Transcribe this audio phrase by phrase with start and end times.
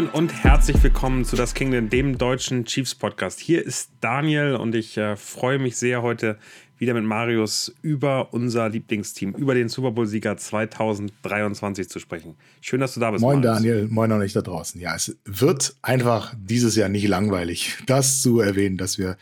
[0.00, 3.38] Moin, und herzlich willkommen zu Das Kingdom, dem deutschen Chiefs Podcast.
[3.38, 6.38] Hier ist Daniel und ich äh, freue mich sehr, heute
[6.78, 12.36] wieder mit Marius über unser Lieblingsteam, über den Super Bowl-Sieger 2023 zu sprechen.
[12.62, 13.20] Schön, dass du da bist.
[13.20, 13.56] Moin, Marius.
[13.58, 13.88] Daniel.
[13.90, 14.80] Moin auch nicht da draußen.
[14.80, 19.18] Ja, es wird einfach dieses Jahr nicht langweilig, das zu erwähnen, dass wir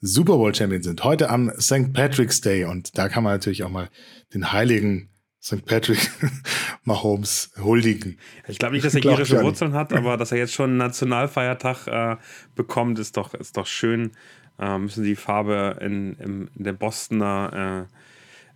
[0.00, 1.02] Super Bowl Champion sind.
[1.02, 1.92] Heute am St.
[1.92, 3.90] Patrick's Day und da kann man natürlich auch mal
[4.32, 5.09] den heiligen
[5.42, 5.64] St.
[5.64, 6.10] Patrick
[6.84, 8.18] Mahomes huldigen.
[8.46, 11.86] Ich glaube nicht, dass er irische Wurzeln hat, aber dass er jetzt schon einen Nationalfeiertag
[11.86, 12.16] äh,
[12.54, 14.12] bekommt, ist doch, ist doch schön.
[14.58, 17.88] Äh, müssen die Farbe in, in, der Bostoner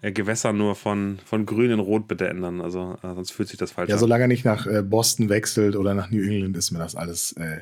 [0.02, 2.60] äh, Gewässer nur von, von grün in rot bitte ändern.
[2.60, 3.94] Also äh, sonst fühlt sich das falsch an.
[3.94, 6.94] Ja, solange er nicht nach äh, Boston wechselt oder nach New England, ist mir das
[6.94, 7.60] alles äh,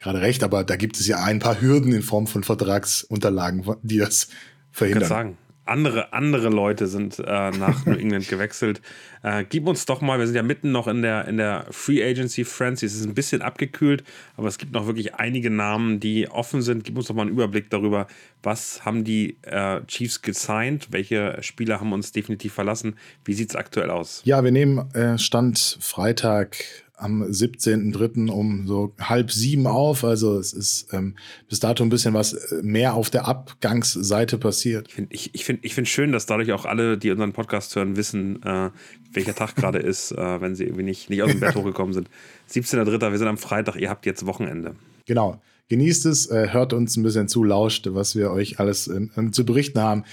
[0.00, 0.42] gerade recht.
[0.42, 4.28] Aber da gibt es ja ein paar Hürden in Form von Vertragsunterlagen, die das
[4.72, 5.02] verhindern.
[5.04, 8.80] Ich kann sagen andere, andere Leute sind äh, nach New England gewechselt.
[9.22, 12.04] Äh, gib uns doch mal, wir sind ja mitten noch in der, in der Free
[12.04, 12.86] Agency Frenzy.
[12.86, 14.04] Es ist ein bisschen abgekühlt,
[14.36, 16.84] aber es gibt noch wirklich einige Namen, die offen sind.
[16.84, 18.06] Gib uns doch mal einen Überblick darüber,
[18.42, 22.96] was haben die äh, Chiefs gesigned, welche Spieler haben uns definitiv verlassen.
[23.24, 24.22] Wie sieht es aktuell aus?
[24.24, 26.56] Ja, wir nehmen äh, Stand Freitag
[26.96, 28.30] am 17.03.
[28.30, 30.04] um so halb sieben auf.
[30.04, 31.16] Also es ist ähm,
[31.48, 34.88] bis dato ein bisschen was äh, mehr auf der Abgangsseite passiert.
[34.88, 37.74] Ich finde ich, ich find, ich find schön, dass dadurch auch alle, die unseren Podcast
[37.74, 38.70] hören, wissen, äh,
[39.12, 42.08] welcher Tag gerade ist, äh, wenn sie irgendwie nicht, nicht aus dem Bett hochgekommen sind.
[42.50, 43.10] 17.03.
[43.10, 44.76] Wir sind am Freitag, ihr habt jetzt Wochenende.
[45.06, 45.40] Genau.
[45.68, 49.44] Genießt es, äh, hört uns ein bisschen zu, lauscht, was wir euch alles äh, zu
[49.44, 50.04] berichten haben.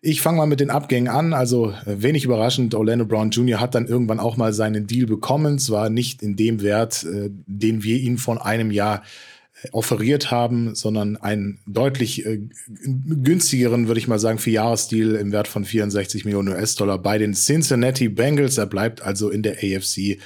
[0.00, 1.32] Ich fange mal mit den Abgängen an.
[1.32, 3.60] Also äh, wenig überraschend, Orlando Brown Jr.
[3.60, 5.58] hat dann irgendwann auch mal seinen Deal bekommen.
[5.58, 9.02] Zwar nicht in dem Wert, äh, den wir ihn von einem Jahr
[9.62, 12.24] äh, offeriert haben, sondern einen deutlich
[12.84, 18.08] günstigeren, würde ich mal sagen, Vierjahresdeal im Wert von 64 Millionen US-Dollar bei den Cincinnati
[18.08, 18.56] Bengals.
[18.56, 20.18] Er bleibt also in der AFC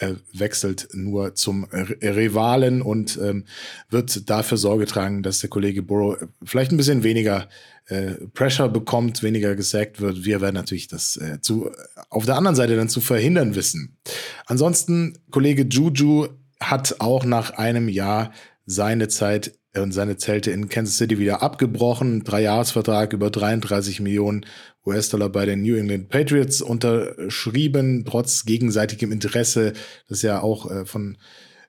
[0.00, 3.44] er wechselt nur zum Rivalen und ähm,
[3.90, 7.48] wird dafür Sorge tragen, dass der Kollege Burrow vielleicht ein bisschen weniger
[7.88, 10.24] äh, Pressure bekommt, weniger gesackt wird.
[10.24, 11.70] Wir werden natürlich das äh, zu,
[12.08, 13.98] auf der anderen Seite dann zu verhindern wissen.
[14.46, 16.28] Ansonsten, Kollege Juju
[16.58, 18.32] hat auch nach einem Jahr
[18.64, 22.24] seine Zeit und seine Zelte in Kansas City wieder abgebrochen.
[22.24, 24.44] Dreijahresvertrag über 33 Millionen
[24.84, 29.74] US-Dollar bei den New England Patriots unterschrieben, trotz gegenseitigem Interesse,
[30.08, 31.18] das ja auch äh, von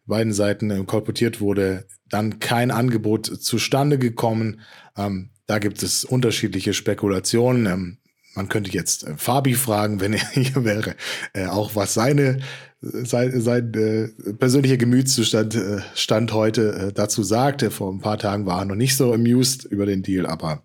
[0.05, 4.61] beiden Seiten äh, kolportiert wurde, dann kein Angebot zustande gekommen.
[4.97, 7.65] Ähm, da gibt es unterschiedliche Spekulationen.
[7.65, 7.97] Ähm,
[8.35, 10.95] man könnte jetzt äh, Fabi fragen, wenn er hier wäre,
[11.33, 12.39] äh, auch was seine
[12.81, 17.63] sein, sein äh, persönlicher Gemütszustand äh, Stand heute äh, dazu sagt.
[17.71, 20.63] Vor ein paar Tagen war er noch nicht so amused über den Deal, aber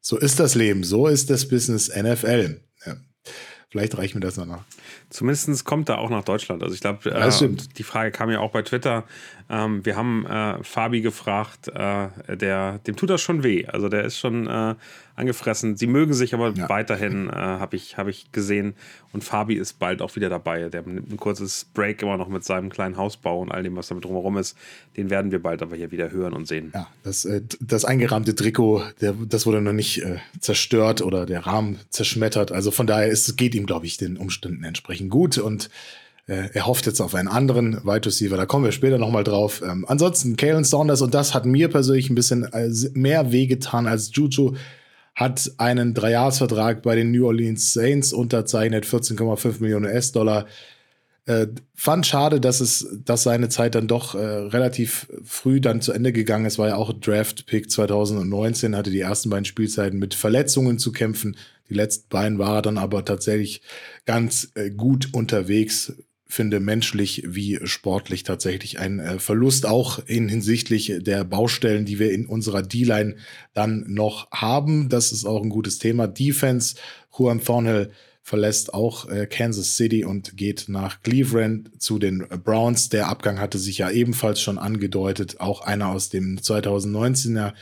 [0.00, 2.60] so ist das Leben, so ist das Business NFL.
[2.84, 2.96] Ja.
[3.70, 4.64] Vielleicht reicht mir das noch.
[5.08, 6.62] Zumindest kommt er auch nach Deutschland.
[6.62, 7.30] Also ich glaube, äh,
[7.76, 9.04] die Frage kam ja auch bei Twitter.
[9.48, 13.66] Ähm, wir haben äh, Fabi gefragt, äh, der, dem tut das schon weh.
[13.66, 14.74] Also der ist schon äh,
[15.14, 15.76] angefressen.
[15.76, 16.68] Sie mögen sich aber ja.
[16.68, 18.74] weiterhin, äh, habe ich, hab ich gesehen.
[19.12, 20.68] Und Fabi ist bald auch wieder dabei.
[20.68, 23.86] Der nimmt ein kurzes Break immer noch mit seinem kleinen Hausbau und all dem, was
[23.86, 24.58] damit drumherum ist.
[24.96, 26.72] Den werden wir bald aber hier wieder hören und sehen.
[26.74, 30.02] Ja, das, äh, das eingerahmte Trikot, der, das wurde noch nicht
[30.40, 32.50] zerstört oder der Rahmen zerschmettert.
[32.50, 35.38] Also von daher ist, geht ihm, glaube ich, den Umständen entsprechend gut.
[35.38, 35.70] Und
[36.26, 39.62] äh, er hofft jetzt auf einen anderen Wide Receiver, da kommen wir später nochmal drauf.
[39.62, 44.10] Ähm, ansonsten, Kalen Saunders, und das hat mir persönlich ein bisschen äh, mehr wehgetan als
[44.12, 44.54] Juju,
[45.14, 50.46] hat einen Dreijahresvertrag bei den New Orleans Saints unterzeichnet, 14,5 Millionen US-Dollar.
[51.26, 55.92] Äh, fand schade, dass es, dass seine Zeit dann doch äh, relativ früh dann zu
[55.92, 56.58] Ende gegangen ist.
[56.58, 61.36] War ja auch Draft-Pick 2019, hatte die ersten beiden Spielzeiten mit Verletzungen zu kämpfen.
[61.68, 63.62] Die letzten beiden war er dann aber tatsächlich
[64.04, 65.92] ganz äh, gut unterwegs
[66.28, 72.12] finde menschlich wie sportlich tatsächlich ein äh, Verlust, auch in hinsichtlich der Baustellen, die wir
[72.12, 73.16] in unserer D-Line
[73.54, 74.88] dann noch haben.
[74.88, 76.08] Das ist auch ein gutes Thema.
[76.08, 76.76] Defense,
[77.16, 77.90] Juan Thornhill
[78.22, 82.88] verlässt auch äh, Kansas City und geht nach Cleveland zu den Browns.
[82.88, 85.38] Der Abgang hatte sich ja ebenfalls schon angedeutet.
[85.38, 87.52] Auch einer aus dem 2019er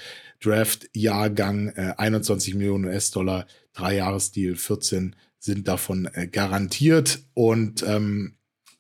[0.43, 7.21] Draft-Jahrgang, äh, 21 Millionen US-Dollar, Dreijahresdeal, 14 sind davon äh, garantiert.
[7.35, 8.37] Und ähm,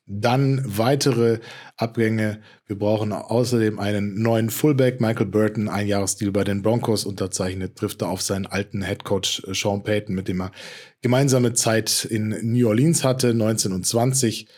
[0.07, 1.39] dann weitere
[1.77, 2.41] Abgänge.
[2.67, 5.01] Wir brauchen außerdem einen neuen Fullback.
[5.01, 9.55] Michael Burton, ein Jahresdeal bei den Broncos unterzeichnet, trifft er auf seinen alten Headcoach äh,
[9.55, 10.53] Sean Payton, mit dem er
[11.01, 14.49] gemeinsame Zeit in New Orleans hatte, 19 und 20.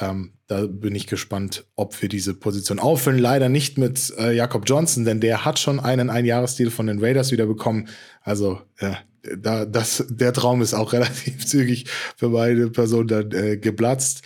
[0.00, 3.18] Ähm, da bin ich gespannt, ob wir diese Position auffüllen.
[3.18, 7.30] Leider nicht mit äh, Jakob Johnson, denn der hat schon einen Einjahresdeal von den Raiders
[7.30, 7.88] wieder bekommen.
[8.22, 8.98] Also ja,
[9.36, 11.86] da, das, der Traum ist auch relativ zügig
[12.16, 14.22] für beide Personen dann äh, geplatzt.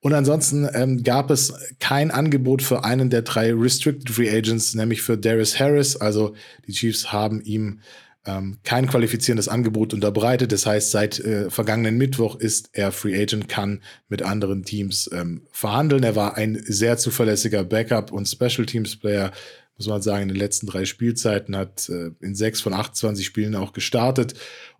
[0.00, 5.02] Und ansonsten ähm, gab es kein Angebot für einen der drei Restricted Free Agents, nämlich
[5.02, 5.96] für Darius Harris.
[5.96, 6.34] Also
[6.66, 7.80] die Chiefs haben ihm
[8.26, 10.52] ähm, kein qualifizierendes Angebot unterbreitet.
[10.52, 15.42] Das heißt, seit äh, vergangenen Mittwoch ist er Free Agent, kann mit anderen Teams ähm,
[15.50, 16.02] verhandeln.
[16.02, 19.32] Er war ein sehr zuverlässiger Backup und Special Teams Player,
[19.76, 23.54] muss man sagen, in den letzten drei Spielzeiten hat äh, in sechs von 28 Spielen
[23.54, 24.34] auch gestartet.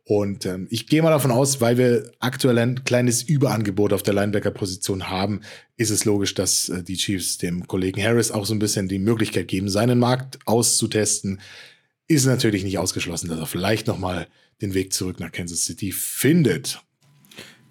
[0.05, 4.15] Und ähm, ich gehe mal davon aus, weil wir aktuell ein kleines Überangebot auf der
[4.15, 5.41] Linebacker-Position haben,
[5.77, 9.01] ist es logisch, dass äh, die Chiefs dem Kollegen Harris auch so ein bisschen die
[9.01, 11.41] Möglichkeit geben, seinen Markt auszutesten
[12.09, 14.29] ist natürlich nicht ausgeschlossen, dass er vielleicht nochmal
[14.61, 16.81] den Weg zurück nach Kansas City findet.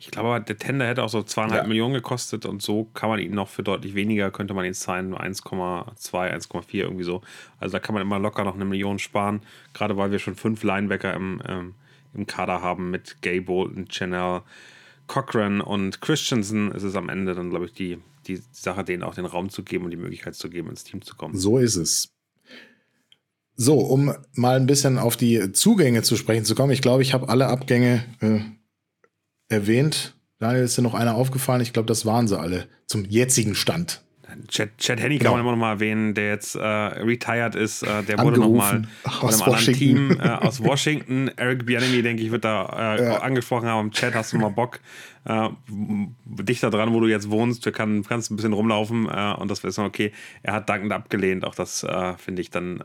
[0.06, 1.68] Ich glaube, der Tender hätte auch so zweieinhalb ja.
[1.68, 5.16] Millionen gekostet und so kann man ihn noch für deutlich weniger, könnte man ihn zahlen,
[5.16, 7.22] 1,2, 1,4 irgendwie so.
[7.60, 9.42] Also da kann man immer locker noch eine Million sparen,
[9.74, 11.74] gerade weil wir schon fünf Linebacker im, ähm,
[12.14, 14.44] im Kader haben mit Gay Bolton, Chanel,
[15.08, 16.72] Cochran und Christensen.
[16.72, 17.98] Ist es am Ende dann, glaube ich, die,
[18.28, 21.02] die Sache, denen auch den Raum zu geben und die Möglichkeit zu geben, ins Team
[21.02, 21.36] zu kommen.
[21.36, 22.10] So ist es.
[23.56, 26.74] So, um mal ein bisschen auf die Zugänge zu sprechen zu kommen.
[26.74, 28.42] Ich glaube, ich habe alle Abgänge äh,
[29.50, 30.16] erwähnt.
[30.40, 31.62] Daniel, ist dir noch einer aufgefallen?
[31.62, 34.05] Ich glaube, das waren sie alle zum jetzigen Stand.
[34.48, 35.32] Chad, Chad Henney genau.
[35.32, 37.84] kann man immer noch mal erwähnen, der jetzt äh, retired ist.
[37.84, 41.30] Äh, der wurde noch mal von einem anderen Team äh, aus Washington.
[41.36, 43.18] Eric Bianemi, denke ich, wird da äh, ja.
[43.18, 43.92] angesprochen haben.
[43.92, 44.80] Chad, hast du mal Bock?
[45.26, 47.66] Äh, dichter dran, wo du jetzt wohnst.
[47.66, 50.12] Du kann, kannst ein bisschen rumlaufen äh, und das wäre okay.
[50.44, 51.46] Er hat dankend abgelehnt.
[51.46, 51.86] Auch das
[52.18, 52.82] finde ich dann.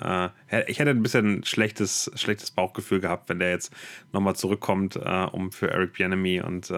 [0.66, 3.72] ich hätte ein bisschen schlechtes, schlechtes Bauchgefühl gehabt, wenn der jetzt
[4.12, 6.72] nochmal zurückkommt, um für Eric Bianemi und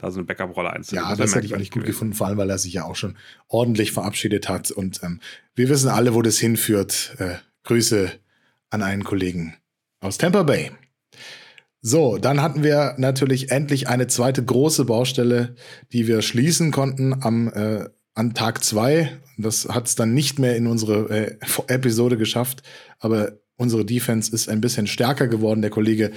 [0.00, 1.08] da so eine Backup-Rolle einzunehmen.
[1.08, 2.96] Ja, das, das hätte ich nicht gut gefunden, vor allem, weil er sich ja auch
[2.96, 3.16] schon
[3.48, 4.70] ordentlich verabschiedet hat.
[4.70, 5.20] Und ähm,
[5.54, 7.16] wir wissen alle, wo das hinführt.
[7.18, 8.10] Äh, Grüße
[8.70, 9.56] an einen Kollegen
[10.00, 10.70] aus Tampa Bay.
[11.82, 15.54] So, dann hatten wir natürlich endlich eine zweite große Baustelle,
[15.92, 19.18] die wir schließen konnten am äh, an Tag zwei.
[19.38, 21.36] Das hat es dann nicht mehr in unsere äh,
[21.68, 22.62] Episode geschafft,
[22.98, 25.62] aber unsere Defense ist ein bisschen stärker geworden.
[25.62, 26.12] Der Kollege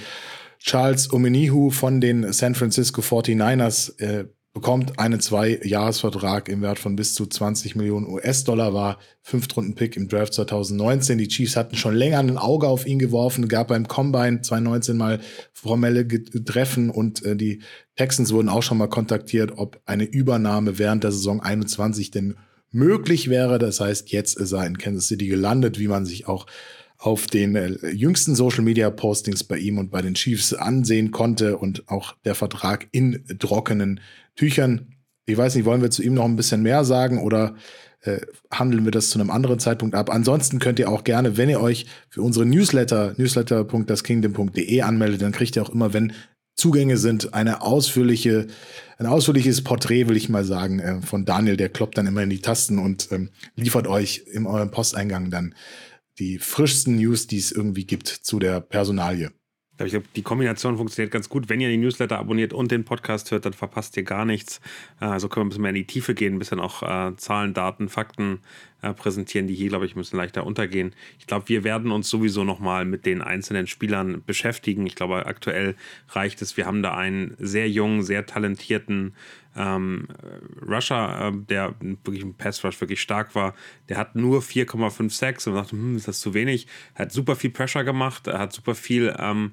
[0.64, 4.24] Charles Omenihu von den San Francisco 49ers äh,
[4.54, 10.32] bekommt einen Zwei-Jahres-Vertrag im Wert von bis zu 20 Millionen US-Dollar, war Fünftrunden-Pick im Draft
[10.32, 11.18] 2019.
[11.18, 15.20] Die Chiefs hatten schon länger ein Auge auf ihn geworfen, gab beim Combine 2019 mal
[15.52, 17.60] formelle Treffen und äh, die
[17.96, 22.36] Texans wurden auch schon mal kontaktiert, ob eine Übernahme während der Saison 21 denn
[22.70, 23.58] möglich wäre.
[23.58, 26.46] Das heißt, jetzt ist er in Kansas City gelandet, wie man sich auch
[27.04, 31.58] auf den äh, jüngsten Social Media Postings bei ihm und bei den Chiefs ansehen konnte
[31.58, 34.00] und auch der Vertrag in trockenen
[34.36, 34.94] Tüchern.
[35.26, 37.56] Ich weiß nicht, wollen wir zu ihm noch ein bisschen mehr sagen oder
[38.00, 38.20] äh,
[38.50, 40.08] handeln wir das zu einem anderen Zeitpunkt ab?
[40.08, 45.56] Ansonsten könnt ihr auch gerne, wenn ihr euch für unsere Newsletter, newsletter.daskingdom.de anmeldet, dann kriegt
[45.56, 46.14] ihr auch immer, wenn
[46.56, 48.46] Zugänge sind, eine ausführliche,
[48.96, 51.58] ein ausführliches Porträt, will ich mal sagen, äh, von Daniel.
[51.58, 55.54] Der kloppt dann immer in die Tasten und ähm, liefert euch in eurem Posteingang dann
[56.18, 59.32] die frischsten News, die es irgendwie gibt zu der Personalie.
[59.82, 61.48] Ich glaube, die Kombination funktioniert ganz gut.
[61.48, 64.60] Wenn ihr die Newsletter abonniert und den Podcast hört, dann verpasst ihr gar nichts.
[65.00, 67.54] Also können wir ein bisschen mehr in die Tiefe gehen, ein bisschen auch äh, Zahlen,
[67.54, 68.38] Daten, Fakten
[68.82, 70.94] äh, präsentieren, die hier, glaube ich, müssen leichter untergehen.
[71.18, 74.86] Ich glaube, wir werden uns sowieso nochmal mit den einzelnen Spielern beschäftigen.
[74.86, 75.74] Ich glaube, aktuell
[76.10, 76.56] reicht es.
[76.56, 79.16] Wir haben da einen sehr jungen, sehr talentierten
[79.56, 80.08] ähm,
[80.66, 83.54] Rusher, äh, der wirklich im Pass Rush wirklich stark war,
[83.88, 86.66] der hat nur 4,56 und dachte, hm, ist das zu wenig?
[86.94, 89.52] Er hat super viel Pressure gemacht, er hat super viel ähm,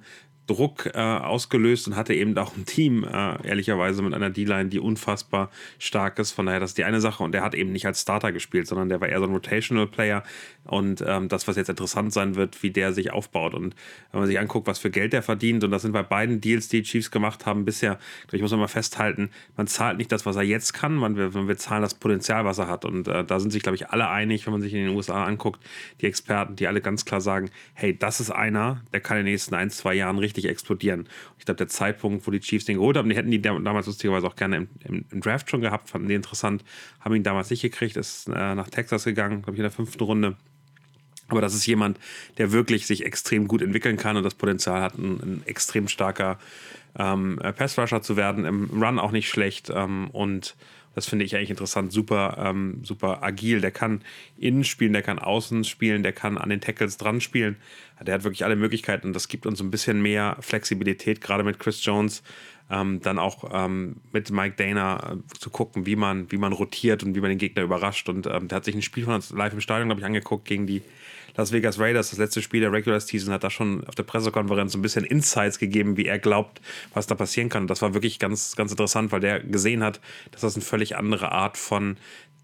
[0.52, 4.80] Druck äh, ausgelöst und hatte eben auch ein Team, äh, ehrlicherweise, mit einer D-Line, die
[4.80, 6.32] unfassbar stark ist.
[6.32, 7.24] Von daher, das ist die eine Sache.
[7.24, 9.88] Und der hat eben nicht als Starter gespielt, sondern der war eher so ein Rotational
[9.88, 10.24] Player.
[10.66, 13.54] Und ähm, das, was jetzt interessant sein wird, wie der sich aufbaut.
[13.54, 13.76] Und
[14.12, 16.68] wenn man sich anguckt, was für Geld der verdient, und das sind bei beiden Deals,
[16.68, 17.98] die, Chiefs gemacht haben, bisher,
[18.32, 21.58] ich muss mal festhalten, man zahlt nicht das, was er jetzt kann, man, wir, wir
[21.58, 22.86] zahlen das Potenzial, was er hat.
[22.86, 25.24] Und äh, da sind sich, glaube ich, alle einig, wenn man sich in den USA
[25.24, 25.62] anguckt,
[26.02, 29.32] die Experten, die alle ganz klar sagen, hey, das ist einer, der kann in den
[29.32, 31.08] nächsten ein, zwei Jahren richtig explodieren.
[31.40, 34.28] Ich glaube, der Zeitpunkt, wo die Chiefs den geholt haben, die hätten die damals lustigerweise
[34.28, 36.64] auch gerne im, im, im Draft schon gehabt, fanden die interessant,
[37.00, 40.04] haben ihn damals nicht gekriegt, ist äh, nach Texas gegangen, glaube ich, in der fünften
[40.04, 40.36] Runde.
[41.28, 41.98] Aber das ist jemand,
[42.38, 46.40] der wirklich sich extrem gut entwickeln kann und das Potenzial hat, ein, ein extrem starker
[46.98, 48.44] ähm, Pass-Rusher zu werden.
[48.44, 50.56] Im Run auch nicht schlecht ähm, und
[50.94, 51.92] das finde ich eigentlich interessant.
[51.92, 53.62] Super, ähm, super agil.
[53.62, 54.02] Der kann
[54.38, 57.56] innen spielen, der kann außen spielen, der kann an den Tackles dran spielen.
[58.02, 61.60] Der hat wirklich alle Möglichkeiten und das gibt uns ein bisschen mehr Flexibilität, gerade mit
[61.60, 62.24] Chris Jones
[62.72, 67.04] ähm, dann auch ähm, mit Mike Dana äh, zu gucken, wie man, wie man rotiert
[67.04, 68.08] und wie man den Gegner überrascht.
[68.08, 70.46] Und ähm, der hat sich ein Spiel von uns live im Stadion, glaube ich, angeguckt
[70.46, 70.82] gegen die
[71.36, 74.76] Las Vegas Raiders, das letzte Spiel der Regular Season, hat da schon auf der Pressekonferenz
[74.76, 76.62] ein bisschen Insights gegeben, wie er glaubt,
[76.94, 77.64] was da passieren kann.
[77.64, 80.00] Und das war wirklich ganz, ganz interessant, weil der gesehen hat,
[80.32, 81.98] dass das eine völlig andere Art von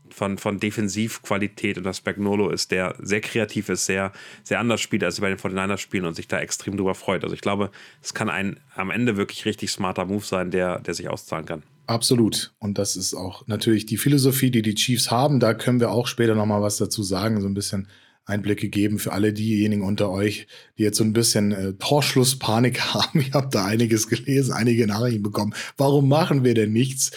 [0.10, 4.12] von, von Defensivqualität und das Spagnolo ist, der sehr kreativ ist, sehr,
[4.44, 7.24] sehr anders spielt, als bei den 49ers spielen und sich da extrem drüber freut.
[7.24, 7.70] Also ich glaube,
[8.01, 11.63] es kann ein am Ende wirklich richtig smarter Move sein, der, der sich auszahlen kann.
[11.86, 12.53] Absolut.
[12.60, 15.39] Und das ist auch natürlich die Philosophie, die die Chiefs haben.
[15.39, 17.88] Da können wir auch später nochmal was dazu sagen, so ein bisschen
[18.27, 23.22] Einblicke geben für alle diejenigen unter euch, die jetzt so ein bisschen äh, Torschlusspanik haben.
[23.22, 25.55] Ich habe da einiges gelesen, einige Nachrichten bekommen.
[25.77, 27.12] Warum machen wir denn nichts?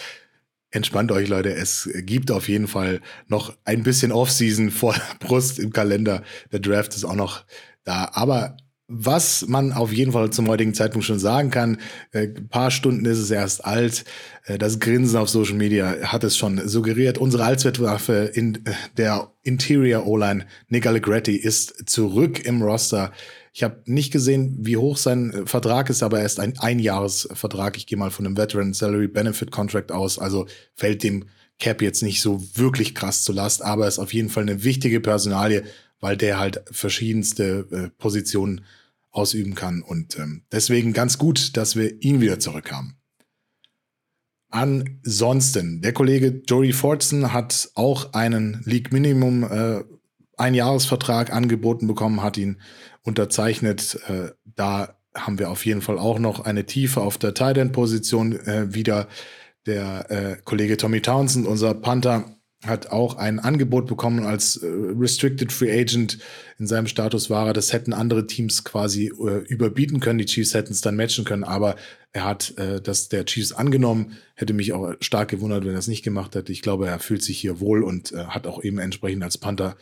[0.71, 1.53] Entspannt euch, Leute.
[1.53, 6.23] Es gibt auf jeden Fall noch ein bisschen Offseason vor der Brust im Kalender.
[6.53, 7.43] Der Draft ist auch noch
[7.83, 8.09] da.
[8.13, 8.55] Aber
[8.93, 11.77] was man auf jeden Fall zum heutigen Zeitpunkt schon sagen kann,
[12.11, 14.03] äh, ein paar Stunden ist es erst alt.
[14.45, 17.17] Äh, das Grinsen auf Social Media hat es schon suggeriert.
[17.17, 23.13] Unsere Allzweckwaffe in äh, der Interior O-Line, Nick Allegretti, ist zurück im Roster.
[23.53, 27.77] Ich habe nicht gesehen, wie hoch sein äh, Vertrag ist, aber er ist ein Einjahresvertrag.
[27.77, 30.19] Ich gehe mal von einem Veteran Salary Benefit Contract aus.
[30.19, 31.25] Also fällt dem
[31.59, 34.99] Cap jetzt nicht so wirklich krass zu Last, aber ist auf jeden Fall eine wichtige
[34.99, 35.63] Personalie,
[36.01, 38.61] weil der halt verschiedenste äh, Positionen
[39.11, 39.81] ausüben kann.
[39.81, 42.97] Und ähm, deswegen ganz gut, dass wir ihn wieder zurück haben.
[44.49, 49.83] Ansonsten, der Kollege Jory Fortson hat auch einen League Minimum äh,
[50.37, 52.59] Einjahresvertrag angeboten bekommen, hat ihn
[53.03, 53.97] unterzeichnet.
[54.07, 57.71] Äh, da haben wir auf jeden Fall auch noch eine Tiefe auf der Tight End
[57.73, 59.07] Position äh, wieder.
[59.67, 65.51] Der äh, Kollege Tommy Townsend, unser Panther, hat auch ein Angebot bekommen als äh, Restricted
[65.51, 66.19] Free Agent.
[66.59, 70.19] In seinem Status war er, das hätten andere Teams quasi äh, überbieten können.
[70.19, 71.75] Die Chiefs hätten es dann matchen können, aber
[72.13, 74.17] er hat äh, das der Chiefs angenommen.
[74.35, 76.51] Hätte mich auch stark gewundert, wenn er es nicht gemacht hätte.
[76.51, 79.75] Ich glaube, er fühlt sich hier wohl und äh, hat auch eben entsprechend als Panther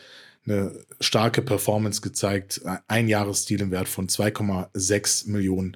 [0.46, 0.72] eine
[1.02, 2.62] starke Performance gezeigt.
[2.88, 5.76] Ein Jahresstil im Wert von 2,6 Millionen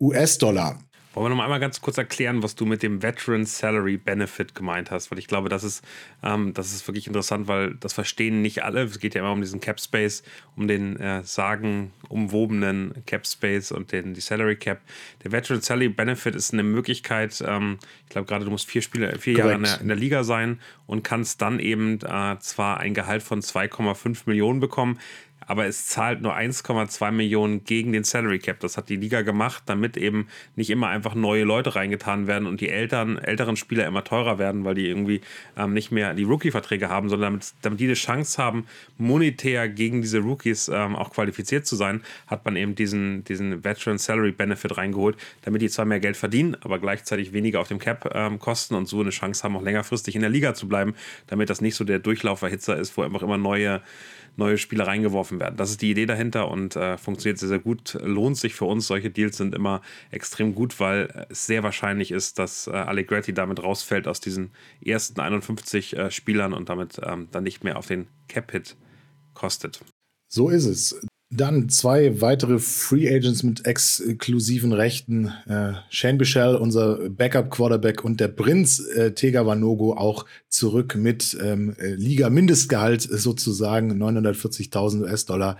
[0.00, 0.82] US-Dollar.
[1.14, 4.90] Wollen wir noch einmal ganz kurz erklären, was du mit dem Veteran Salary Benefit gemeint
[4.90, 5.10] hast?
[5.10, 5.84] Weil ich glaube, das ist,
[6.22, 8.84] ähm, das ist wirklich interessant, weil das verstehen nicht alle.
[8.84, 10.22] Es geht ja immer um diesen Cap Space,
[10.56, 14.80] um den äh, sagenumwobenen Cap Space und den, die Salary Cap.
[15.22, 19.18] Der Veteran Salary Benefit ist eine Möglichkeit, ähm, ich glaube gerade, du musst vier Spiele,
[19.18, 22.94] vier Jahre in der, in der, Liga sein und kannst dann eben äh, zwar ein
[22.94, 24.98] Gehalt von 2,5 Millionen bekommen
[25.46, 28.60] aber es zahlt nur 1,2 Millionen gegen den Salary Cap.
[28.60, 32.60] Das hat die Liga gemacht, damit eben nicht immer einfach neue Leute reingetan werden und
[32.60, 35.20] die Eltern, älteren Spieler immer teurer werden, weil die irgendwie
[35.56, 38.66] ähm, nicht mehr die Rookie-Verträge haben, sondern damit, damit die eine Chance haben,
[38.98, 43.98] monetär gegen diese Rookies ähm, auch qualifiziert zu sein, hat man eben diesen, diesen Veteran
[43.98, 48.10] Salary Benefit reingeholt, damit die zwar mehr Geld verdienen, aber gleichzeitig weniger auf dem Cap
[48.14, 50.94] ähm, kosten und so eine Chance haben, auch längerfristig in der Liga zu bleiben,
[51.26, 53.82] damit das nicht so der Durchlauferhitzer ist, wo einfach immer neue
[54.36, 55.56] neue Spieler reingeworfen werden.
[55.56, 57.98] Das ist die Idee dahinter und äh, funktioniert sehr, sehr gut.
[58.02, 58.86] Lohnt sich für uns.
[58.86, 63.62] Solche Deals sind immer extrem gut, weil es sehr wahrscheinlich ist, dass äh, Allegretti damit
[63.62, 64.52] rausfällt aus diesen
[64.84, 68.76] ersten 51 äh, Spielern und damit ähm, dann nicht mehr auf den Cap-Hit
[69.34, 69.80] kostet.
[70.28, 70.98] So ist es.
[71.34, 75.32] Dann zwei weitere Free Agents mit exklusiven Rechten.
[75.46, 81.74] Äh, Shane Bichel, unser Backup-Quarterback, und der Prinz äh, Tega Vanogo auch zurück mit ähm,
[81.78, 85.56] äh, Liga-Mindestgehalt sozusagen, 940.000 US-Dollar,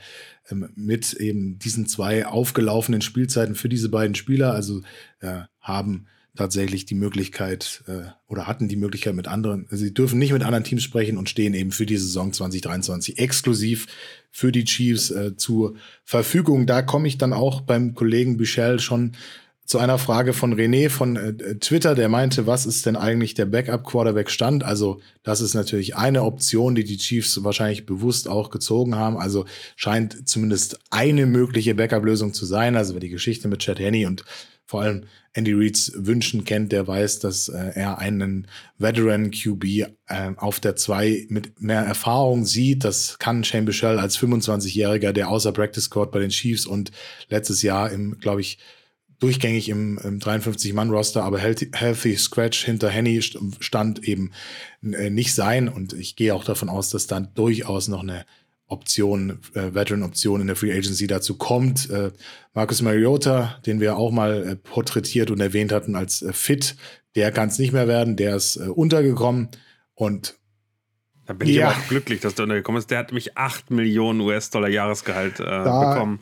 [0.51, 4.53] ähm, mit eben diesen zwei aufgelaufenen Spielzeiten für diese beiden Spieler.
[4.53, 4.83] Also
[5.21, 6.05] äh, haben
[6.37, 10.65] tatsächlich die Möglichkeit äh, oder hatten die Möglichkeit mit anderen, sie dürfen nicht mit anderen
[10.65, 13.87] Teams sprechen und stehen eben für die Saison 2023 exklusiv
[14.31, 15.75] für die Chiefs äh, zur
[16.05, 16.67] Verfügung.
[16.67, 19.13] Da komme ich dann auch beim Kollegen Bichel schon
[19.65, 23.47] zu einer Frage von René von äh, Twitter, der meinte, was ist denn eigentlich der
[23.47, 24.65] Backup-Quarterback-Stand?
[24.65, 29.17] Also das ist natürlich eine Option, die die Chiefs wahrscheinlich bewusst auch gezogen haben.
[29.17, 29.45] Also
[29.77, 32.77] scheint zumindest eine mögliche Backup-Lösung zu sein.
[32.77, 34.25] Also die Geschichte mit Chad Henney und
[34.73, 38.47] vor allem Andy Reids Wünschen kennt, der weiß, dass äh, er einen
[38.79, 39.87] Veteran QB äh,
[40.39, 42.85] auf der 2 mit mehr Erfahrung sieht.
[42.85, 46.91] Das kann Shane Bichel als 25-Jähriger, der außer Practice Court bei den Chiefs und
[47.29, 48.59] letztes Jahr im, glaube ich,
[49.19, 54.33] durchgängig im, im 53-Mann-Roster, aber healthy, healthy Scratch hinter Henny stand eben
[54.83, 55.69] äh, nicht sein.
[55.69, 58.25] Und ich gehe auch davon aus, dass dann durchaus noch eine
[58.73, 61.91] Option, äh, Veteran-Option in der Free Agency dazu kommt.
[61.91, 62.11] Äh,
[62.55, 66.77] Marcus Mariota, den wir auch mal äh, porträtiert und erwähnt hatten als äh, fit,
[67.15, 69.49] der kann es nicht mehr werden, der ist äh, untergekommen
[69.95, 70.37] und
[71.27, 71.69] da bin ich ja.
[71.69, 72.91] aber auch glücklich, dass der untergekommen ist.
[72.91, 76.21] Der hat mich 8 Millionen US-Dollar Jahresgehalt äh, bekommen.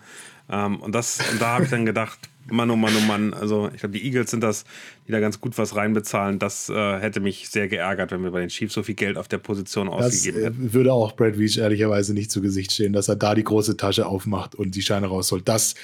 [0.51, 2.19] Ähm, und, das, und da habe ich dann gedacht,
[2.51, 3.35] Mann, oh Mann, oh Mann.
[3.35, 4.65] Also ich glaube, die Eagles sind das,
[5.07, 6.39] die da ganz gut was reinbezahlen.
[6.39, 9.29] Das äh, hätte mich sehr geärgert, wenn wir bei den Chiefs so viel Geld auf
[9.29, 10.73] der Position ausgegeben das, hätten.
[10.73, 14.07] würde auch Brad Veach ehrlicherweise nicht zu Gesicht stehen, dass er da die große Tasche
[14.07, 15.49] aufmacht und die Scheine rausholt.
[15.49, 15.75] Das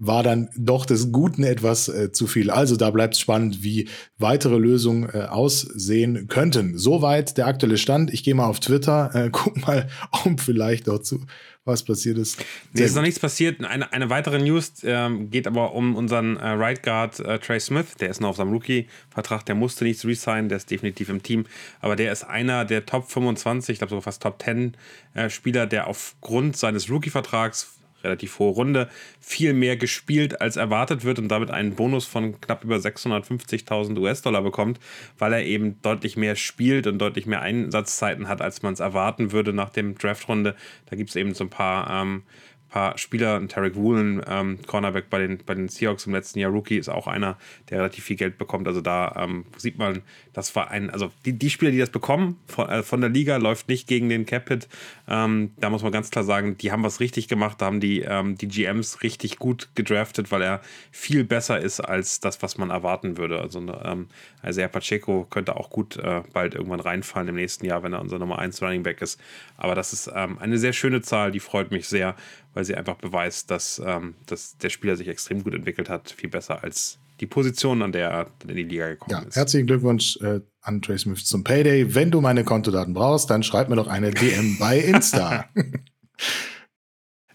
[0.00, 2.50] war dann doch des Guten etwas äh, zu viel.
[2.50, 3.88] Also da bleibt es spannend, wie
[4.18, 6.78] weitere Lösungen äh, aussehen könnten.
[6.78, 8.12] Soweit der aktuelle Stand.
[8.12, 9.88] Ich gehe mal auf Twitter, äh, guck mal,
[10.24, 11.20] ob vielleicht dazu
[11.66, 12.42] was passiert ist.
[12.72, 13.62] Nee, ist noch nichts passiert.
[13.62, 17.96] Eine, eine weitere News ähm, geht aber um unseren äh, Right Guard äh, Trey Smith.
[18.00, 19.44] Der ist noch auf seinem Rookie-Vertrag.
[19.44, 20.48] Der musste nichts resignen.
[20.48, 21.44] Der ist definitiv im Team.
[21.80, 24.74] Aber der ist einer der Top 25, ich glaube sogar fast Top 10
[25.12, 28.88] äh, Spieler, der aufgrund seines Rookie-Vertrags relativ hohe Runde,
[29.20, 34.42] viel mehr gespielt als erwartet wird und damit einen Bonus von knapp über 650.000 US-Dollar
[34.42, 34.80] bekommt,
[35.18, 39.32] weil er eben deutlich mehr spielt und deutlich mehr Einsatzzeiten hat, als man es erwarten
[39.32, 40.54] würde nach dem Draft-Runde.
[40.86, 42.22] Da gibt es eben so ein paar ähm,
[42.70, 43.46] paar Spieler.
[43.48, 47.06] Tarek Woolen, ähm, Cornerback bei den, bei den Seahawks im letzten Jahr, Rookie, ist auch
[47.06, 47.36] einer,
[47.68, 48.66] der relativ viel Geld bekommt.
[48.68, 52.38] Also da ähm, sieht man, das war ein, also die, die Spieler, die das bekommen
[52.46, 54.68] von, äh, von der Liga, läuft nicht gegen den Capit.
[55.08, 58.00] Ähm, da muss man ganz klar sagen, die haben was richtig gemacht, da haben die,
[58.00, 60.60] ähm, die GMs richtig gut gedraftet, weil er
[60.92, 63.40] viel besser ist als das, was man erwarten würde.
[63.40, 64.08] Also ähm,
[64.46, 68.18] Isaiah Pacheco könnte auch gut äh, bald irgendwann reinfallen im nächsten Jahr, wenn er unser
[68.18, 69.20] Nummer 1 Running Back ist.
[69.56, 72.14] Aber das ist ähm, eine sehr schöne Zahl, die freut mich sehr,
[72.54, 76.28] weil sie einfach beweist, dass, ähm, dass der Spieler sich extrem gut entwickelt hat, viel
[76.28, 79.36] besser als die Position, an der er in die Liga gekommen ja, ist.
[79.36, 81.94] Herzlichen Glückwunsch äh, an Trey Smith zum Payday.
[81.94, 85.46] Wenn du meine Kontodaten brauchst, dann schreib mir doch eine DM bei Insta.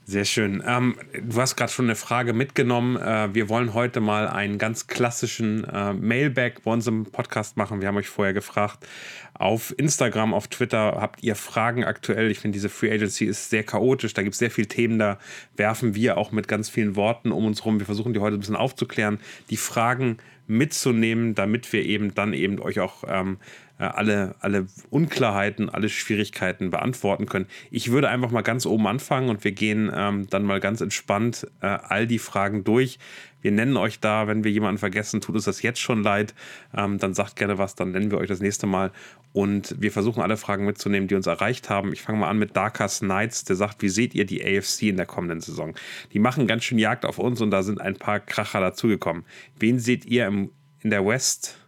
[0.07, 0.61] Sehr schön.
[0.63, 2.95] Ähm, du hast gerade schon eine Frage mitgenommen.
[2.95, 7.81] Äh, wir wollen heute mal einen ganz klassischen äh, Mailback bei uns im Podcast machen.
[7.81, 8.85] Wir haben euch vorher gefragt.
[9.33, 12.29] Auf Instagram, auf Twitter habt ihr Fragen aktuell.
[12.29, 14.13] Ich finde, diese Free Agency ist sehr chaotisch.
[14.13, 14.99] Da gibt es sehr viele Themen.
[14.99, 15.17] Da
[15.57, 17.79] werfen wir auch mit ganz vielen Worten um uns rum.
[17.79, 19.19] Wir versuchen die heute ein bisschen aufzuklären,
[19.49, 25.69] die Fragen mitzunehmen, damit wir eben dann eben euch auch ähm, äh, alle, alle Unklarheiten,
[25.69, 27.47] alle Schwierigkeiten beantworten können.
[27.71, 31.47] Ich würde einfach mal ganz oben anfangen und wir gehen ähm, dann mal ganz entspannt
[31.61, 32.99] äh, all die Fragen durch.
[33.41, 36.33] Wir nennen euch da, wenn wir jemanden vergessen, tut uns das jetzt schon leid.
[36.75, 38.91] Ähm, dann sagt gerne was, dann nennen wir euch das nächste Mal.
[39.33, 41.91] Und wir versuchen alle Fragen mitzunehmen, die uns erreicht haben.
[41.91, 44.97] Ich fange mal an mit Darkest Knights, der sagt, wie seht ihr die AFC in
[44.97, 45.75] der kommenden Saison?
[46.13, 49.25] Die machen ganz schön Jagd auf uns und da sind ein paar Kracher dazugekommen.
[49.59, 51.59] Wen seht ihr im, in der West?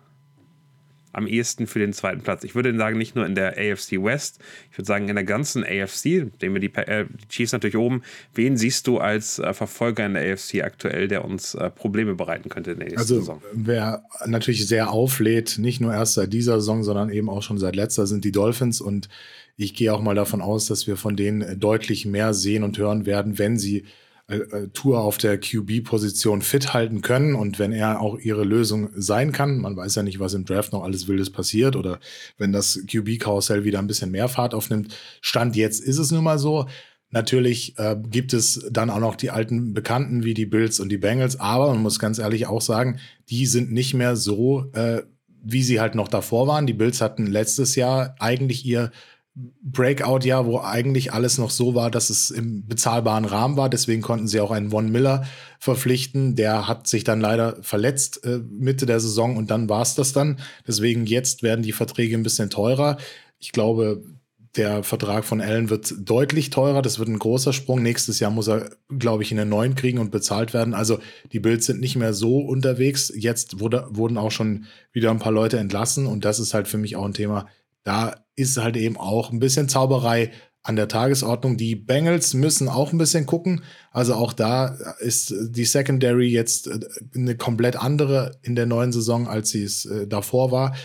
[1.17, 2.43] Am ehesten für den zweiten Platz.
[2.43, 4.39] Ich würde sagen, nicht nur in der AFC West,
[4.71, 8.03] ich würde sagen, in der ganzen AFC, nehmen wir die, äh, die Chiefs natürlich oben.
[8.35, 12.49] Wen siehst du als äh, Verfolger in der AFC aktuell, der uns äh, Probleme bereiten
[12.49, 13.41] könnte in der nächsten also, Saison?
[13.51, 17.75] Wer natürlich sehr auflädt, nicht nur erst seit dieser Saison, sondern eben auch schon seit
[17.75, 19.09] letzter, sind die Dolphins und
[19.55, 23.07] ich gehe auch mal davon aus, dass wir von denen deutlich mehr sehen und hören
[23.07, 23.85] werden, wenn sie
[24.29, 28.89] äh, äh, Tour auf der QB-Position fit halten können und wenn er auch ihre Lösung
[28.93, 31.99] sein kann, man weiß ja nicht, was im Draft noch alles Wildes passiert oder
[32.37, 34.93] wenn das QB-Karussell wieder ein bisschen mehr Fahrt aufnimmt.
[35.21, 36.67] Stand jetzt ist es nun mal so.
[37.09, 40.97] Natürlich äh, gibt es dann auch noch die alten Bekannten wie die Bills und die
[40.97, 45.03] Bengals, aber man muss ganz ehrlich auch sagen, die sind nicht mehr so, äh,
[45.41, 46.67] wie sie halt noch davor waren.
[46.67, 48.91] Die Bills hatten letztes Jahr eigentlich ihr
[49.61, 53.69] Breakout-Jahr, wo eigentlich alles noch so war, dass es im bezahlbaren Rahmen war.
[53.69, 55.25] Deswegen konnten sie auch einen Von Miller
[55.59, 56.35] verpflichten.
[56.35, 60.11] Der hat sich dann leider verletzt äh, Mitte der Saison und dann war es das
[60.11, 60.39] dann.
[60.67, 62.97] Deswegen jetzt werden die Verträge ein bisschen teurer.
[63.37, 64.03] Ich glaube,
[64.55, 66.81] der Vertrag von Allen wird deutlich teurer.
[66.81, 67.83] Das wird ein großer Sprung.
[67.83, 70.73] Nächstes Jahr muss er, glaube ich, in den neuen kriegen und bezahlt werden.
[70.73, 70.97] Also
[71.31, 73.13] die Bills sind nicht mehr so unterwegs.
[73.15, 76.79] Jetzt wurde, wurden auch schon wieder ein paar Leute entlassen und das ist halt für
[76.79, 77.45] mich auch ein Thema
[77.83, 80.31] da ist halt eben auch ein bisschen Zauberei
[80.63, 81.57] an der Tagesordnung.
[81.57, 83.63] Die Bengals müssen auch ein bisschen gucken.
[83.91, 86.79] Also auch da ist die Secondary jetzt äh,
[87.15, 90.75] eine komplett andere in der neuen Saison, als sie es äh, davor war.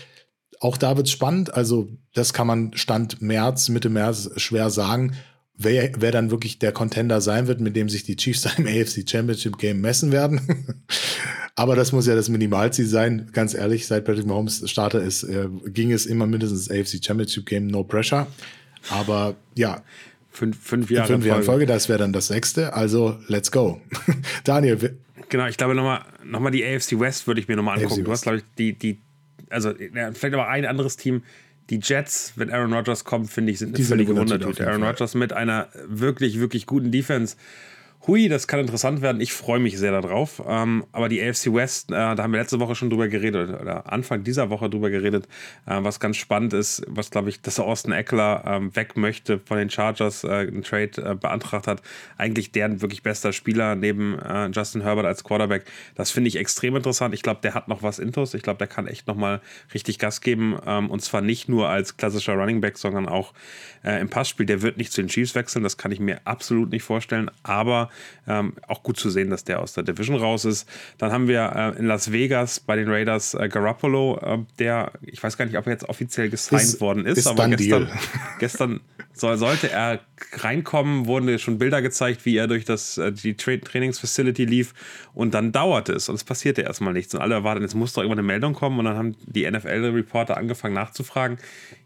[0.59, 1.53] Auch da wird es spannend.
[1.53, 5.15] Also das kann man Stand März, Mitte März schwer sagen,
[5.57, 9.07] wer, wer dann wirklich der Contender sein wird, mit dem sich die Chiefs im AFC
[9.07, 10.41] Championship Game messen werden.
[11.55, 13.29] Aber das muss ja das Minimalziel sein.
[13.31, 17.67] Ganz ehrlich, seit Patrick Mahomes Starter ist, äh, ging es immer mindestens AFC Championship Game,
[17.67, 18.27] no pressure.
[18.89, 19.83] Aber ja.
[20.31, 22.73] Fünf, fünf Jahre fünf Jahre Folge, das wäre dann das sechste.
[22.73, 23.79] Also, let's go.
[24.43, 24.97] Daniel.
[25.29, 28.01] Genau, ich glaube nochmal, noch mal die AFC West würde ich mir nochmal angucken.
[28.01, 28.97] AFC du hast, glaube ich, die, die,
[29.51, 31.21] also vielleicht aber ein anderes Team.
[31.69, 34.67] Die Jets, wenn Aaron Rodgers kommt, finde ich, sind eine völlige Wundertüte.
[34.67, 37.37] Aaron Rodgers mit einer wirklich, wirklich guten Defense
[38.05, 39.21] Hui, das kann interessant werden.
[39.21, 40.43] Ich freue mich sehr darauf.
[40.45, 43.89] Ähm, aber die AFC West, äh, da haben wir letzte Woche schon drüber geredet, oder
[43.89, 45.25] Anfang dieser Woche drüber geredet,
[45.65, 49.57] äh, was ganz spannend ist, was glaube ich, dass Austin Eckler ähm, weg möchte von
[49.57, 51.81] den Chargers, äh, einen Trade äh, beantragt hat.
[52.17, 55.63] Eigentlich deren wirklich bester Spieler neben äh, Justin Herbert als Quarterback.
[55.95, 57.13] Das finde ich extrem interessant.
[57.13, 58.33] Ich glaube, der hat noch was intus.
[58.33, 59.39] Ich glaube, der kann echt nochmal
[59.73, 60.57] richtig Gas geben.
[60.67, 63.33] Ähm, und zwar nicht nur als klassischer Running Back, sondern auch
[63.85, 64.45] äh, im Passspiel.
[64.45, 65.63] Der wird nicht zu den Chiefs wechseln.
[65.63, 67.31] Das kann ich mir absolut nicht vorstellen.
[67.43, 67.89] Aber
[68.27, 70.67] ähm, auch gut zu sehen, dass der aus der Division raus ist.
[70.97, 75.21] Dann haben wir äh, in Las Vegas bei den Raiders äh, Garoppolo, äh, der, ich
[75.21, 77.89] weiß gar nicht, ob er jetzt offiziell gesigned ist, worden ist, ist aber gestern,
[78.39, 78.81] gestern
[79.13, 79.99] soll, sollte er
[80.31, 84.73] reinkommen, wurden schon Bilder gezeigt, wie er durch das, äh, die Tra Trainingsfacility lief
[85.13, 87.13] und dann dauerte es und es passierte erstmal nichts.
[87.13, 90.37] Und alle erwarten, jetzt muss doch irgendwann eine Meldung kommen und dann haben die NFL-Reporter
[90.37, 91.37] angefangen nachzufragen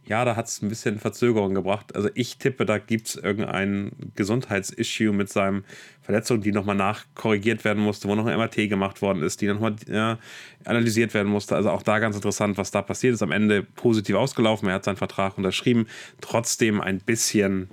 [0.08, 1.96] ja, da hat es ein bisschen Verzögerung gebracht.
[1.96, 5.66] Also ich tippe, da gibt es irgendein Gesundheitsissue mit seinem
[6.02, 9.76] Verletzung, die nochmal nachkorrigiert werden musste, wo noch ein MRT gemacht worden ist, die nochmal
[9.88, 10.18] ja,
[10.64, 11.56] analysiert werden musste.
[11.56, 13.22] Also auch da ganz interessant, was da passiert ist.
[13.22, 15.88] Am Ende positiv ausgelaufen, er hat seinen Vertrag unterschrieben.
[16.22, 17.70] Trotzdem ein bisschen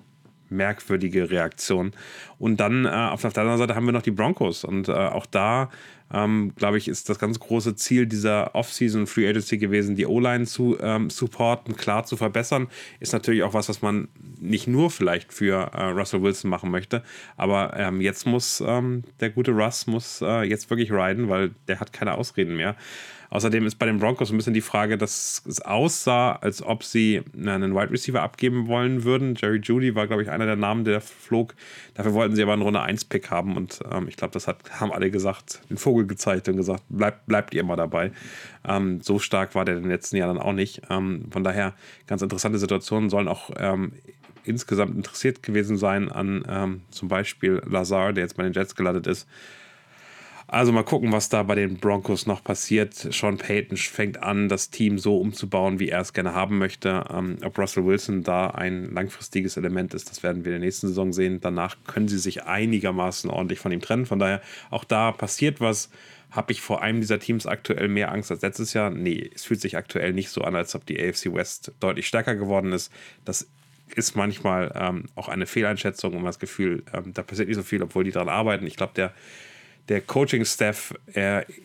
[0.50, 1.92] merkwürdige Reaktion.
[2.38, 4.64] Und dann äh, auf der anderen Seite haben wir noch die Broncos.
[4.64, 5.70] Und äh, auch da
[6.12, 10.46] ähm, glaube ich, ist das ganz große Ziel dieser Off-Season Free Agency gewesen, die O-Line
[10.46, 12.68] zu ähm, supporten, klar zu verbessern.
[13.00, 17.02] Ist natürlich auch was, was man nicht nur vielleicht für äh, Russell Wilson machen möchte,
[17.36, 21.80] aber ähm, jetzt muss ähm, der gute Russ muss äh, jetzt wirklich riden, weil der
[21.80, 22.76] hat keine Ausreden mehr.
[23.34, 27.20] Außerdem ist bei den Broncos ein bisschen die Frage, dass es aussah, als ob sie
[27.36, 29.34] einen Wide Receiver abgeben wollen würden.
[29.34, 31.56] Jerry Judy war, glaube ich, einer der Namen, der flog.
[31.94, 34.92] Dafür wollten sie aber einen Runde 1-Pick haben und ähm, ich glaube, das hat, haben
[34.92, 38.12] alle gesagt, den Vogel gezeigt und gesagt, bleibt, bleibt ihr mal dabei.
[38.64, 40.82] Ähm, so stark war der in den letzten Jahren auch nicht.
[40.88, 41.74] Ähm, von daher
[42.06, 43.94] ganz interessante Situationen sollen auch ähm,
[44.44, 49.08] insgesamt interessiert gewesen sein an ähm, zum Beispiel Lazar, der jetzt bei den Jets gelandet
[49.08, 49.26] ist.
[50.54, 52.94] Also mal gucken, was da bei den Broncos noch passiert.
[52.94, 57.06] Sean Payton fängt an, das Team so umzubauen, wie er es gerne haben möchte.
[57.12, 60.86] Ähm, ob Russell Wilson da ein langfristiges Element ist, das werden wir in der nächsten
[60.86, 61.40] Saison sehen.
[61.40, 64.06] Danach können sie sich einigermaßen ordentlich von ihm trennen.
[64.06, 65.90] Von daher, auch da passiert was.
[66.30, 68.90] Habe ich vor einem dieser Teams aktuell mehr Angst als letztes Jahr?
[68.90, 72.36] Nee, es fühlt sich aktuell nicht so an, als ob die AFC West deutlich stärker
[72.36, 72.92] geworden ist.
[73.24, 73.48] Das
[73.96, 77.82] ist manchmal ähm, auch eine Fehleinschätzung und das Gefühl, ähm, da passiert nicht so viel,
[77.82, 78.68] obwohl die daran arbeiten.
[78.68, 79.12] Ich glaube, der
[79.88, 80.94] der Coaching-Staff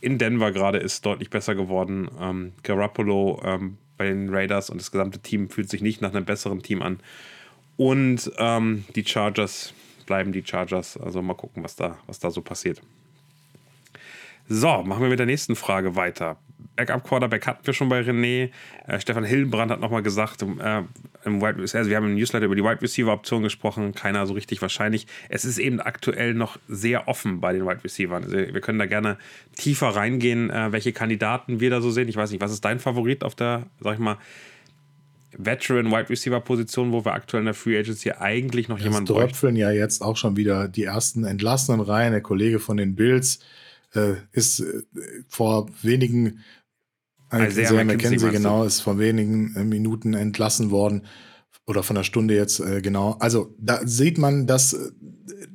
[0.02, 2.10] in Denver gerade ist deutlich besser geworden.
[2.20, 6.26] Ähm, Garoppolo ähm, bei den Raiders und das gesamte Team fühlt sich nicht nach einem
[6.26, 7.00] besseren Team an.
[7.78, 9.74] Und ähm, die Chargers
[10.06, 10.98] bleiben die Chargers.
[10.98, 12.82] Also mal gucken, was da, was da so passiert.
[14.48, 16.38] So, machen wir mit der nächsten Frage weiter.
[16.76, 18.50] Backup-Quarterback hatten wir schon bei René.
[18.88, 20.84] Äh, Stefan Hillenbrand hat nochmal gesagt, äh,
[21.26, 24.62] im Wide, also wir haben im Newsletter über die Wide Receiver-Option gesprochen, keiner so richtig
[24.62, 25.08] wahrscheinlich.
[25.28, 28.26] Es ist eben aktuell noch sehr offen bei den Wide Receivers.
[28.26, 29.18] Also wir können da gerne
[29.58, 32.08] tiefer reingehen, äh, welche Kandidaten wir da so sehen.
[32.08, 34.18] Ich weiß nicht, was ist dein Favorit auf der, sag ich mal,
[35.38, 39.30] Veteran Wide Receiver Position, wo wir aktuell in der Free Agency eigentlich noch jemanden brauchen.
[39.30, 42.12] Es ja jetzt auch schon wieder die ersten entlassenen Reihen.
[42.12, 43.40] Der Kollege von den Bills
[43.94, 44.84] äh, ist äh,
[45.28, 46.40] vor wenigen
[47.30, 51.04] also Isaiah McKenzie, genau, ist vor wenigen äh, Minuten entlassen worden
[51.70, 53.16] oder von der Stunde jetzt äh, genau.
[53.20, 54.92] Also da sieht man, dass äh,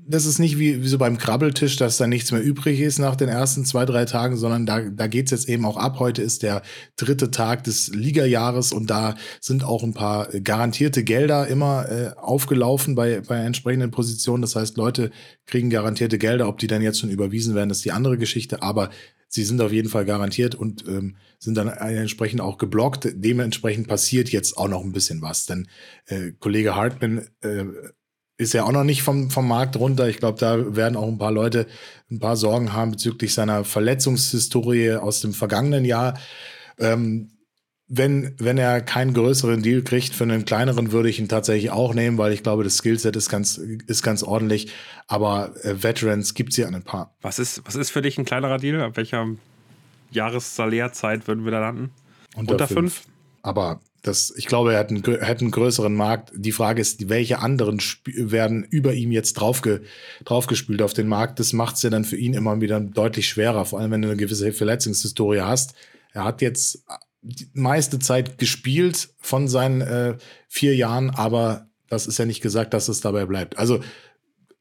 [0.07, 3.16] das ist nicht wie, wie so beim Krabbeltisch, dass da nichts mehr übrig ist nach
[3.16, 5.98] den ersten zwei, drei Tagen, sondern da, da geht es jetzt eben auch ab.
[5.98, 6.62] Heute ist der
[6.96, 12.94] dritte Tag des Ligajahres und da sind auch ein paar garantierte Gelder immer äh, aufgelaufen
[12.94, 14.42] bei, bei entsprechenden Positionen.
[14.42, 15.11] Das heißt, Leute
[15.46, 16.48] kriegen garantierte Gelder.
[16.48, 18.62] Ob die dann jetzt schon überwiesen werden, ist die andere Geschichte.
[18.62, 18.90] Aber
[19.28, 23.08] sie sind auf jeden Fall garantiert und ähm, sind dann entsprechend auch geblockt.
[23.14, 25.46] Dementsprechend passiert jetzt auch noch ein bisschen was.
[25.46, 25.68] Denn
[26.06, 27.64] äh, Kollege Hartman äh,
[28.37, 30.08] ist ja auch noch nicht vom, vom Markt runter.
[30.08, 31.66] Ich glaube, da werden auch ein paar Leute
[32.10, 36.18] ein paar Sorgen haben bezüglich seiner Verletzungshistorie aus dem vergangenen Jahr.
[36.78, 37.30] Ähm,
[37.87, 41.94] wenn, wenn er keinen größeren Deal kriegt, für einen kleineren würde ich ihn tatsächlich auch
[41.94, 44.73] nehmen, weil ich glaube, das Skillset ist ganz, ist ganz ordentlich.
[45.07, 47.14] Aber äh, Veterans gibt es ja ein paar.
[47.20, 48.81] Was ist, was ist für dich ein kleinerer Deal?
[48.81, 49.27] Ab welcher
[50.11, 51.90] Jahressalärzeit würden wir da landen?
[52.35, 52.94] Unter, Unter fünf?
[52.94, 53.14] fünf?
[53.42, 56.33] Aber das, ich glaube, er hat einen, hat einen größeren Markt.
[56.35, 59.83] Die Frage ist, welche anderen werden über ihm jetzt draufge
[60.25, 61.38] draufgespült auf den Markt?
[61.38, 64.09] Das macht es ja dann für ihn immer wieder deutlich schwerer, vor allem wenn du
[64.09, 65.75] eine gewisse Verletzungshistorie hast.
[66.12, 66.85] Er hat jetzt
[67.24, 70.16] die meiste Zeit gespielt von seinen äh,
[70.48, 73.58] vier Jahren, aber das ist ja nicht gesagt, dass es dabei bleibt.
[73.58, 73.80] Also,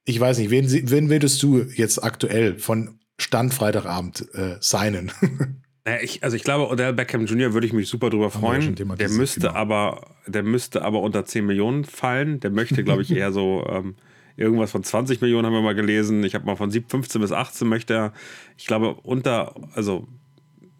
[0.05, 5.11] ich weiß nicht, wen, wen würdest du jetzt aktuell von Stand Freitagabend äh, signen?
[6.01, 7.53] Ich, also ich glaube, Odell Beckham Jr.
[7.53, 8.73] würde ich mich super drüber freuen.
[8.73, 9.53] Der müsste genau.
[9.53, 12.39] aber, der müsste aber unter 10 Millionen fallen.
[12.39, 13.95] Der möchte, glaube ich, eher so, ähm,
[14.37, 16.23] irgendwas von 20 Millionen haben wir mal gelesen.
[16.23, 18.13] Ich habe mal von 15 bis 18 möchte er.
[18.57, 20.07] Ich glaube, unter, also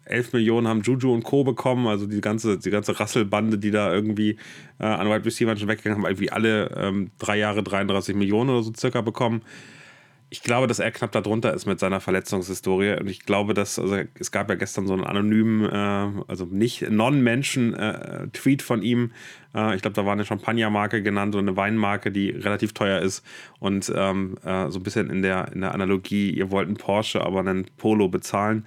[0.06, 1.44] 11 Millionen haben Juju und Co.
[1.44, 4.36] bekommen, also die ganze, die ganze Rasselbande, die da irgendwie
[4.78, 8.62] äh, an Wide Receiver schon weggegangen haben, irgendwie alle ähm, drei Jahre 33 Millionen oder
[8.62, 9.42] so circa bekommen.
[10.30, 13.98] Ich glaube, dass er knapp darunter ist mit seiner Verletzungshistorie und ich glaube, dass, also
[14.18, 19.12] es gab ja gestern so einen anonymen, äh, also nicht Non-Menschen-Tweet äh, von ihm.
[19.54, 23.24] Äh, ich glaube, da war eine Champagnermarke genannt und eine Weinmarke, die relativ teuer ist
[23.60, 27.20] und ähm, äh, so ein bisschen in der, in der Analogie, ihr wollt einen Porsche,
[27.20, 28.66] aber einen Polo bezahlen.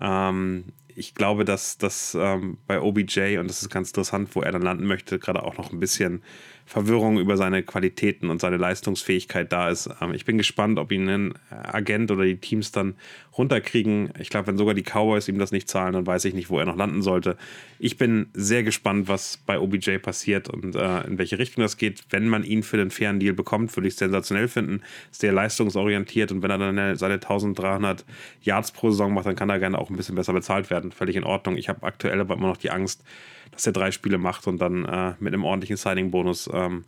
[0.00, 0.64] Ähm,
[0.96, 4.62] ich glaube, dass das ähm, bei OBJ, und das ist ganz interessant, wo er dann
[4.62, 6.22] landen möchte, gerade auch noch ein bisschen
[6.66, 9.88] Verwirrung über seine Qualitäten und seine Leistungsfähigkeit da ist.
[10.00, 12.96] Ähm, ich bin gespannt, ob ihn ein Agent oder die Teams dann
[13.38, 14.12] runterkriegen.
[14.18, 16.58] Ich glaube, wenn sogar die Cowboys ihm das nicht zahlen, dann weiß ich nicht, wo
[16.58, 17.36] er noch landen sollte.
[17.78, 22.02] Ich bin sehr gespannt, was bei OBJ passiert und äh, in welche Richtung das geht.
[22.10, 24.82] Wenn man ihn für den fairen Deal bekommt, würde ich es sensationell finden.
[25.12, 28.04] Ist sehr leistungsorientiert und wenn er dann seine 1300
[28.42, 30.90] Yards pro Saison macht, dann kann er gerne auch ein bisschen besser bezahlt werden.
[30.90, 31.56] Völlig in Ordnung.
[31.56, 33.04] Ich habe aktuell aber immer noch die Angst,
[33.50, 36.84] dass er drei Spiele macht und dann äh, mit einem ordentlichen Signing-Bonus ähm,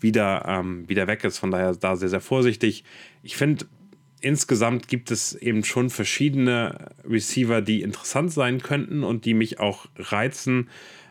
[0.00, 1.38] wieder, ähm, wieder weg ist.
[1.38, 2.84] Von daher da sehr, sehr vorsichtig.
[3.22, 3.66] Ich finde,
[4.20, 9.86] insgesamt gibt es eben schon verschiedene Receiver, die interessant sein könnten und die mich auch
[9.96, 10.68] reizen.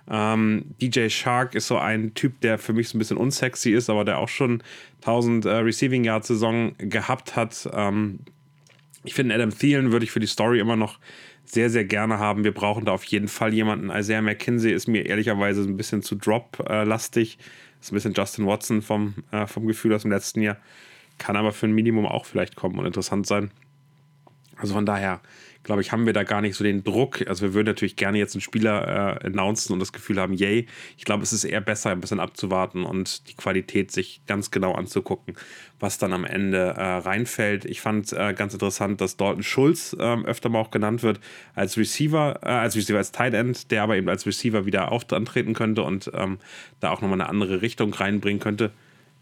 [0.10, 3.90] Ähm, DJ Shark ist so ein Typ, der für mich so ein bisschen unsexy ist,
[3.90, 4.64] aber der auch schon
[5.02, 7.70] 1000 äh, Receiving Yard Saison gehabt hat.
[7.74, 8.20] Ähm,
[9.04, 11.00] ich finde, Adam Thielen würde ich für die Story immer noch
[11.50, 12.44] sehr, sehr gerne haben.
[12.44, 13.90] Wir brauchen da auf jeden Fall jemanden.
[13.90, 17.38] Isaiah McKinsey ist mir ehrlicherweise ein bisschen zu drop-lastig.
[17.80, 20.58] Ist ein bisschen Justin Watson vom, äh, vom Gefühl aus dem letzten Jahr.
[21.18, 23.52] Kann aber für ein Minimum auch vielleicht kommen und interessant sein.
[24.58, 25.22] Also von daher
[25.68, 27.28] glaube ich, haben wir da gar nicht so den Druck.
[27.28, 30.66] Also wir würden natürlich gerne jetzt einen Spieler äh, announcen und das Gefühl haben, yay.
[30.98, 34.74] Ich glaube, es ist eher besser, ein bisschen abzuwarten und die Qualität sich ganz genau
[34.74, 35.36] anzugucken,
[35.80, 37.66] was dann am Ende äh, reinfällt.
[37.66, 41.20] Ich fand äh, ganz interessant, dass Dalton Schulz ähm, öfter mal auch genannt wird
[41.54, 45.54] als Receiver, äh, als Receiver als Tight End, der aber eben als Receiver wieder auftreten
[45.54, 46.40] könnte und ähm,
[46.80, 48.72] da auch nochmal eine andere Richtung reinbringen könnte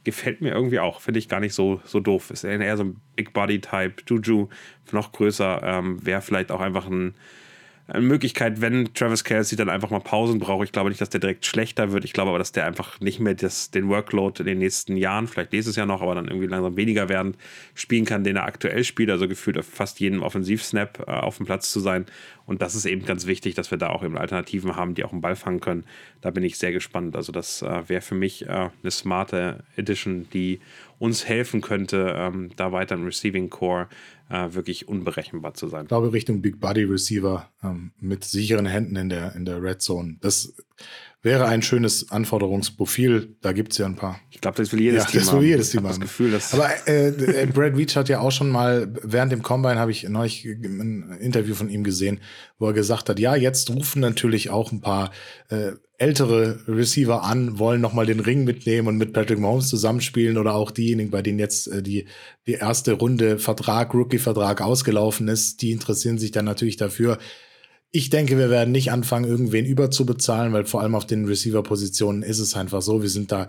[0.05, 1.01] gefällt mir irgendwie auch.
[1.01, 2.31] Finde ich gar nicht so, so doof.
[2.31, 3.95] Ist eher so ein Big Body Type.
[4.07, 4.47] Juju
[4.91, 5.61] noch größer.
[5.63, 7.15] Ähm, Wäre vielleicht auch einfach ein
[7.87, 10.63] eine Möglichkeit, wenn Travis Kelsey dann einfach mal Pausen braucht.
[10.63, 12.03] Ich glaube nicht, dass der direkt schlechter wird.
[12.03, 15.27] Ich glaube aber, dass der einfach nicht mehr das, den Workload in den nächsten Jahren,
[15.27, 17.37] vielleicht nächstes Jahr noch, aber dann irgendwie langsam weniger werden,
[17.75, 19.11] spielen kann, den er aktuell spielt.
[19.11, 22.07] Also gefühlt auf fast jedem Offensivsnap äh, auf dem Platz zu sein.
[22.45, 25.11] Und das ist eben ganz wichtig, dass wir da auch eben Alternativen haben, die auch
[25.11, 25.85] einen Ball fangen können.
[26.21, 27.15] Da bin ich sehr gespannt.
[27.15, 30.59] Also das äh, wäre für mich äh, eine smarte Edition, die
[30.99, 33.87] uns helfen könnte, ähm, da weiter im Receiving Core
[34.29, 35.83] äh, wirklich unberechenbar zu sein.
[35.83, 39.81] Ich glaube, Richtung Big Body Receiver ähm, mit sicheren Händen in der, in der Red
[39.81, 40.17] Zone.
[40.21, 40.55] Das
[41.25, 43.35] wäre ein schönes Anforderungsprofil.
[43.41, 44.19] Da gibt es ja ein paar.
[44.29, 45.45] Ich glaube, das will jedes ja, Team das will haben.
[45.45, 45.89] jedes Team haben.
[45.89, 49.41] Das Gefühl, dass Aber äh, äh, Brad Veach hat ja auch schon mal, während dem
[49.41, 52.19] Combine habe ich neulich ein Interview von ihm gesehen,
[52.59, 55.09] wo er gesagt hat, ja, jetzt rufen natürlich auch ein paar
[55.49, 60.53] äh, ältere Receiver an, wollen nochmal den Ring mitnehmen und mit Patrick Mahomes zusammenspielen oder
[60.53, 62.05] auch diejenigen, bei denen jetzt äh, die,
[62.45, 67.17] die erste Runde Vertrag, Rookie-Vertrag ausgelaufen ist, die interessieren sich dann natürlich dafür.
[67.95, 72.39] Ich denke, wir werden nicht anfangen, irgendwen überzubezahlen, weil vor allem auf den Receiver-Positionen ist
[72.39, 73.47] es einfach so, wir sind da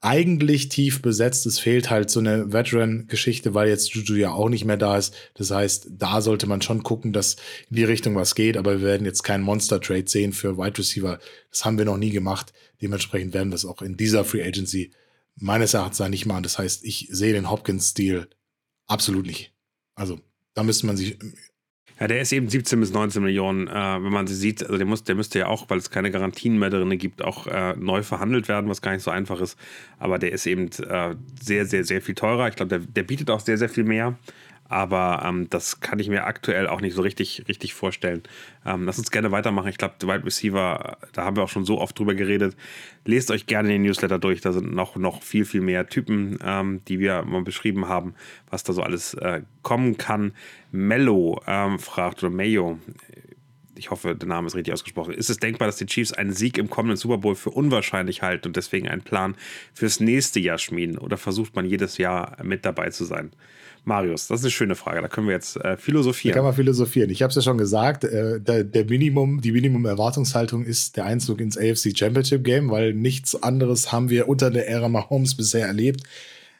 [0.00, 1.46] eigentlich tief besetzt.
[1.46, 5.16] Es fehlt halt so eine Veteran-Geschichte, weil jetzt Juju ja auch nicht mehr da ist.
[5.34, 7.34] Das heißt, da sollte man schon gucken, dass
[7.70, 8.56] in die Richtung was geht.
[8.56, 11.18] Aber wir werden jetzt keinen Monster-Trade sehen für Wide Receiver.
[11.50, 12.52] Das haben wir noch nie gemacht.
[12.80, 14.92] Dementsprechend werden wir es auch in dieser Free Agency
[15.34, 16.44] meines Erachtens nicht machen.
[16.44, 18.28] Das heißt, ich sehe den Hopkins-Stil
[18.86, 19.52] absolut nicht.
[19.96, 20.20] Also,
[20.54, 21.18] da müsste man sich
[22.00, 24.62] ja, der ist eben 17 bis 19 Millionen, äh, wenn man sie sieht.
[24.62, 27.46] Also der, muss, der müsste ja auch, weil es keine Garantien mehr drin gibt, auch
[27.48, 29.58] äh, neu verhandelt werden, was gar nicht so einfach ist.
[29.98, 32.48] Aber der ist eben äh, sehr, sehr, sehr viel teurer.
[32.48, 34.16] Ich glaube, der, der bietet auch sehr, sehr viel mehr.
[34.68, 38.22] Aber ähm, das kann ich mir aktuell auch nicht so richtig, richtig vorstellen.
[38.66, 39.68] Ähm, lass uns gerne weitermachen.
[39.68, 42.54] Ich glaube, Wide Receiver, da haben wir auch schon so oft drüber geredet.
[43.06, 44.42] Lest euch gerne den Newsletter durch.
[44.42, 48.14] Da sind noch, noch viel, viel mehr Typen, ähm, die wir mal beschrieben haben,
[48.50, 50.32] was da so alles äh, kommen kann.
[50.70, 52.78] Mello ähm, fragt, oder Mayo,
[53.78, 55.14] ich hoffe, der Name ist richtig ausgesprochen.
[55.14, 58.48] Ist es denkbar, dass die Chiefs einen Sieg im kommenden Super Bowl für unwahrscheinlich halten
[58.48, 59.34] und deswegen einen Plan
[59.72, 60.98] fürs nächste Jahr schmieden?
[60.98, 63.30] Oder versucht man jedes Jahr mit dabei zu sein?
[63.84, 65.00] Marius, das ist eine schöne Frage.
[65.02, 66.32] Da können wir jetzt äh, philosophieren.
[66.32, 67.10] Da kann man philosophieren.
[67.10, 71.40] Ich habe es ja schon gesagt, äh, der, der, Minimum, die Minimum-Erwartungshaltung ist der Einzug
[71.40, 76.02] ins AFC Championship Game, weil nichts anderes haben wir unter der Ära Mahomes bisher erlebt.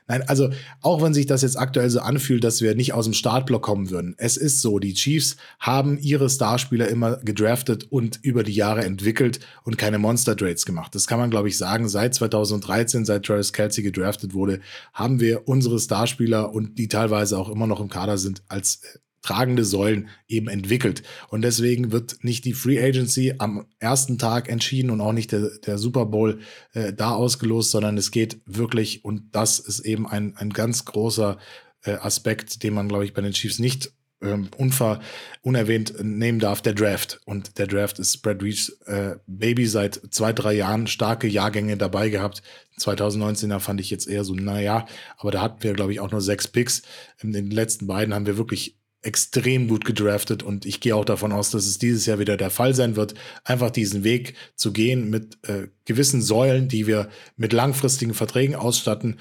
[0.08, 0.48] Nein, also
[0.80, 3.90] auch wenn sich das jetzt aktuell so anfühlt, dass wir nicht aus dem Startblock kommen
[3.90, 4.14] würden.
[4.16, 9.40] Es ist so, die Chiefs haben ihre Starspieler immer gedraftet und über die Jahre entwickelt
[9.64, 10.94] und keine Monster Trades gemacht.
[10.94, 11.90] Das kann man, glaube ich, sagen.
[11.90, 14.60] Seit 2013, seit Travis Kelsey gedraftet wurde,
[14.94, 18.80] haben wir unsere Starspieler und die teilweise auch immer noch im Kader sind als
[19.22, 21.02] tragende Säulen eben entwickelt.
[21.28, 25.50] Und deswegen wird nicht die Free Agency am ersten Tag entschieden und auch nicht der,
[25.64, 26.40] der Super Bowl
[26.72, 31.38] äh, da ausgelost, sondern es geht wirklich, und das ist eben ein, ein ganz großer
[31.84, 35.00] äh, Aspekt, den man, glaube ich, bei den Chiefs nicht ähm, unver
[35.42, 37.20] unerwähnt nehmen darf, der Draft.
[37.24, 42.08] Und der Draft ist Brad Reeds äh, Baby seit zwei, drei Jahren, starke Jahrgänge dabei
[42.08, 42.42] gehabt.
[42.80, 46.20] 2019er fand ich jetzt eher so, naja, aber da hatten wir, glaube ich, auch nur
[46.20, 46.82] sechs Picks.
[47.20, 51.32] In den letzten beiden haben wir wirklich extrem gut gedraftet und ich gehe auch davon
[51.32, 55.08] aus, dass es dieses Jahr wieder der Fall sein wird, einfach diesen Weg zu gehen
[55.08, 59.18] mit äh, gewissen Säulen, die wir mit langfristigen Verträgen ausstatten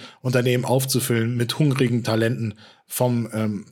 [0.48, 2.56] eben aufzufüllen mit hungrigen Talenten
[2.88, 3.66] vom ähm,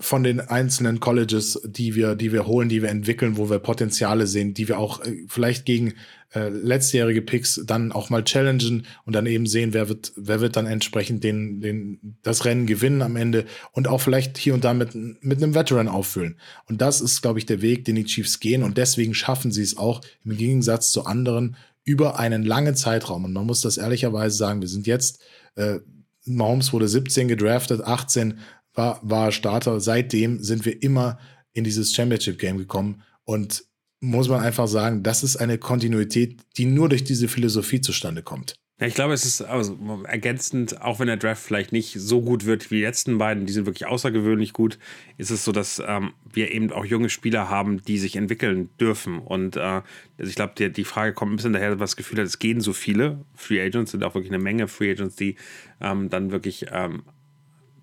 [0.00, 4.26] von den einzelnen Colleges, die wir, die wir holen, die wir entwickeln, wo wir Potenziale
[4.26, 5.94] sehen, die wir auch äh, vielleicht gegen
[6.34, 10.56] äh, letztjährige Picks dann auch mal challengen und dann eben sehen, wer wird, wer wird
[10.56, 14.72] dann entsprechend den, den, das Rennen gewinnen am Ende und auch vielleicht hier und da
[14.72, 16.38] mit, mit einem Veteran auffüllen.
[16.66, 19.62] Und das ist, glaube ich, der Weg, den die Chiefs gehen und deswegen schaffen sie
[19.62, 23.24] es auch im Gegensatz zu anderen über einen langen Zeitraum.
[23.24, 25.20] Und man muss das ehrlicherweise sagen, wir sind jetzt,
[25.56, 25.80] äh,
[26.26, 28.38] Mahomes wurde 17 gedraftet, 18
[28.74, 29.80] war, war Starter.
[29.80, 31.18] Seitdem sind wir immer
[31.52, 33.64] in dieses Championship-Game gekommen und
[34.00, 38.54] muss man einfach sagen, das ist eine Kontinuität, die nur durch diese Philosophie zustande kommt.
[38.80, 42.46] Ja, ich glaube, es ist also ergänzend, auch wenn der Draft vielleicht nicht so gut
[42.46, 44.78] wird wie die letzten beiden, die sind wirklich außergewöhnlich gut,
[45.18, 49.18] ist es so, dass ähm, wir eben auch junge Spieler haben, die sich entwickeln dürfen.
[49.18, 49.82] Und äh, also
[50.16, 52.62] ich glaube, die, die Frage kommt ein bisschen daher, was das Gefühl hat, es gehen
[52.62, 55.36] so viele Free Agents, sind auch wirklich eine Menge Free Agents, die
[55.82, 57.02] ähm, dann wirklich ähm,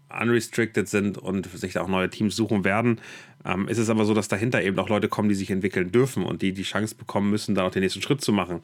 [0.10, 3.02] unrestricted sind und sich auch neue Teams suchen werden.
[3.46, 6.24] Ähm, ist es aber so, dass dahinter eben auch Leute kommen, die sich entwickeln dürfen
[6.24, 8.62] und die die Chance bekommen müssen, da auch den nächsten Schritt zu machen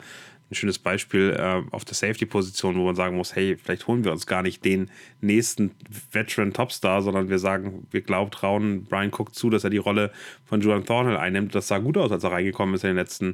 [0.52, 4.12] ein schönes Beispiel äh, auf der Safety-Position, wo man sagen muss, hey, vielleicht holen wir
[4.12, 4.90] uns gar nicht den
[5.22, 5.72] nächsten
[6.12, 10.12] Veteran-Topstar, sondern wir sagen, wir glauben, trauen Brian Cook zu, dass er die Rolle
[10.46, 11.56] von Julian Thornhill einnimmt.
[11.56, 13.26] Das sah gut aus, als er reingekommen ist in den letzten,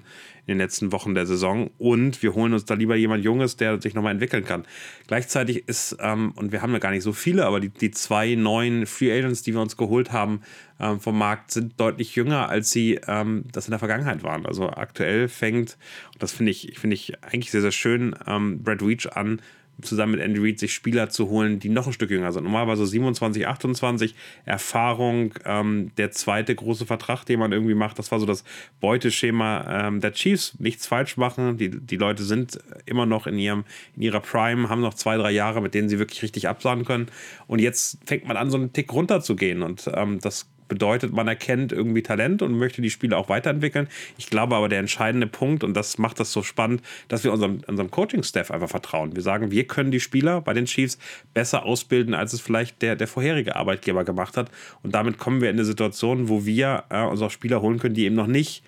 [0.45, 1.69] in den letzten Wochen der Saison.
[1.78, 4.65] Und wir holen uns da lieber jemand Junges, der sich nochmal entwickeln kann.
[5.08, 8.36] Gleichzeitig ist, ähm, und wir haben ja gar nicht so viele, aber die, die zwei
[8.36, 10.41] neuen Free Agents, die wir uns geholt haben,
[10.80, 14.45] ähm, vom Markt sind deutlich jünger, als sie ähm, das in der Vergangenheit waren.
[14.45, 15.78] Also aktuell fängt,
[16.13, 19.42] und das finde ich, finde ich eigentlich sehr, sehr schön, ähm, Brad Reach an,
[19.82, 22.44] zusammen mit Andy Reid sich Spieler zu holen, die noch ein Stück jünger sind.
[22.44, 28.00] Normalerweise 27, 28, Erfahrung, ähm, der zweite große Vertrag, den man irgendwie macht.
[28.00, 28.44] Das war so das
[28.80, 30.56] Beuteschema ähm, der Chiefs.
[30.60, 31.58] Nichts falsch machen.
[31.58, 33.64] Die, die Leute sind immer noch in, ihrem,
[33.96, 37.08] in ihrer Prime, haben noch zwei, drei Jahre, mit denen sie wirklich richtig absahen können.
[37.48, 39.62] Und jetzt fängt man an, so einen Tick runter zu gehen.
[39.62, 43.88] Und ähm, das bedeutet, man erkennt irgendwie Talent und möchte die Spiele auch weiterentwickeln.
[44.18, 47.62] Ich glaube aber, der entscheidende Punkt, und das macht das so spannend, dass wir unserem,
[47.68, 49.16] unserem Coaching-Staff einfach vertrauen.
[49.16, 50.98] Wir sagen, wir können die Spieler bei den Chiefs
[51.34, 54.50] besser ausbilden, als es vielleicht der, der vorherige Arbeitgeber gemacht hat.
[54.84, 58.06] Und damit kommen wir in eine Situation, wo wir äh, unsere Spieler holen können, die
[58.06, 58.64] eben noch nicht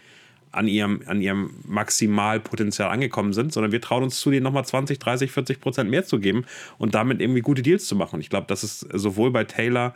[0.52, 5.00] an ihrem, an ihrem Maximalpotenzial angekommen sind, sondern wir trauen uns zu, denen nochmal 20,
[5.00, 6.46] 30, 40 Prozent mehr zu geben
[6.78, 8.16] und damit irgendwie gute Deals zu machen.
[8.16, 9.96] Und ich glaube, das ist sowohl bei Taylor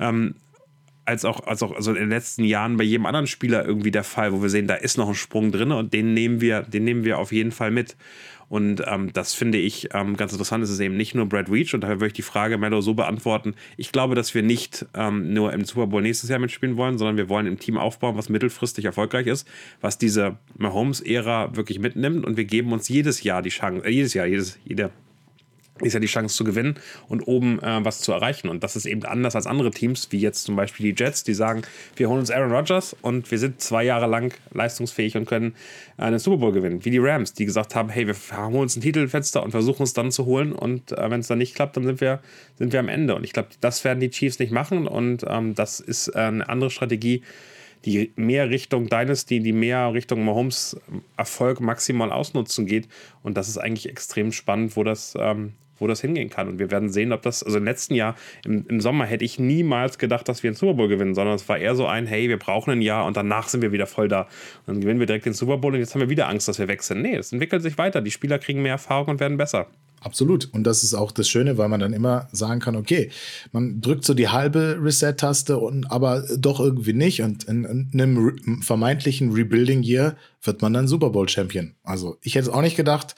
[0.00, 0.34] ähm,
[1.04, 4.04] als auch, als auch also in den letzten Jahren bei jedem anderen Spieler irgendwie der
[4.04, 6.84] Fall, wo wir sehen, da ist noch ein Sprung drin und den nehmen wir, den
[6.84, 7.96] nehmen wir auf jeden Fall mit.
[8.48, 10.62] Und ähm, das finde ich ähm, ganz interessant.
[10.62, 12.94] Es ist eben nicht nur Brad Reach und daher würde ich die Frage Mello so
[12.94, 13.54] beantworten.
[13.76, 17.16] Ich glaube, dass wir nicht ähm, nur im Super Bowl nächstes Jahr mitspielen wollen, sondern
[17.16, 19.48] wir wollen im Team aufbauen, was mittelfristig erfolgreich ist,
[19.80, 24.14] was diese Mahomes-Ära wirklich mitnimmt und wir geben uns jedes Jahr die Chance, äh, jedes
[24.14, 24.90] Jahr, jedes, jeder
[25.80, 26.76] ist ja die Chance zu gewinnen
[27.08, 28.48] und oben äh, was zu erreichen.
[28.48, 31.34] Und das ist eben anders als andere Teams, wie jetzt zum Beispiel die Jets, die
[31.34, 31.62] sagen,
[31.96, 35.54] wir holen uns Aaron Rodgers und wir sind zwei Jahre lang leistungsfähig und können
[35.98, 36.84] äh, einen Super Bowl gewinnen.
[36.84, 39.92] Wie die Rams, die gesagt haben, hey, wir holen uns ein Titelfenster und versuchen es
[39.92, 40.52] dann zu holen.
[40.52, 42.20] Und äh, wenn es dann nicht klappt, dann sind wir,
[42.56, 43.16] sind wir am Ende.
[43.16, 44.86] Und ich glaube, das werden die Chiefs nicht machen.
[44.86, 47.22] Und ähm, das ist äh, eine andere Strategie,
[47.84, 50.76] die mehr Richtung Dynasty, die mehr Richtung Mahomes
[51.16, 52.88] Erfolg maximal ausnutzen geht.
[53.22, 55.52] Und das ist eigentlich extrem spannend, wo das, ähm,
[55.84, 56.48] wo das hingehen kann.
[56.48, 59.38] Und wir werden sehen, ob das, also im letzten Jahr, im, im Sommer, hätte ich
[59.38, 62.28] niemals gedacht, dass wir den Super Bowl gewinnen, sondern es war eher so ein, hey,
[62.28, 64.22] wir brauchen ein Jahr und danach sind wir wieder voll da.
[64.22, 66.58] Und dann gewinnen wir direkt den Super Bowl und jetzt haben wir wieder Angst, dass
[66.58, 67.02] wir weg sind.
[67.02, 68.00] Nee, es entwickelt sich weiter.
[68.00, 69.68] Die Spieler kriegen mehr Erfahrung und werden besser.
[70.04, 70.52] Absolut.
[70.52, 73.10] Und das ist auch das Schöne, weil man dann immer sagen kann, okay,
[73.52, 77.22] man drückt so die halbe Reset-Taste und aber doch irgendwie nicht.
[77.22, 81.74] Und in, in einem vermeintlichen Rebuilding-Year wird man dann Super Bowl-Champion.
[81.84, 83.14] Also ich hätte es auch nicht gedacht.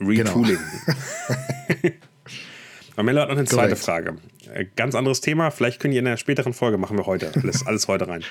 [0.00, 0.58] Retooling.
[1.68, 2.04] Genau.
[2.98, 3.84] Marmello hat noch eine zweite Correct.
[3.84, 4.16] Frage.
[4.52, 5.52] Äh, ganz anderes Thema.
[5.52, 8.24] Vielleicht können die in einer späteren Folge, machen wir heute alles, alles heute rein,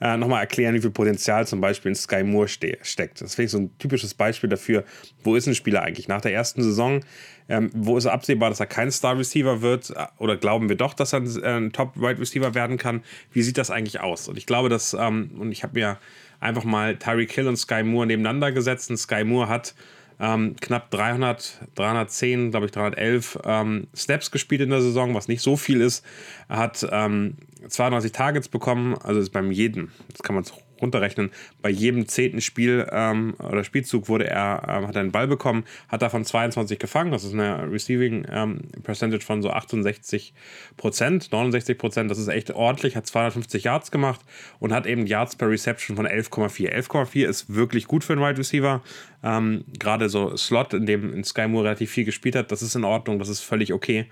[0.00, 3.20] äh, nochmal erklären, wie viel Potenzial zum Beispiel in Sky Moore ste steckt.
[3.20, 4.84] Das finde ich so ein typisches Beispiel dafür,
[5.24, 6.06] wo ist ein Spieler eigentlich?
[6.06, 7.00] Nach der ersten Saison,
[7.48, 9.90] ähm, wo ist er absehbar, dass er kein Star Receiver wird?
[9.90, 13.02] Äh, oder glauben wir doch, dass er ein, äh, ein Top Wide Receiver werden kann?
[13.32, 14.28] Wie sieht das eigentlich aus?
[14.28, 15.98] Und ich glaube, dass, ähm, und ich habe mir
[16.38, 18.88] einfach mal Tyreek Hill und Sky Moore nebeneinander gesetzt.
[18.90, 19.74] Und Sky Moore hat
[20.22, 25.42] ähm, knapp 300, 310, glaube ich 311 ähm, Snaps gespielt in der Saison, was nicht
[25.42, 26.04] so viel ist.
[26.48, 30.44] Er hat ähm, 92 Targets bekommen, also ist beim jedem, das kann man
[30.82, 31.30] runterrechnen,
[31.62, 35.64] bei jedem zehnten Spiel ähm, oder Spielzug wurde er, ähm, hat er einen Ball bekommen,
[35.88, 40.34] hat davon 22 gefangen, das ist eine Receiving ähm, Percentage von so 68
[40.76, 44.20] Prozent, 69 Prozent, das ist echt ordentlich, hat 250 Yards gemacht
[44.58, 46.72] und hat eben Yards per Reception von 11,4.
[46.72, 48.82] 11,4 ist wirklich gut für einen Wide Receiver,
[49.22, 52.74] ähm, gerade so Slot, in dem in Sky Moore relativ viel gespielt hat, das ist
[52.74, 54.06] in Ordnung, das ist völlig okay.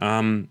[0.00, 0.48] Ähm,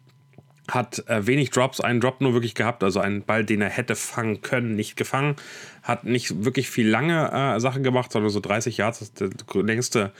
[0.69, 3.95] hat äh, wenig Drops, einen Drop nur wirklich gehabt, also einen Ball, den er hätte
[3.95, 5.35] fangen können, nicht gefangen.
[5.81, 9.63] Hat nicht wirklich viel lange äh, Sachen gemacht, sondern so 30 Yards, das ist der
[9.63, 10.13] längste,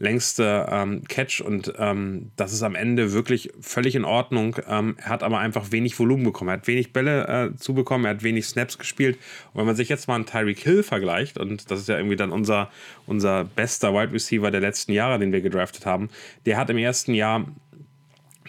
[0.00, 4.56] längste ähm, Catch und ähm, das ist am Ende wirklich völlig in Ordnung.
[4.68, 8.10] Ähm, er hat aber einfach wenig Volumen bekommen, er hat wenig Bälle äh, zubekommen, er
[8.10, 9.16] hat wenig Snaps gespielt.
[9.52, 12.16] Und wenn man sich jetzt mal einen Tyreek Hill vergleicht, und das ist ja irgendwie
[12.16, 12.70] dann unser,
[13.06, 16.10] unser bester Wide Receiver der letzten Jahre, den wir gedraftet haben,
[16.44, 17.46] der hat im ersten Jahr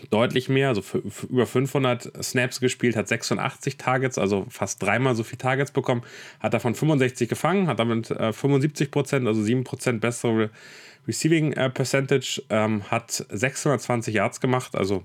[0.09, 0.83] deutlich mehr, also
[1.29, 6.03] über 500 Snaps gespielt, hat 86 Targets, also fast dreimal so viele Targets bekommen,
[6.39, 10.49] hat davon 65 gefangen, hat damit äh, 75 Prozent, also 7 Prozent bessere
[11.07, 15.03] Receiving äh, Percentage, ähm, hat 620 Yards gemacht, also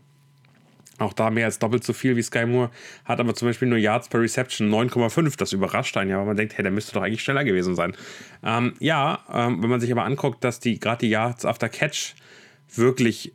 [0.99, 2.70] auch da mehr als doppelt so viel wie Sky Moore,
[3.05, 5.36] hat aber zum Beispiel nur Yards per Reception 9,5.
[5.36, 7.97] Das überrascht einen ja, weil man denkt, hey, der müsste doch eigentlich schneller gewesen sein.
[8.45, 12.14] Ähm, ja, ähm, wenn man sich aber anguckt, dass die gerade die Yards after Catch
[12.74, 13.32] wirklich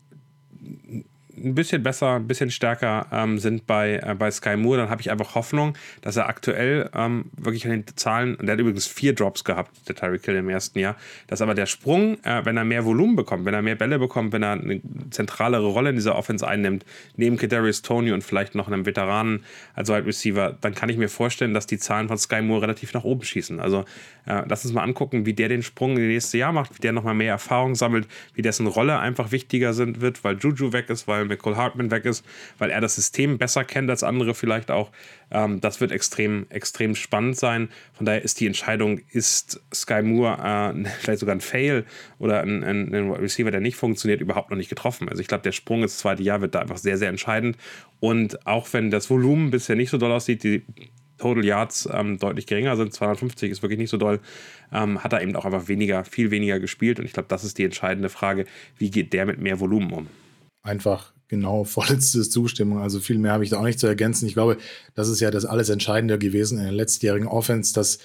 [1.43, 5.01] ein bisschen besser, ein bisschen stärker ähm, sind bei, äh, bei Sky Moore, dann habe
[5.01, 9.13] ich einfach Hoffnung, dass er aktuell ähm, wirklich an den Zahlen, der hat übrigens vier
[9.13, 10.95] Drops gehabt, der Tyreek Hill im ersten Jahr,
[11.27, 14.33] dass aber der Sprung, äh, wenn er mehr Volumen bekommt, wenn er mehr Bälle bekommt,
[14.33, 16.85] wenn er eine zentralere Rolle in dieser Offense einnimmt,
[17.15, 21.09] neben Kadarius Tony und vielleicht noch einem Veteranen als Wide Receiver, dann kann ich mir
[21.09, 23.59] vorstellen, dass die Zahlen von Sky Moore relativ nach oben schießen.
[23.59, 23.85] Also
[24.25, 26.81] äh, lass uns mal angucken, wie der den Sprung in das nächste Jahr macht, wie
[26.81, 30.89] der nochmal mehr Erfahrung sammelt, wie dessen Rolle einfach wichtiger sind, wird, weil Juju weg
[30.89, 32.25] ist, weil McCall Hartman weg ist,
[32.57, 34.91] weil er das System besser kennt als andere vielleicht auch.
[35.31, 37.69] Ähm, das wird extrem, extrem spannend sein.
[37.93, 41.85] Von daher ist die Entscheidung, ist Sky Moore äh, vielleicht sogar ein Fail
[42.19, 45.09] oder ein, ein, ein, Receiver, der nicht funktioniert, überhaupt noch nicht getroffen.
[45.09, 47.57] Also ich glaube, der Sprung ins zweite Jahr wird da einfach sehr, sehr entscheidend.
[47.99, 50.63] Und auch wenn das Volumen bisher nicht so doll aussieht, die
[51.17, 54.19] Total Yards ähm, deutlich geringer sind, 250 ist wirklich nicht so doll,
[54.71, 56.99] ähm, hat er eben auch einfach weniger, viel weniger gespielt.
[56.99, 58.45] Und ich glaube, das ist die entscheidende Frage,
[58.77, 60.07] wie geht der mit mehr Volumen um?
[60.63, 62.79] Einfach genau vollste Zustimmung.
[62.79, 64.27] Also viel mehr habe ich da auch nicht zu ergänzen.
[64.27, 64.57] Ich glaube,
[64.95, 67.99] das ist ja das alles Entscheidende gewesen in der letztjährigen Offense, dass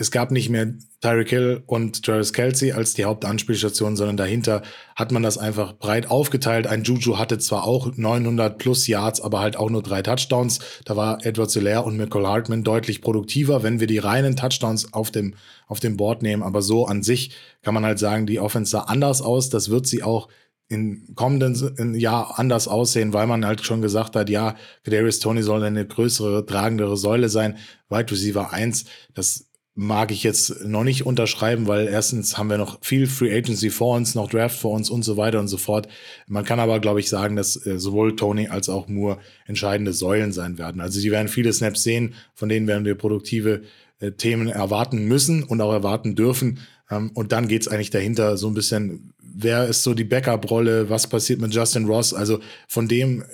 [0.00, 4.62] es gab nicht mehr Tyreek Hill und Travis Kelsey als die Hauptanspielstation, sondern dahinter
[4.94, 6.68] hat man das einfach breit aufgeteilt.
[6.68, 10.60] Ein Juju hatte zwar auch 900 plus Yards, aber halt auch nur drei Touchdowns.
[10.84, 15.10] Da war Edward Solaire und Michael Hartman deutlich produktiver, wenn wir die reinen Touchdowns auf
[15.10, 15.34] dem,
[15.66, 16.44] auf dem Board nehmen.
[16.44, 19.50] Aber so an sich kann man halt sagen, die Offense sah anders aus.
[19.50, 20.28] Das wird sie auch
[20.68, 24.54] in kommenden Jahr anders aussehen, weil man halt schon gesagt hat, ja,
[24.84, 27.56] Kadarius Tony soll eine größere, tragendere Säule sein.
[27.88, 29.48] Wide Receiver 1, das
[29.80, 33.96] mag ich jetzt noch nicht unterschreiben, weil erstens haben wir noch viel Free Agency vor
[33.96, 35.86] uns, noch Draft vor uns und so weiter und so fort.
[36.26, 40.32] Man kann aber, glaube ich, sagen, dass äh, sowohl Tony als auch Moore entscheidende Säulen
[40.32, 40.80] sein werden.
[40.80, 43.62] Also die werden viele Snaps sehen, von denen werden wir produktive
[44.00, 46.58] äh, Themen erwarten müssen und auch erwarten dürfen.
[46.90, 51.06] Ähm, und dann geht's eigentlich dahinter so ein bisschen, wer ist so die Backup-Rolle, was
[51.06, 52.14] passiert mit Justin Ross?
[52.14, 53.24] Also von dem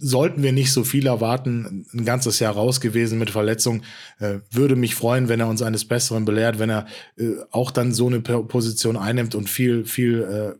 [0.00, 1.86] sollten wir nicht so viel erwarten.
[1.92, 3.82] Ein ganzes Jahr raus gewesen mit Verletzung.
[4.20, 6.86] Äh, würde mich freuen, wenn er uns eines Besseren belehrt, wenn er
[7.16, 10.58] äh, auch dann so eine Position einnimmt und viel, viel äh,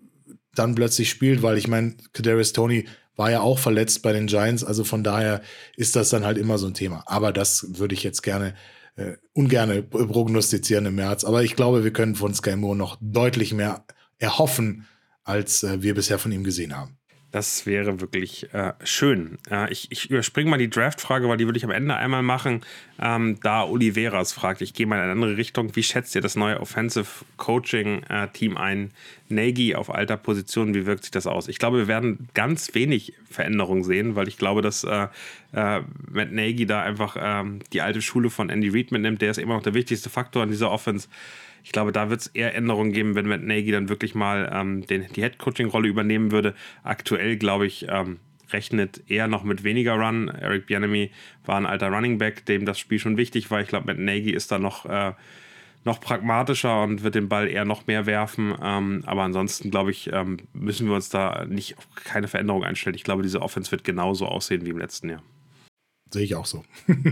[0.55, 4.63] dann plötzlich spielt, weil ich meine, Kadarius Tony war ja auch verletzt bei den Giants,
[4.63, 5.43] also von daher
[5.77, 7.03] ist das dann halt immer so ein Thema.
[7.07, 8.55] Aber das würde ich jetzt gerne
[8.99, 11.25] äh, ungerne prognostizieren im März.
[11.25, 13.85] Aber ich glaube, wir können von Sky Moore noch deutlich mehr
[14.19, 14.87] erhoffen,
[15.25, 16.99] als äh, wir bisher von ihm gesehen haben.
[17.31, 19.37] Das wäre wirklich äh, schön.
[19.51, 22.63] Äh, ich, ich überspringe mal die Draft-Frage, weil die würde ich am Ende einmal machen.
[22.99, 25.77] Ähm, da Oliveras fragt, ich gehe mal in eine andere Richtung.
[25.77, 28.93] Wie schätzt ihr das neue Offensive Coaching-Team äh, ein?
[29.31, 31.49] Nagy auf alter Position, wie wirkt sich das aus?
[31.49, 35.09] Ich glaube, wir werden ganz wenig Veränderungen sehen, weil ich glaube, dass äh,
[35.53, 39.23] äh, Matt Nagy da einfach ähm, die alte Schule von Andy Reid mitnimmt.
[39.23, 41.09] Der ist immer noch der wichtigste Faktor in dieser Offense.
[41.65, 44.87] Ich glaube, da wird es eher Änderungen geben, wenn Matt Nagy dann wirklich mal ähm,
[44.87, 46.55] den, die Head-Coaching-Rolle übernehmen würde.
[46.83, 48.19] Aktuell, glaube ich, ähm,
[48.53, 50.29] rechnet eher noch mit weniger Run.
[50.29, 51.11] Eric Bianemi
[51.45, 53.61] war ein alter Running Back, dem das Spiel schon wichtig war.
[53.61, 55.13] Ich glaube, mit Nagy ist da noch, äh,
[55.85, 58.55] noch pragmatischer und wird den Ball eher noch mehr werfen.
[58.63, 62.97] Ähm, aber ansonsten, glaube ich, ähm, müssen wir uns da nicht keine Veränderung einstellen.
[62.97, 65.23] Ich glaube, diese Offense wird genauso aussehen wie im letzten Jahr.
[66.11, 66.65] Sehe ich auch so.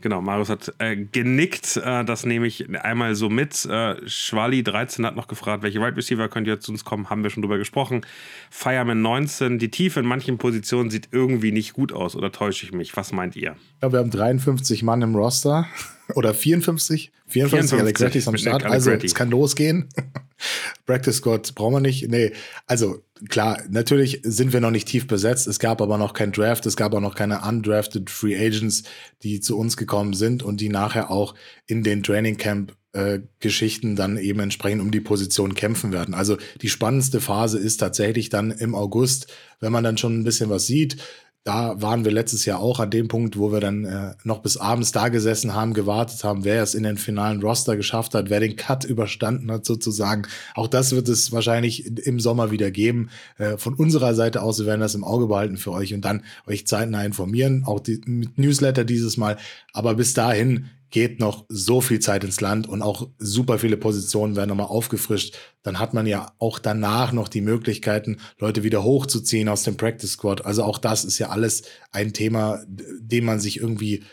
[0.00, 1.76] Genau, Marius hat äh, genickt.
[1.76, 3.64] Äh, das nehme ich einmal so mit.
[3.64, 7.10] Äh, Schwali13 hat noch gefragt, welche Wide Receiver könnt ihr zu uns kommen?
[7.10, 8.02] Haben wir schon drüber gesprochen.
[8.50, 9.58] Fireman 19.
[9.58, 12.14] Die Tiefe in manchen Positionen sieht irgendwie nicht gut aus.
[12.14, 12.96] Oder täusche ich mich?
[12.96, 13.56] Was meint ihr?
[13.82, 15.66] Ja, wir haben 53 Mann im Roster.
[16.14, 17.12] Oder 54?
[17.26, 18.64] 54, 54 Alex am Start.
[18.64, 19.88] Also, es kann losgehen.
[20.86, 22.08] Practice Squad brauchen wir nicht.
[22.08, 22.32] Nee,
[22.66, 25.46] also klar, natürlich sind wir noch nicht tief besetzt.
[25.46, 26.64] Es gab aber noch kein Draft.
[26.66, 28.84] Es gab auch noch keine undrafted Free Agents,
[29.22, 31.34] die zu uns gekommen sind und die nachher auch
[31.66, 36.14] in den Training Camp äh, Geschichten dann eben entsprechend um die Position kämpfen werden.
[36.14, 39.26] Also die spannendste Phase ist tatsächlich dann im August,
[39.60, 40.96] wenn man dann schon ein bisschen was sieht
[41.44, 44.58] da waren wir letztes Jahr auch an dem Punkt, wo wir dann äh, noch bis
[44.58, 48.40] abends da gesessen haben, gewartet haben, wer es in den finalen Roster geschafft hat, wer
[48.40, 50.26] den Cut überstanden hat sozusagen.
[50.54, 53.08] Auch das wird es wahrscheinlich im Sommer wieder geben.
[53.38, 56.22] Äh, von unserer Seite aus, wir werden das im Auge behalten für euch und dann
[56.46, 59.38] euch zeitnah informieren, auch die, mit Newsletter dieses Mal.
[59.72, 64.36] Aber bis dahin geht noch so viel Zeit ins Land und auch super viele Positionen
[64.36, 65.36] werden nochmal aufgefrischt.
[65.62, 70.12] Dann hat man ja auch danach noch die Möglichkeiten, Leute wieder hochzuziehen aus dem Practice
[70.12, 70.46] Squad.
[70.46, 71.62] Also auch das ist ja alles
[71.92, 74.04] ein Thema, dem man sich irgendwie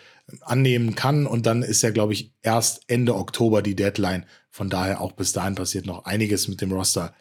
[0.42, 1.28] annehmen kann.
[1.28, 4.26] Und dann ist ja, glaube ich, erst Ende Oktober die Deadline.
[4.50, 7.14] Von daher auch bis dahin passiert noch einiges mit dem Roster.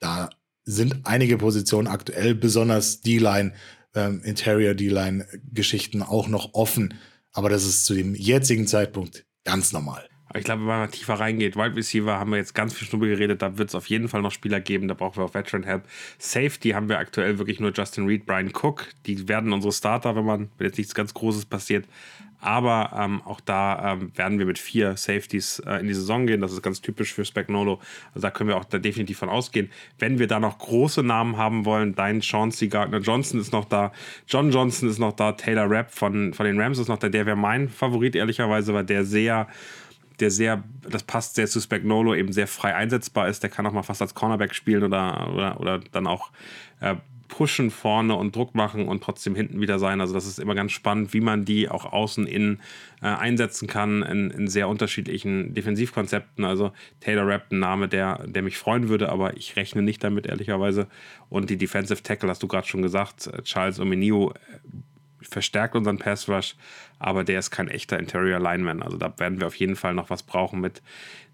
[0.00, 0.30] Da
[0.64, 3.54] sind einige Positionen aktuell, besonders D-Line,
[3.94, 6.94] ähm, Interior D-Line Geschichten auch noch offen
[7.32, 10.08] aber das ist zu dem jetzigen Zeitpunkt ganz normal.
[10.34, 13.40] Ich glaube, wenn man tiefer reingeht, Wide Receiver haben wir jetzt ganz viel Schnubbe geredet,
[13.40, 15.84] da wird es auf jeden Fall noch Spieler geben, da brauchen wir auch Veteran Help.
[16.18, 20.26] Safety haben wir aktuell wirklich nur Justin Reed, Brian Cook, die werden unsere Starter, wenn
[20.26, 21.86] man, wenn jetzt nichts ganz Großes passiert.
[22.40, 26.40] Aber ähm, auch da ähm, werden wir mit vier Safeties äh, in die Saison gehen.
[26.40, 27.80] Das ist ganz typisch für Spagnolo.
[28.14, 29.70] Also da können wir auch da definitiv von ausgehen.
[29.98, 33.92] Wenn wir da noch große Namen haben wollen, dein Chauncey Gardner Johnson ist noch da,
[34.28, 37.08] John Johnson ist noch da, Taylor Rapp von, von den Rams ist noch da.
[37.08, 39.48] Der wäre mein Favorit, ehrlicherweise, weil der sehr
[40.20, 43.42] der sehr, das passt sehr zu Spagnolo, eben sehr frei einsetzbar ist.
[43.42, 46.30] Der kann auch mal fast als Cornerback spielen oder, oder, oder dann auch
[46.80, 46.96] äh,
[47.28, 50.00] pushen vorne und Druck machen und trotzdem hinten wieder sein.
[50.00, 52.60] Also das ist immer ganz spannend, wie man die auch außen innen
[53.02, 56.44] äh, einsetzen kann in, in, sehr unterschiedlichen Defensivkonzepten.
[56.44, 60.26] Also Taylor Rapp, ein Name, der, der mich freuen würde, aber ich rechne nicht damit,
[60.26, 60.88] ehrlicherweise.
[61.28, 64.34] Und die Defensive Tackle, hast du gerade schon gesagt, Charles Omenio äh,
[65.20, 66.56] verstärkt unseren Pass Rush,
[66.98, 68.82] aber der ist kein echter Interior Lineman.
[68.82, 70.82] Also da werden wir auf jeden Fall noch was brauchen mit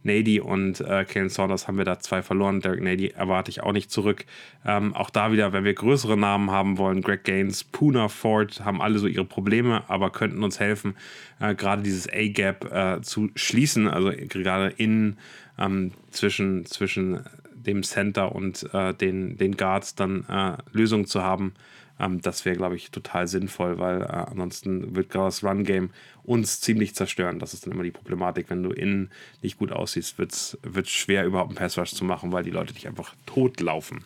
[0.05, 2.61] Nady und äh, Kalen Saunders haben wir da zwei verloren.
[2.61, 4.27] Derek Nady erwarte ich auch nicht zurück.
[4.65, 8.83] Ähm, auch da wieder, wenn wir größere Namen haben wollen, Greg Gaines, Puna, Ford haben
[8.83, 10.95] alle so ihre Probleme, aber könnten uns helfen,
[11.41, 13.89] äh, gerade dieses A-Gap äh, zu schließen.
[13.89, 15.17] Also gerade in
[15.59, 17.21] ähm, zwischen, zwischen
[17.55, 21.55] dem Center und äh, den, den Guards dann äh, Lösungen zu haben
[21.99, 25.91] ähm, das wäre, glaube ich, total sinnvoll, weil äh, ansonsten wird gerade das Run-Game
[26.25, 27.39] uns ziemlich zerstören.
[27.39, 28.51] Das ist dann immer die Problematik.
[28.51, 29.11] Wenn du innen
[29.43, 32.89] nicht gut aussiehst, wird es schwer, überhaupt einen Pass-Rush zu machen, weil die Leute dich
[32.89, 34.05] einfach totlaufen.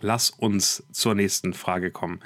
[0.00, 2.20] Lass uns zur nächsten Frage kommen.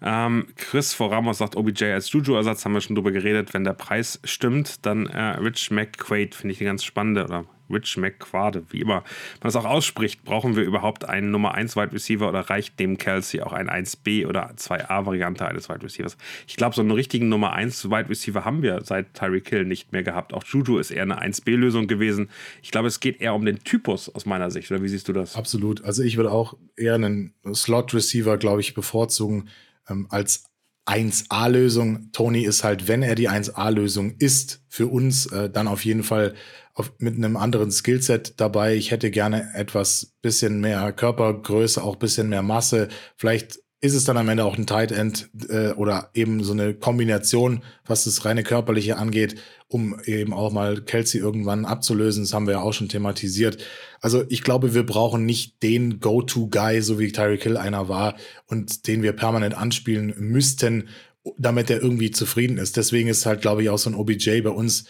[0.00, 3.54] Ähm, Chris vor Ramos sagt, OBJ als Juju-Ersatz, haben wir schon drüber geredet.
[3.54, 7.96] Wenn der Preis stimmt, dann äh, Rich McQuaid finde ich eine ganz spannende, oder Rich
[7.96, 9.04] McQuade, wie immer
[9.40, 10.24] man es auch ausspricht.
[10.24, 14.26] Brauchen wir überhaupt einen Nummer 1 Wide Receiver oder reicht dem Kelsey auch ein 1B
[14.26, 16.16] oder 2A-Variante eines Wide Receivers?
[16.46, 19.92] Ich glaube, so einen richtigen Nummer 1 Wide Receiver haben wir seit Tyreek Hill nicht
[19.92, 20.32] mehr gehabt.
[20.32, 22.30] Auch Juju ist eher eine 1B-Lösung gewesen.
[22.62, 24.70] Ich glaube, es geht eher um den Typus aus meiner Sicht.
[24.70, 25.36] Oder wie siehst du das?
[25.36, 25.84] Absolut.
[25.84, 29.48] Also ich würde auch eher einen Slot-Receiver, glaube ich, bevorzugen
[29.88, 30.44] ähm, als
[30.88, 32.10] 1A-Lösung.
[32.12, 36.34] Tony ist halt, wenn er die 1A-Lösung ist, für uns äh, dann auf jeden Fall
[36.78, 38.76] auf, mit einem anderen Skillset dabei.
[38.76, 42.88] Ich hätte gerne etwas bisschen mehr Körpergröße, auch bisschen mehr Masse.
[43.16, 46.74] Vielleicht ist es dann am Ende auch ein Tight End äh, oder eben so eine
[46.74, 52.24] Kombination, was das reine körperliche angeht, um eben auch mal Kelsey irgendwann abzulösen.
[52.24, 53.58] Das haben wir ja auch schon thematisiert.
[54.00, 58.16] Also ich glaube, wir brauchen nicht den Go-To-Guy, so wie Tyreek Hill einer war
[58.46, 60.88] und den wir permanent anspielen müssten,
[61.36, 62.76] damit er irgendwie zufrieden ist.
[62.76, 64.84] Deswegen ist halt, glaube ich, auch so ein OBJ bei uns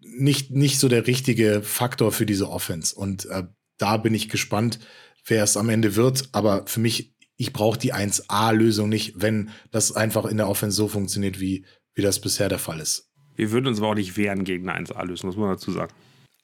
[0.00, 2.94] nicht, nicht so der richtige Faktor für diese Offense.
[2.94, 3.44] Und äh,
[3.78, 4.78] da bin ich gespannt,
[5.26, 6.28] wer es am Ende wird.
[6.32, 10.88] Aber für mich, ich brauche die 1A-Lösung nicht, wenn das einfach in der Offense so
[10.88, 13.10] funktioniert, wie, wie das bisher der Fall ist.
[13.36, 15.92] Wir würden uns aber auch nicht wehren gegen eine 1A-Lösung, muss man dazu sagen.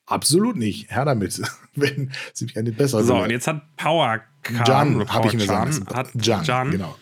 [0.06, 0.88] Absolut nicht.
[0.88, 1.42] Herr damit.
[1.74, 4.22] wenn sie mich eine bessere So, und jetzt hat Power
[4.64, 5.86] Jan, habe ich mir sagen lassen.
[5.88, 6.96] Hat Jan, Jan, genau.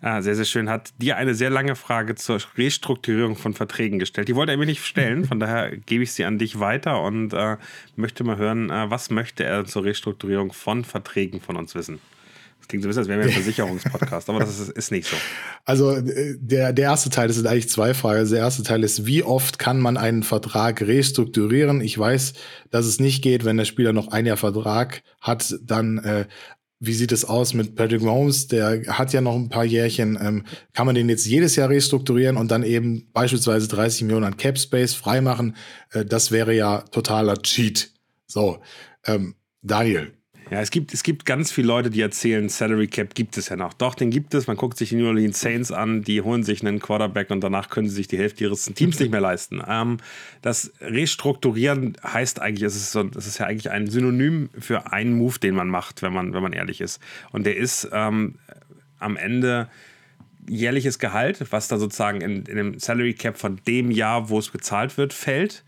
[0.00, 0.68] Ah, sehr, sehr schön.
[0.68, 4.28] Hat dir eine sehr lange Frage zur Restrukturierung von Verträgen gestellt.
[4.28, 7.32] Die wollte er mir nicht stellen, von daher gebe ich sie an dich weiter und
[7.32, 7.56] äh,
[7.96, 11.98] möchte mal hören, äh, was möchte er zur Restrukturierung von Verträgen von uns wissen?
[12.66, 15.08] Das klingt so ein bisschen, als wären wir ein Versicherungspodcast, aber das ist, ist, nicht
[15.08, 15.16] so.
[15.64, 18.18] Also äh, der, der erste Teil, das sind eigentlich zwei Fragen.
[18.18, 21.80] Also der erste Teil ist, wie oft kann man einen Vertrag restrukturieren?
[21.80, 22.32] Ich weiß,
[22.70, 26.26] dass es nicht geht, wenn der Spieler noch ein Jahr Vertrag hat, dann äh,
[26.78, 28.48] wie sieht es aus mit Patrick Mahomes?
[28.48, 30.18] Der hat ja noch ein paar Jährchen.
[30.20, 34.36] Ähm, kann man den jetzt jedes Jahr restrukturieren und dann eben beispielsweise 30 Millionen an
[34.36, 35.56] Cap Space freimachen?
[35.92, 37.90] Äh, das wäre ja totaler Cheat.
[38.26, 38.58] So,
[39.06, 40.12] ähm, Daniel,
[40.50, 43.56] ja, es gibt, es gibt ganz viele Leute, die erzählen, Salary Cap gibt es ja
[43.56, 43.72] noch.
[43.72, 44.46] Doch, den gibt es.
[44.46, 47.68] Man guckt sich die New Orleans Saints an, die holen sich einen Quarterback und danach
[47.68, 49.60] können sie sich die Hälfte ihres Teams nicht mehr leisten.
[49.66, 49.96] Ähm,
[50.42, 55.14] das Restrukturieren heißt eigentlich, es ist, so, es ist ja eigentlich ein Synonym für einen
[55.14, 57.00] Move, den man macht, wenn man, wenn man ehrlich ist.
[57.32, 58.36] Und der ist ähm,
[59.00, 59.68] am Ende
[60.48, 64.50] jährliches Gehalt, was da sozusagen in, in dem Salary Cap von dem Jahr, wo es
[64.50, 65.64] bezahlt wird, fällt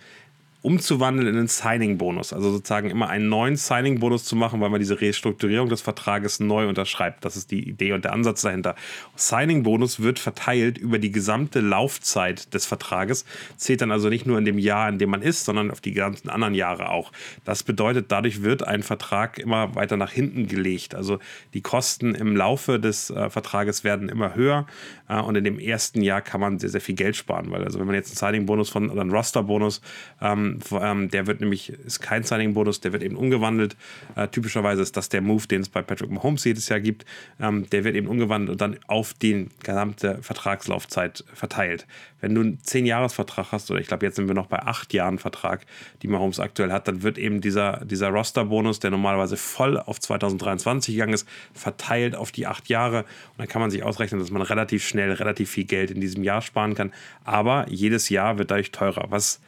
[0.60, 2.32] umzuwandeln in einen Signing-Bonus.
[2.32, 6.68] Also sozusagen immer einen neuen Signing-Bonus zu machen, weil man diese Restrukturierung des Vertrages neu
[6.68, 7.24] unterschreibt.
[7.24, 8.74] Das ist die Idee und der Ansatz dahinter.
[9.14, 13.24] Signing-Bonus wird verteilt über die gesamte Laufzeit des Vertrages,
[13.56, 15.92] zählt dann also nicht nur in dem Jahr, in dem man ist, sondern auf die
[15.92, 17.12] ganzen anderen Jahre auch.
[17.44, 20.96] Das bedeutet, dadurch wird ein Vertrag immer weiter nach hinten gelegt.
[20.96, 21.20] Also
[21.54, 24.66] die Kosten im Laufe des äh, Vertrages werden immer höher
[25.08, 27.78] äh, und in dem ersten Jahr kann man sehr, sehr viel Geld sparen, weil also
[27.78, 29.80] wenn man jetzt einen Signing-Bonus von oder einen Roster-Bonus
[30.20, 33.76] ähm, ähm, der wird nämlich, ist kein Signing-Bonus, der wird eben umgewandelt.
[34.16, 37.04] Äh, typischerweise ist das der Move, den es bei Patrick Mahomes jedes Jahr gibt.
[37.40, 41.86] Ähm, der wird eben umgewandelt und dann auf die gesamte Vertragslaufzeit verteilt.
[42.20, 45.18] Wenn du einen 10-Jahres-Vertrag hast, oder ich glaube, jetzt sind wir noch bei 8 Jahren
[45.18, 45.64] Vertrag,
[46.02, 50.94] die Mahomes aktuell hat, dann wird eben dieser, dieser Roster-Bonus, der normalerweise voll auf 2023
[50.94, 53.00] gegangen ist, verteilt auf die 8 Jahre.
[53.00, 56.24] Und dann kann man sich ausrechnen, dass man relativ schnell relativ viel Geld in diesem
[56.24, 56.92] Jahr sparen kann.
[57.24, 59.40] Aber jedes Jahr wird dadurch teurer, was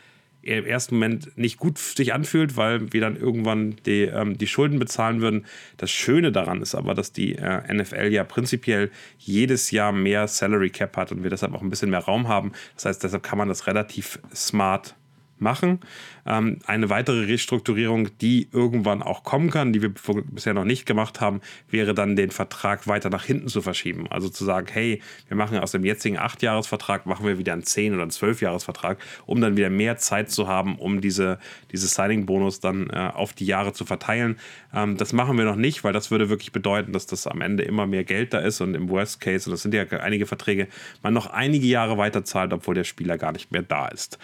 [0.43, 4.78] im ersten Moment nicht gut sich anfühlt, weil wir dann irgendwann die, ähm, die Schulden
[4.78, 5.47] bezahlen würden.
[5.76, 10.70] Das Schöne daran ist aber, dass die äh, NFL ja prinzipiell jedes Jahr mehr Salary
[10.70, 12.53] Cap hat und wir deshalb auch ein bisschen mehr Raum haben.
[12.74, 14.95] Das heißt, deshalb kann man das relativ smart
[15.41, 15.80] machen.
[16.26, 19.93] Ähm, eine weitere Restrukturierung, die irgendwann auch kommen kann, die wir
[20.24, 24.07] bisher noch nicht gemacht haben, wäre dann den Vertrag weiter nach hinten zu verschieben.
[24.11, 27.95] Also zu sagen, hey, wir machen aus dem jetzigen 8-Jahres-Vertrag, machen wir wieder einen 10-
[27.95, 31.38] oder einen 12-Jahres-Vertrag, um dann wieder mehr Zeit zu haben, um diese,
[31.72, 34.38] diese Signing-Bonus dann äh, auf die Jahre zu verteilen.
[34.74, 37.62] Ähm, das machen wir noch nicht, weil das würde wirklich bedeuten, dass das am Ende
[37.62, 40.68] immer mehr Geld da ist und im Worst Case, und das sind ja einige Verträge,
[41.03, 44.18] man noch einige Jahre weiter zahlt, obwohl der Spieler gar nicht mehr da ist.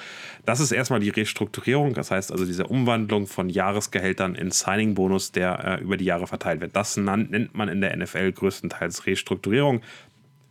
[0.44, 5.78] Das ist erstmal die Restrukturierung, das heißt also diese Umwandlung von Jahresgehältern in Signing-Bonus, der
[5.78, 6.74] äh, über die Jahre verteilt wird.
[6.76, 9.82] Das nennt man in der NFL größtenteils Restrukturierung.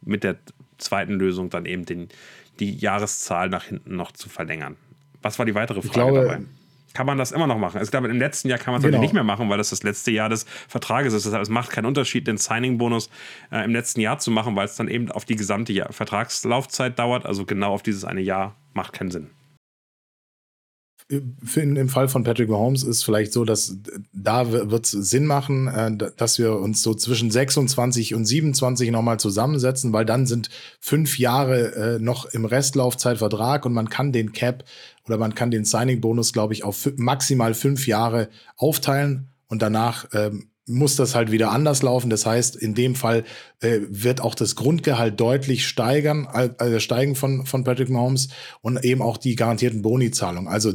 [0.01, 0.37] Mit der
[0.77, 2.09] zweiten Lösung dann eben den,
[2.59, 4.75] die Jahreszahl nach hinten noch zu verlängern.
[5.21, 6.41] Was war die weitere Frage glaube, dabei?
[6.95, 7.77] kann man das immer noch machen.
[7.77, 9.01] Also ich glaube, im letzten Jahr kann man es genau.
[9.01, 11.25] nicht mehr machen, weil das das letzte Jahr des Vertrages ist.
[11.25, 13.09] Deshalb es macht keinen Unterschied, den Signing-Bonus
[13.51, 16.97] äh, im letzten Jahr zu machen, weil es dann eben auf die gesamte Jahr Vertragslaufzeit
[16.97, 17.25] dauert.
[17.25, 19.29] Also genau auf dieses eine Jahr macht keinen Sinn.
[21.07, 23.77] Im Fall von Patrick Mahomes ist vielleicht so, dass
[24.11, 29.19] da wird es Sinn machen, äh, dass wir uns so zwischen 26 und 27 nochmal
[29.19, 30.49] zusammensetzen, weil dann sind
[30.79, 34.63] fünf Jahre äh, noch im Restlaufzeitvertrag und man kann den Cap
[35.05, 40.47] oder man kann den Signing-Bonus, glaube ich, auf maximal fünf Jahre aufteilen und danach ähm,
[40.67, 42.09] muss das halt wieder anders laufen.
[42.09, 43.23] Das heißt, in dem Fall
[43.59, 48.29] äh, wird auch das Grundgehalt deutlich steigern, äh, steigen von, von Patrick Mahomes
[48.61, 50.47] und eben auch die garantierten Boni-Zahlungen.
[50.47, 50.73] Also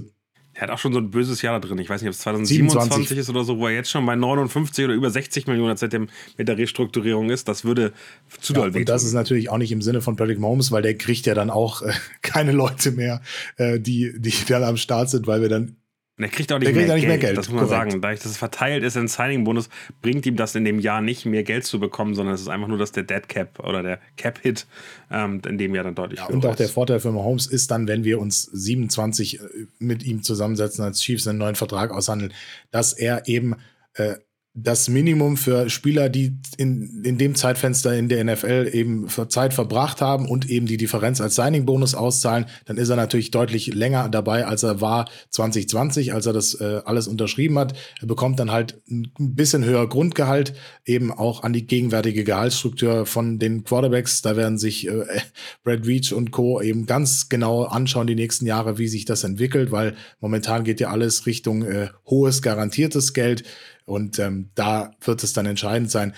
[0.60, 1.78] er hat auch schon so ein böses Jahr da drin.
[1.78, 3.18] Ich weiß nicht, ob es 2027 27.
[3.18, 6.48] ist oder so, wo er jetzt schon bei 59 oder über 60 Millionen seitdem mit
[6.48, 7.48] der Restrukturierung ist.
[7.48, 7.94] Das würde
[8.42, 8.80] zu doll ja, wehtun.
[8.82, 11.32] Und das ist natürlich auch nicht im Sinne von Patrick Mahomes, weil der kriegt ja
[11.32, 11.92] dann auch äh,
[12.22, 13.22] keine Leute mehr,
[13.56, 15.76] äh, die, die dann am Start sind, weil wir dann
[16.20, 17.08] und er kriegt auch nicht, mehr, kriegt Geld.
[17.08, 17.38] mehr, Geld.
[17.38, 17.92] Das muss man Korrekt.
[17.92, 18.02] sagen.
[18.02, 19.70] Dadurch, dass es verteilt ist in Signing-Bonus,
[20.02, 22.68] bringt ihm das in dem Jahr nicht mehr Geld zu bekommen, sondern es ist einfach
[22.68, 24.66] nur, dass der Dead Cap oder der Cap-Hit
[25.10, 26.60] ähm, in dem Jahr dann deutlich ja, Und auch ist.
[26.60, 29.44] der Vorteil für Mahomes ist dann, wenn wir uns 27 äh,
[29.78, 32.34] mit ihm zusammensetzen als Chiefs einen neuen Vertrag aushandeln,
[32.70, 33.56] dass er eben
[33.94, 34.16] äh,
[34.54, 40.00] das Minimum für Spieler, die in, in dem Zeitfenster in der NFL eben Zeit verbracht
[40.00, 44.46] haben und eben die Differenz als Signing-Bonus auszahlen, dann ist er natürlich deutlich länger dabei,
[44.46, 47.74] als er war 2020, als er das äh, alles unterschrieben hat.
[48.00, 53.38] Er bekommt dann halt ein bisschen höher Grundgehalt, eben auch an die gegenwärtige Gehaltsstruktur von
[53.38, 54.20] den Quarterbacks.
[54.20, 55.04] Da werden sich äh,
[55.62, 56.60] Brad Reach und Co.
[56.60, 60.90] eben ganz genau anschauen die nächsten Jahre, wie sich das entwickelt, weil momentan geht ja
[60.90, 63.44] alles Richtung äh, hohes garantiertes Geld.
[63.90, 66.14] Und ähm, da wird es dann entscheidend sein.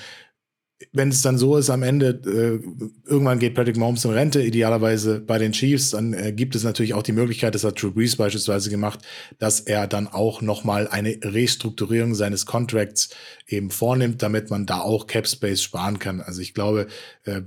[0.92, 5.20] wenn es dann so ist, am Ende, äh, irgendwann geht Patrick Mahomes in Rente, idealerweise
[5.20, 8.16] bei den Chiefs, dann äh, gibt es natürlich auch die Möglichkeit, das hat Drew Brees
[8.16, 9.00] beispielsweise gemacht,
[9.38, 13.10] dass er dann auch nochmal eine Restrukturierung seines Contracts
[13.46, 16.20] eben vornimmt, damit man da auch Cap Space sparen kann.
[16.20, 16.88] Also ich glaube,
[17.24, 17.42] äh,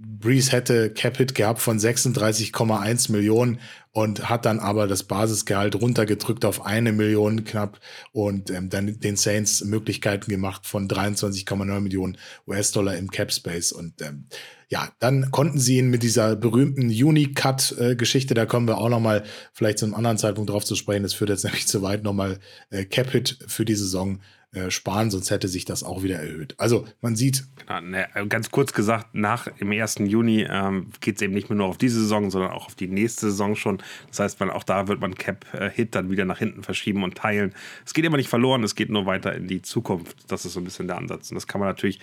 [0.00, 3.58] Breeze hätte Cap-Hit gehabt von 36,1 Millionen
[3.90, 7.80] und hat dann aber das Basisgehalt runtergedrückt auf eine Million knapp
[8.12, 13.72] und ähm, dann den Saints Möglichkeiten gemacht von 23,9 Millionen US-Dollar im Cap-Space.
[13.72, 14.26] Und ähm,
[14.68, 19.78] ja, dann konnten sie ihn mit dieser berühmten Uni-Cut-Geschichte, da kommen wir auch nochmal vielleicht
[19.78, 22.38] zu einem anderen Zeitpunkt drauf zu sprechen, das führt jetzt nämlich zu weit, nochmal
[22.70, 24.20] äh, Cap-Hit für die Saison
[24.52, 26.54] äh, sparen, sonst hätte sich das auch wieder erhöht.
[26.56, 27.44] Also man sieht.
[27.56, 29.96] Genau, ne, ganz kurz gesagt, nach dem 1.
[30.06, 32.88] Juni ähm, geht es eben nicht mehr nur auf diese Saison, sondern auch auf die
[32.88, 33.82] nächste Saison schon.
[34.08, 37.54] Das heißt, man, auch da wird man Cap-Hit dann wieder nach hinten verschieben und teilen.
[37.84, 40.16] Es geht immer nicht verloren, es geht nur weiter in die Zukunft.
[40.28, 41.30] Das ist so ein bisschen der Ansatz.
[41.30, 42.00] Und das kann man natürlich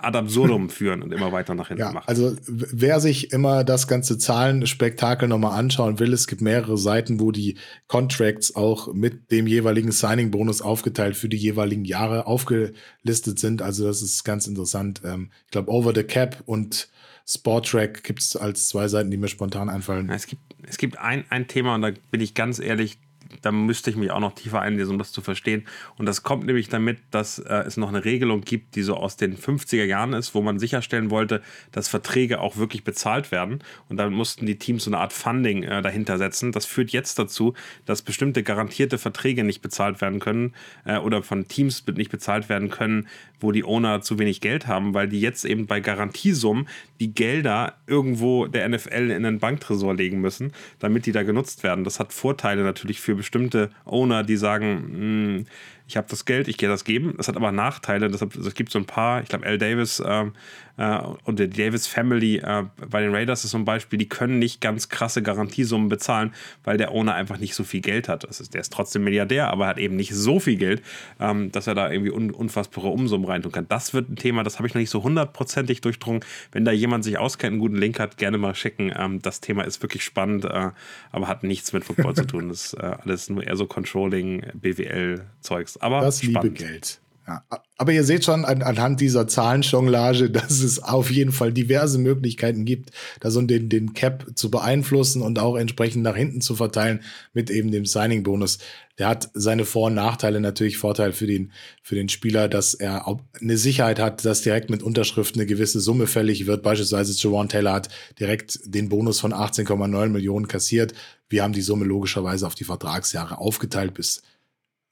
[0.00, 2.08] ad absurdum führen und immer weiter nach hinten ja, machen.
[2.08, 7.32] Also wer sich immer das ganze Zahlenspektakel nochmal anschauen will, es gibt mehrere Seiten, wo
[7.32, 13.62] die Contracts auch mit dem jeweiligen Signing-Bonus aufgeteilt für die jeweiligen Jahre aufgelistet sind.
[13.62, 15.02] Also das ist ganz interessant.
[15.04, 16.88] Ähm, ich glaube, Over the Cap und
[17.26, 20.08] Sporttrack gibt es als zwei Seiten, die mir spontan einfallen.
[20.08, 22.98] Es gibt, es gibt ein, ein Thema, und da bin ich ganz ehrlich,
[23.42, 25.66] da müsste ich mich auch noch tiefer einlesen, um das zu verstehen.
[25.96, 29.16] Und das kommt nämlich damit, dass äh, es noch eine Regelung gibt, die so aus
[29.16, 33.60] den 50er Jahren ist, wo man sicherstellen wollte, dass Verträge auch wirklich bezahlt werden.
[33.88, 36.52] Und dann mussten die Teams so eine Art Funding äh, dahinter setzen.
[36.52, 37.54] Das führt jetzt dazu,
[37.84, 40.54] dass bestimmte garantierte Verträge nicht bezahlt werden können
[40.84, 43.08] äh, oder von Teams nicht bezahlt werden können,
[43.40, 46.68] wo die Owner zu wenig Geld haben, weil die jetzt eben bei Garantiesummen
[46.98, 51.84] die Gelder irgendwo der NFL in einen Banktresor legen müssen, damit die da genutzt werden.
[51.84, 55.46] Das hat Vorteile natürlich für bestimmte Owner, die sagen, hm,
[55.88, 57.14] ich habe das Geld, ich gehe das geben.
[57.16, 58.10] Das hat aber Nachteile.
[58.10, 59.56] Deshalb, es gibt so ein paar, ich glaube, L.
[59.56, 60.34] Davis ähm,
[60.76, 64.60] äh, und die Davis Family äh, bei den Raiders ist zum Beispiel, die können nicht
[64.60, 66.32] ganz krasse Garantiesummen bezahlen,
[66.62, 68.24] weil der Owner einfach nicht so viel Geld hat.
[68.24, 70.82] Das ist, der ist trotzdem Milliardär, aber hat eben nicht so viel Geld,
[71.20, 73.66] ähm, dass er da irgendwie un, unfassbare Umsummen reintun kann.
[73.68, 76.20] Das wird ein Thema, das habe ich noch nicht so hundertprozentig durchdrungen.
[76.52, 78.92] Wenn da jemand sich auskennt, einen guten Link hat, gerne mal schicken.
[78.94, 80.70] Ähm, das Thema ist wirklich spannend, äh,
[81.10, 82.50] aber hat nichts mit Football zu tun.
[82.50, 86.44] Das ist äh, alles nur eher so Controlling, BWL-Zeugs aber das spannend.
[86.44, 87.00] liebe Geld.
[87.28, 87.44] Ja.
[87.76, 92.64] Aber ihr seht schon an, anhand dieser Zahlenjonglage, dass es auf jeden Fall diverse Möglichkeiten
[92.64, 97.02] gibt, da so den, den Cap zu beeinflussen und auch entsprechend nach hinten zu verteilen
[97.34, 98.58] mit eben dem Signing-Bonus.
[98.96, 101.52] Der hat seine Vor- und Nachteile natürlich Vorteil für den,
[101.82, 105.80] für den Spieler, dass er auch eine Sicherheit hat, dass direkt mit Unterschrift eine gewisse
[105.80, 106.62] Summe fällig wird.
[106.62, 110.94] Beispielsweise Jawan Taylor hat direkt den Bonus von 18,9 Millionen kassiert.
[111.28, 114.22] Wir haben die Summe logischerweise auf die Vertragsjahre aufgeteilt bis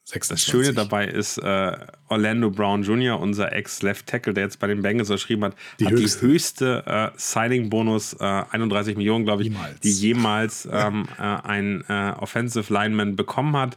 [0.09, 0.29] 26.
[0.29, 1.77] Das Schöne dabei ist, äh,
[2.09, 5.95] Orlando Brown Jr., unser Ex-Left Tackle, der jetzt bei den Bengals unterschrieben hat, die hat
[5.95, 6.21] höchste.
[6.21, 9.81] die höchste äh, Signing-Bonus, äh, 31 Millionen, glaube ich, jemals.
[9.81, 13.77] die jemals ähm, äh, ein äh, Offensive Lineman bekommen hat.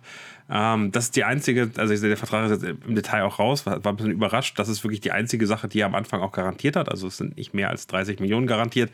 [0.51, 3.83] Ähm, das ist die einzige, also der Vertrag ist jetzt im Detail auch raus, war,
[3.83, 4.59] war ein bisschen überrascht.
[4.59, 6.89] Das ist wirklich die einzige Sache, die er am Anfang auch garantiert hat.
[6.89, 8.91] Also es sind nicht mehr als 30 Millionen garantiert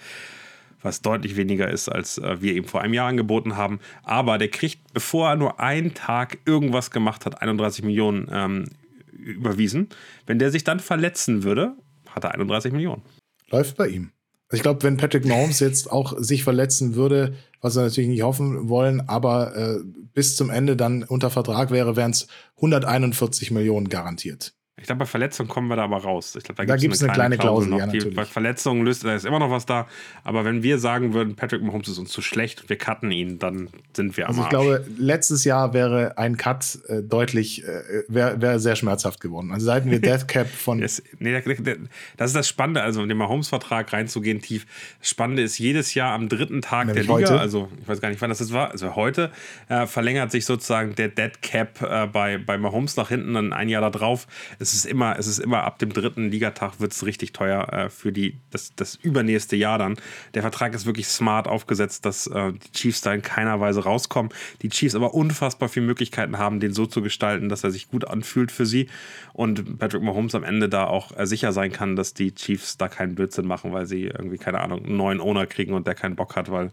[0.85, 3.79] was deutlich weniger ist, als äh, wir eben vor einem Jahr angeboten haben.
[4.03, 8.65] Aber der kriegt, bevor er nur einen Tag irgendwas gemacht hat, 31 Millionen ähm,
[9.11, 9.89] überwiesen.
[10.25, 11.75] Wenn der sich dann verletzen würde,
[12.09, 13.01] hat er 31 Millionen.
[13.49, 14.11] Läuft bei ihm.
[14.47, 18.21] Also ich glaube, wenn Patrick Mahomes jetzt auch sich verletzen würde, was wir natürlich nicht
[18.21, 19.79] hoffen wollen, aber äh,
[20.13, 22.27] bis zum Ende dann unter Vertrag wäre, wären es
[22.57, 24.53] 141 Millionen garantiert.
[24.77, 26.35] Ich glaube, bei Verletzungen kommen wir da aber raus.
[26.35, 27.69] Ich glaube, da, da gibt es eine, kleine, kleine Klausel.
[27.69, 28.09] Klausel noch.
[28.09, 29.87] Ja, bei Verletzungen löst, da ist immer noch was da.
[30.25, 33.39] Aber wenn wir sagen würden, Patrick Mahomes ist uns zu schlecht und wir cutten ihn,
[33.39, 38.03] dann sind wir am Also ich glaube, letztes Jahr wäre ein Cut äh, deutlich, äh,
[38.09, 39.53] wäre wär sehr schmerzhaft geworden.
[39.53, 40.81] Also seit wir Death Cap von.
[40.81, 41.31] das, nee,
[42.17, 44.65] das ist das Spannende, also in den Mahomes-Vertrag reinzugehen tief.
[44.99, 47.39] Das Spannende ist, jedes Jahr am dritten Tag Nämlich der Liga, heute?
[47.39, 49.31] also ich weiß gar nicht, wann das jetzt war, also heute,
[49.69, 53.69] äh, verlängert sich sozusagen der Dead Cap äh, bei, bei Mahomes nach hinten, dann ein
[53.69, 54.27] Jahr da drauf.
[54.65, 57.89] Es ist immer, es ist immer ab dem dritten Ligatag wird es richtig teuer äh,
[57.91, 59.95] für die, das, das übernächste Jahr dann.
[60.33, 64.31] Der Vertrag ist wirklich smart aufgesetzt, dass äh, die Chiefs da in keiner Weise rauskommen.
[64.63, 68.07] Die Chiefs aber unfassbar viele Möglichkeiten haben, den so zu gestalten, dass er sich gut
[68.07, 68.89] anfühlt für sie.
[69.33, 72.87] Und Patrick Mahomes am Ende da auch äh, sicher sein kann, dass die Chiefs da
[72.87, 76.15] keinen Blödsinn machen, weil sie irgendwie, keine Ahnung, einen neuen Owner kriegen und der keinen
[76.15, 76.71] Bock hat, weil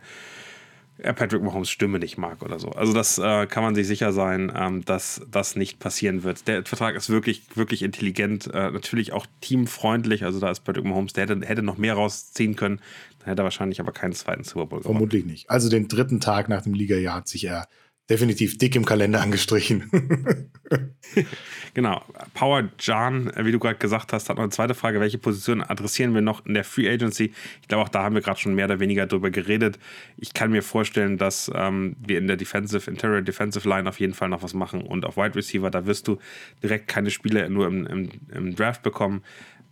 [1.02, 2.70] Patrick Mahomes Stimme nicht mag oder so.
[2.70, 6.46] Also das äh, kann man sich sicher sein, ähm, dass das nicht passieren wird.
[6.46, 10.24] Der Vertrag ist wirklich, wirklich intelligent, äh, natürlich auch teamfreundlich.
[10.24, 12.80] Also da ist Patrick Mahomes, der hätte, hätte noch mehr rausziehen können.
[13.18, 14.92] Dann hätte er wahrscheinlich aber keinen zweiten Super Bowl gemacht.
[14.92, 15.50] Vermutlich nicht.
[15.50, 17.66] Also den dritten Tag nach dem Ligajahr hat sich er
[18.10, 19.90] definitiv dick im Kalender angestrichen.
[21.74, 22.02] genau.
[22.34, 25.00] Power äh, wie du gerade gesagt hast, hat noch eine zweite Frage.
[25.00, 27.32] Welche Position adressieren wir noch in der Free Agency?
[27.60, 29.78] Ich glaube, auch da haben wir gerade schon mehr oder weniger drüber geredet.
[30.16, 34.14] Ich kann mir vorstellen, dass ähm, wir in der Defensive, Interior Defensive Line auf jeden
[34.14, 34.82] Fall noch was machen.
[34.82, 36.18] Und auf Wide Receiver, da wirst du
[36.62, 39.22] direkt keine Spiele nur im, im, im Draft bekommen.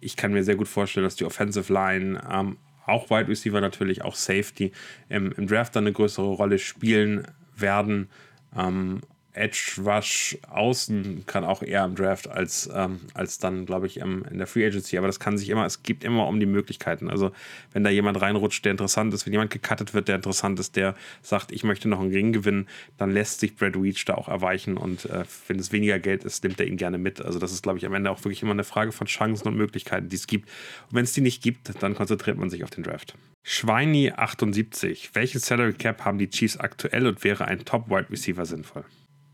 [0.01, 4.03] Ich kann mir sehr gut vorstellen, dass die Offensive Line ähm, auch Wide Receiver natürlich,
[4.03, 4.72] auch Safety
[5.09, 7.26] im, im Draft dann eine größere Rolle spielen
[7.61, 8.08] werden.
[8.56, 9.00] Ähm,
[9.33, 14.24] Edge Rush außen kann auch eher im Draft als, ähm, als dann, glaube ich, im,
[14.31, 14.99] in der Free Agency.
[14.99, 17.09] Aber das kann sich immer, es gibt immer um die Möglichkeiten.
[17.09, 17.31] Also,
[17.72, 20.95] wenn da jemand reinrutscht, der interessant ist, wenn jemand gecuttet wird, der interessant ist, der
[21.22, 22.66] sagt, ich möchte noch einen Ring gewinnen,
[22.99, 24.76] dann lässt sich Brad Weech da auch erweichen.
[24.76, 27.22] Und äh, wenn es weniger Geld ist, nimmt er ihn gerne mit.
[27.22, 29.57] Also, das ist, glaube ich, am Ende auch wirklich immer eine Frage von Chancen und
[29.57, 30.49] Möglichkeiten, die es gibt.
[30.91, 33.14] Und wenn es die nicht gibt, dann konzentriert man sich auf den Draft.
[33.43, 35.11] Schweini 78.
[35.14, 38.85] Welches Salary Cap haben die Chiefs aktuell und wäre ein Top Wide Receiver sinnvoll?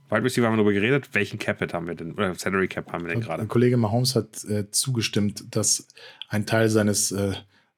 [0.09, 1.11] Wide Receiver haben wir darüber geredet.
[1.13, 2.13] Welchen Cap haben wir denn?
[2.13, 3.47] Oder Salary Cap haben wir denn gerade?
[3.47, 5.89] Kollege Mahomes hat äh, zugestimmt, dass
[6.29, 7.33] ein Teil seines äh,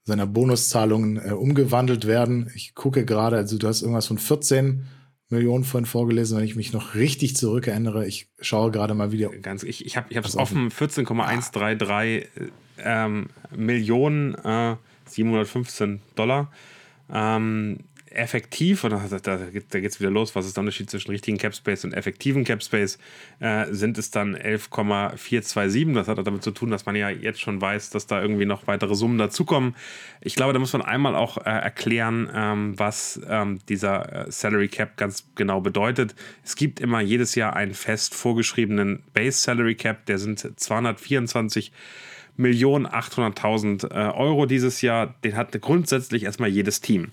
[0.08, 2.50] seiner Bonuszahlungen äh, umgewandelt werden.
[2.54, 4.86] Ich gucke gerade, also du hast irgendwas von 14
[5.28, 8.06] Millionen vorhin vorgelesen, wenn ich mich noch richtig zurückerinnere.
[8.06, 9.28] Ich schaue gerade mal wieder.
[9.28, 12.26] Ganz, ich ich habe ich es offen, 14,133
[12.78, 16.50] ähm, Millionen äh, 715 Dollar.
[17.12, 17.80] Ähm,
[18.12, 21.38] effektiv, und da, da, da geht es wieder los, was ist der Unterschied zwischen richtigen
[21.38, 22.98] Capspace und effektiven Capspace,
[23.40, 25.94] äh, sind es dann 11,427.
[25.94, 28.66] Das hat damit zu tun, dass man ja jetzt schon weiß, dass da irgendwie noch
[28.66, 29.74] weitere Summen dazukommen.
[30.20, 34.68] Ich glaube, da muss man einmal auch äh, erklären, ähm, was ähm, dieser äh, Salary
[34.68, 36.14] Cap ganz genau bedeutet.
[36.44, 41.72] Es gibt immer jedes Jahr einen fest vorgeschriebenen Base Salary Cap, der sind 224
[42.38, 45.14] Millionen 800.000 äh, Euro dieses Jahr.
[45.24, 47.10] Den hat grundsätzlich erstmal jedes Team.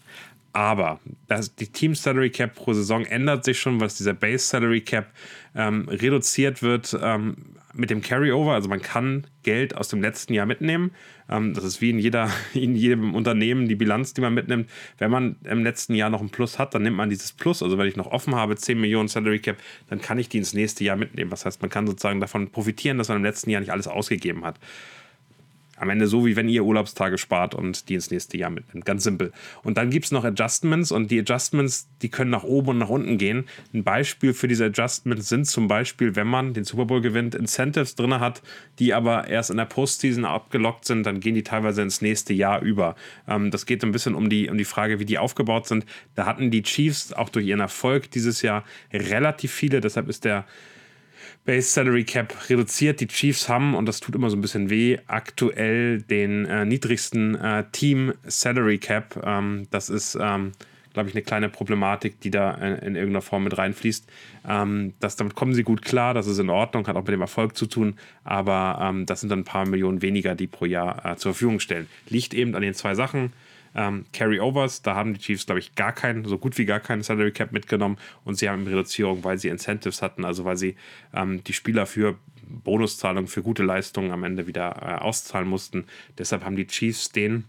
[0.56, 4.80] Aber das, die Team Salary Cap pro Saison ändert sich schon, was dieser Base Salary
[4.80, 5.12] Cap
[5.54, 8.54] ähm, reduziert wird ähm, mit dem Carryover.
[8.54, 10.92] Also man kann Geld aus dem letzten Jahr mitnehmen.
[11.30, 14.70] Ähm, das ist wie in, jeder, in jedem Unternehmen die Bilanz, die man mitnimmt.
[14.98, 17.62] Wenn man im letzten Jahr noch ein Plus hat, dann nimmt man dieses Plus.
[17.62, 19.58] Also wenn ich noch offen habe, 10 Millionen Salary Cap,
[19.90, 21.32] dann kann ich die ins nächste Jahr mitnehmen.
[21.32, 24.46] Das heißt, man kann sozusagen davon profitieren, dass man im letzten Jahr nicht alles ausgegeben
[24.46, 24.58] hat
[25.78, 28.86] am Ende so, wie wenn ihr Urlaubstage spart und die ins nächste Jahr mitnimmt.
[28.86, 29.32] Ganz simpel.
[29.64, 32.90] Und dann gibt es noch Adjustments und die Adjustments, die können nach oben und nach
[32.90, 33.46] unten gehen.
[33.74, 37.96] Ein Beispiel für diese Adjustments sind zum Beispiel, wenn man den Super Bowl gewinnt, Incentives
[37.96, 38.42] drin hat,
[38.80, 42.62] die aber erst in der Postseason abgelockt sind, dann gehen die teilweise ins nächste Jahr
[42.62, 42.96] über.
[43.28, 45.86] Ähm, das geht ein bisschen um die, um die Frage, wie die aufgebaut sind.
[46.16, 48.64] Da hatten die Chiefs auch durch ihren Erfolg dieses Jahr
[48.94, 50.46] relativ viele, deshalb ist der
[51.46, 53.00] Base Salary Cap reduziert.
[53.00, 57.36] Die Chiefs haben, und das tut immer so ein bisschen weh, aktuell den äh, niedrigsten
[57.36, 59.22] äh, Team Salary Cap.
[59.24, 60.54] Ähm, das ist, ähm,
[60.94, 64.10] glaube ich, eine kleine Problematik, die da in, in irgendeiner Form mit reinfließt.
[64.48, 67.22] Ähm, das, damit kommen sie gut klar, das ist in Ordnung, hat auch mit dem
[67.22, 71.06] Erfolg zu tun, aber ähm, das sind dann ein paar Millionen weniger, die pro Jahr
[71.06, 71.88] äh, zur Verfügung stellen.
[72.10, 73.34] Liegt eben an den zwei Sachen
[73.76, 77.04] ähm, Carryovers, da haben die Chiefs, glaube ich, gar keinen, so gut wie gar keinen
[77.04, 80.76] Salary Cap mitgenommen und sie haben Reduzierung, weil sie Incentives hatten, also weil sie
[81.14, 82.18] ähm, die Spieler für
[82.48, 85.86] Bonuszahlungen, für gute Leistungen am Ende wieder äh, auszahlen mussten.
[86.18, 87.46] Deshalb haben die Chiefs den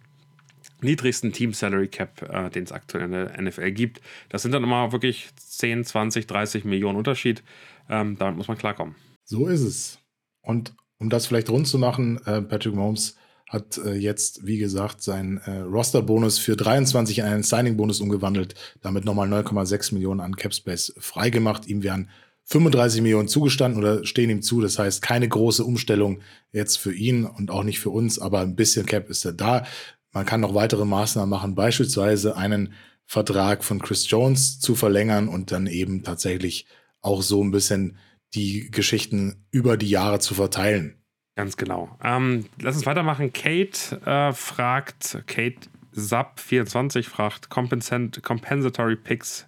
[0.80, 4.00] niedrigsten Team Salary Cap, äh, den es aktuell in der NFL gibt.
[4.28, 7.42] Das sind dann immer wirklich 10, 20, 30 Millionen Unterschied.
[7.88, 8.94] Ähm, damit muss man klarkommen.
[9.24, 9.98] So ist es.
[10.42, 13.16] Und um das vielleicht rund zu machen, äh, Patrick Mahomes
[13.48, 19.04] hat äh, jetzt, wie gesagt, seinen äh, Roster-Bonus für 23 in einen Signing-Bonus umgewandelt, damit
[19.04, 21.66] nochmal 9,6 Millionen an Capspace freigemacht.
[21.66, 22.10] Ihm werden
[22.44, 24.60] 35 Millionen zugestanden oder stehen ihm zu.
[24.60, 26.20] Das heißt, keine große Umstellung
[26.52, 29.64] jetzt für ihn und auch nicht für uns, aber ein bisschen Cap ist er da.
[30.12, 32.72] Man kann noch weitere Maßnahmen machen, beispielsweise einen
[33.04, 36.66] Vertrag von Chris Jones zu verlängern und dann eben tatsächlich
[37.00, 37.98] auch so ein bisschen
[38.34, 40.96] die Geschichten über die Jahre zu verteilen.
[41.36, 41.96] Ganz genau.
[42.02, 43.32] Ähm, lass uns weitermachen.
[43.32, 49.46] Kate äh, fragt, Kate Sub24 fragt, Compensatory Picks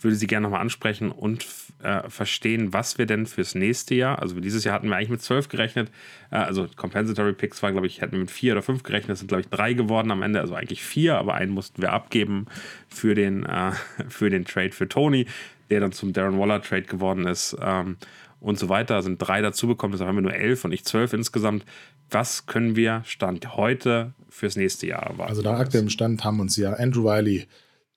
[0.00, 1.46] würde sie gerne nochmal ansprechen und
[1.82, 5.22] äh, verstehen, was wir denn fürs nächste Jahr, also dieses Jahr hatten wir eigentlich mit
[5.22, 5.90] zwölf gerechnet,
[6.30, 9.20] äh, also Compensatory Picks war, glaube ich, hätten wir mit vier oder fünf gerechnet, das
[9.20, 12.46] sind, glaube ich, drei geworden am Ende, also eigentlich vier, aber einen mussten wir abgeben
[12.88, 13.72] für den, äh,
[14.08, 15.26] für den Trade für Tony,
[15.70, 17.56] der dann zum Darren Waller Trade geworden ist.
[17.60, 17.96] Ähm,
[18.44, 21.14] und so weiter, sind drei dazu bekommen, deshalb haben wir nur elf und nicht zwölf
[21.14, 21.64] insgesamt.
[22.10, 25.30] Was können wir Stand heute fürs nächste Jahr erwarten?
[25.30, 27.46] Also da aktuell im Stand haben uns ja Andrew Wiley,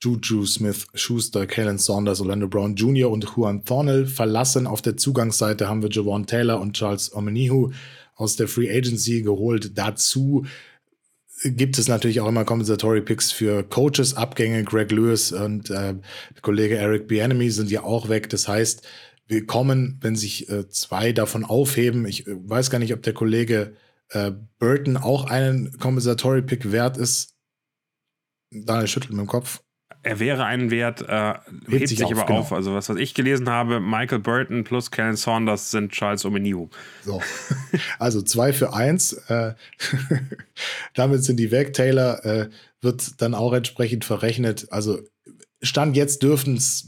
[0.02, 3.12] Juju Smith, Schuster, Kalen Saunders, Orlando Brown Jr.
[3.12, 4.68] und Juan Thornell verlassen.
[4.68, 7.72] Auf der Zugangsseite haben wir Javon Taylor und Charles Omenihu
[8.16, 9.78] aus der Free Agency geholt.
[9.78, 10.46] Dazu
[11.44, 14.64] gibt es natürlich auch immer Compensatory Picks für Coaches, Abgänge.
[14.64, 15.96] Greg Lewis und äh,
[16.42, 18.30] Kollege Eric Bienemy sind ja auch weg.
[18.30, 18.88] Das heißt,
[19.28, 22.06] wir kommen, wenn sich äh, zwei davon aufheben.
[22.06, 23.74] Ich äh, weiß gar nicht, ob der Kollege
[24.10, 27.36] äh, Burton auch einen Compensatory Pick wert ist.
[28.52, 29.62] Daniel schüttelt mit dem Kopf.
[30.04, 32.40] Er wäre einen Wert, äh, hebt, hebt sich, auf, aber genau.
[32.40, 32.54] auf.
[32.54, 36.70] Also, was, was ich gelesen habe, Michael Burton plus Kellen Saunders sind Charles Omenihu.
[37.04, 37.22] So.
[38.00, 39.14] Also zwei für eins.
[39.28, 39.56] Äh,
[40.94, 41.74] damit sind die weg.
[41.74, 42.50] Taylor äh,
[42.80, 44.68] wird dann auch entsprechend verrechnet.
[44.72, 45.00] Also,
[45.62, 46.88] Stand jetzt dürften es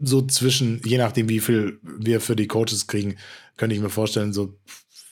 [0.00, 3.16] so zwischen, je nachdem, wie viel wir für die Coaches kriegen,
[3.56, 4.58] könnte ich mir vorstellen, so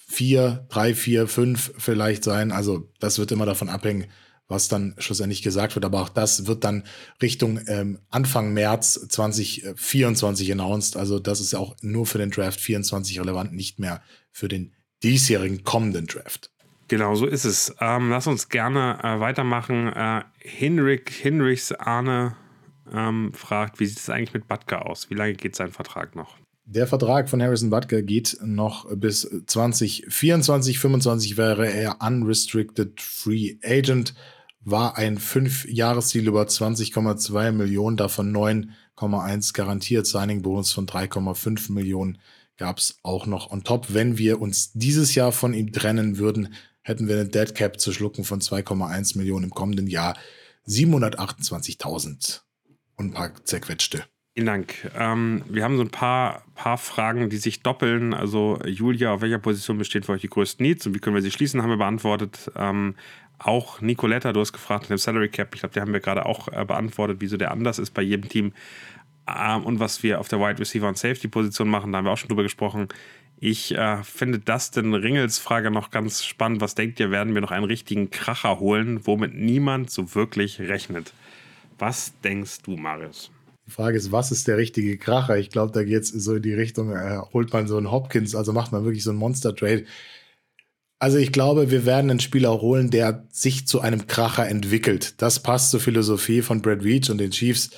[0.09, 2.53] vier, drei, vier, fünf vielleicht sein.
[2.53, 4.07] Also, das wird immer davon abhängen
[4.49, 5.84] was dann schlussendlich gesagt wird.
[5.84, 6.84] Aber auch das wird dann
[7.22, 10.97] Richtung ähm, Anfang März 2024 announced.
[10.97, 14.72] Also das ist auch nur für den Draft 24 relevant, nicht mehr für den
[15.03, 16.51] diesjährigen kommenden Draft.
[16.89, 17.74] Genau, so ist es.
[17.80, 19.93] Ähm, lass uns gerne äh, weitermachen.
[19.93, 22.34] Äh, Hinrich, Hinrichs Arne
[22.93, 25.11] ähm, fragt, wie sieht es eigentlich mit Butker aus?
[25.11, 26.36] Wie lange geht sein Vertrag noch?
[26.64, 34.14] Der Vertrag von Harrison Butker geht noch bis 2024, 25 wäre er unrestricted free agent
[34.70, 40.07] war ein Fünf-Jahres-Ziel über 20,2 Millionen, davon 9,1 garantiert.
[40.07, 42.18] Signing-Bonus von 3,5 Millionen
[42.57, 43.86] gab es auch noch on top.
[43.95, 47.93] Wenn wir uns dieses Jahr von ihm trennen würden, hätten wir eine Dead Cap zu
[47.93, 50.16] schlucken von 2,1 Millionen im kommenden Jahr.
[50.66, 52.43] 728.000
[52.99, 54.05] und ein paar zerquetschte.
[54.34, 54.90] Vielen Dank.
[54.96, 58.14] Ähm, wir haben so ein paar, paar Fragen, die sich doppeln.
[58.14, 61.22] Also, Julia, auf welcher Position bestehen für euch die größten Needs und wie können wir
[61.22, 62.51] sie schließen, haben wir beantwortet.
[62.55, 62.94] Ähm,
[63.38, 65.55] auch Nicoletta, du hast gefragt nach dem Salary Cap.
[65.55, 68.28] Ich glaube, die haben wir gerade auch äh, beantwortet, wieso der anders ist bei jedem
[68.28, 68.53] Team.
[69.26, 72.12] Ähm, und was wir auf der Wide Receiver und Safety Position machen, da haben wir
[72.12, 72.88] auch schon drüber gesprochen.
[73.40, 76.61] Ich äh, finde Dustin Ringels Frage noch ganz spannend.
[76.61, 81.12] Was denkt ihr, werden wir noch einen richtigen Kracher holen, womit niemand so wirklich rechnet?
[81.79, 83.31] Was denkst du, Marius?
[83.66, 85.37] Die Frage ist, was ist der richtige Kracher?
[85.37, 88.35] Ich glaube, da geht es so in die Richtung, äh, holt man so einen Hopkins,
[88.35, 89.85] also macht man wirklich so einen Monster-Trade.
[90.99, 95.20] Also ich glaube, wir werden einen Spieler holen, der sich zu einem Kracher entwickelt.
[95.22, 97.70] Das passt zur Philosophie von Brad Veach und den Chiefs.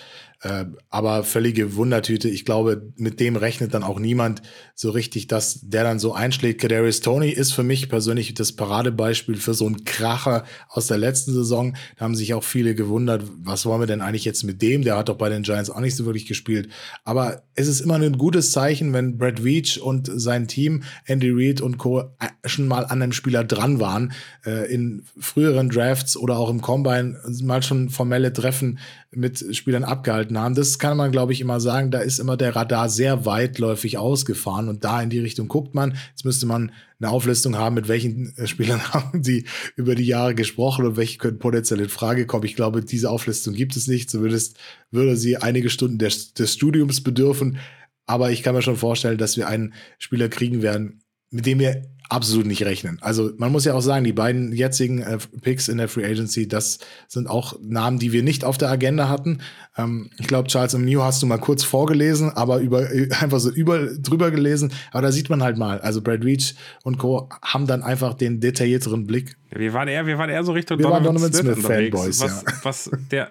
[0.43, 2.31] Äh, aber völlige Wundertüte.
[2.31, 4.41] Ich glaube, mit dem rechnet dann auch niemand
[4.75, 6.63] so richtig, dass der dann so einschlägt.
[6.63, 11.35] Kadarius Tony ist für mich persönlich das Paradebeispiel für so einen Kracher aus der letzten
[11.35, 11.77] Saison.
[11.99, 14.83] Da haben sich auch viele gewundert, was wollen wir denn eigentlich jetzt mit dem?
[14.83, 16.71] Der hat doch bei den Giants auch nicht so wirklich gespielt.
[17.05, 21.61] Aber es ist immer ein gutes Zeichen, wenn Brad Veach und sein Team, Andy Reid
[21.61, 22.17] und Co.
[22.47, 24.13] Schon mal an einem Spieler dran waren,
[24.47, 28.79] äh, in früheren Drafts oder auch im Combine mal schon formelle Treffen
[29.13, 30.55] mit Spielern abgehalten haben.
[30.55, 31.91] Das kann man, glaube ich, immer sagen.
[31.91, 35.97] Da ist immer der Radar sehr weitläufig ausgefahren und da in die Richtung guckt man.
[36.11, 40.35] Jetzt müsste man eine Auflistung haben, mit welchen äh, Spielern haben sie über die Jahre
[40.37, 42.45] gesprochen und welche können potenziell in Frage kommen.
[42.45, 44.11] Ich glaube, diese Auflistung gibt es nicht.
[44.11, 44.59] Zumindest
[44.93, 47.59] würde sie einige Stunden des, des Studiums bedürfen.
[48.07, 51.83] Aber ich kann mir schon vorstellen, dass wir einen Spieler kriegen werden, mit dem wir
[52.11, 52.99] absolut nicht rechnen.
[53.01, 56.49] Also man muss ja auch sagen, die beiden jetzigen äh, Picks in der Free Agency,
[56.49, 59.41] das sind auch Namen, die wir nicht auf der Agenda hatten.
[59.77, 62.89] Ähm, ich glaube, Charles im New hast du mal kurz vorgelesen, aber über,
[63.21, 64.73] einfach so über, drüber gelesen.
[64.91, 67.29] Aber da sieht man halt mal, also Brad Reach und Co.
[67.43, 69.37] haben dann einfach den detaillierteren Blick.
[69.51, 72.43] Wir waren eher, wir waren eher so Richtung wir Donovan, Donovan Smith, Smith Fanboys, was,
[72.43, 72.53] ja.
[72.63, 73.31] was der,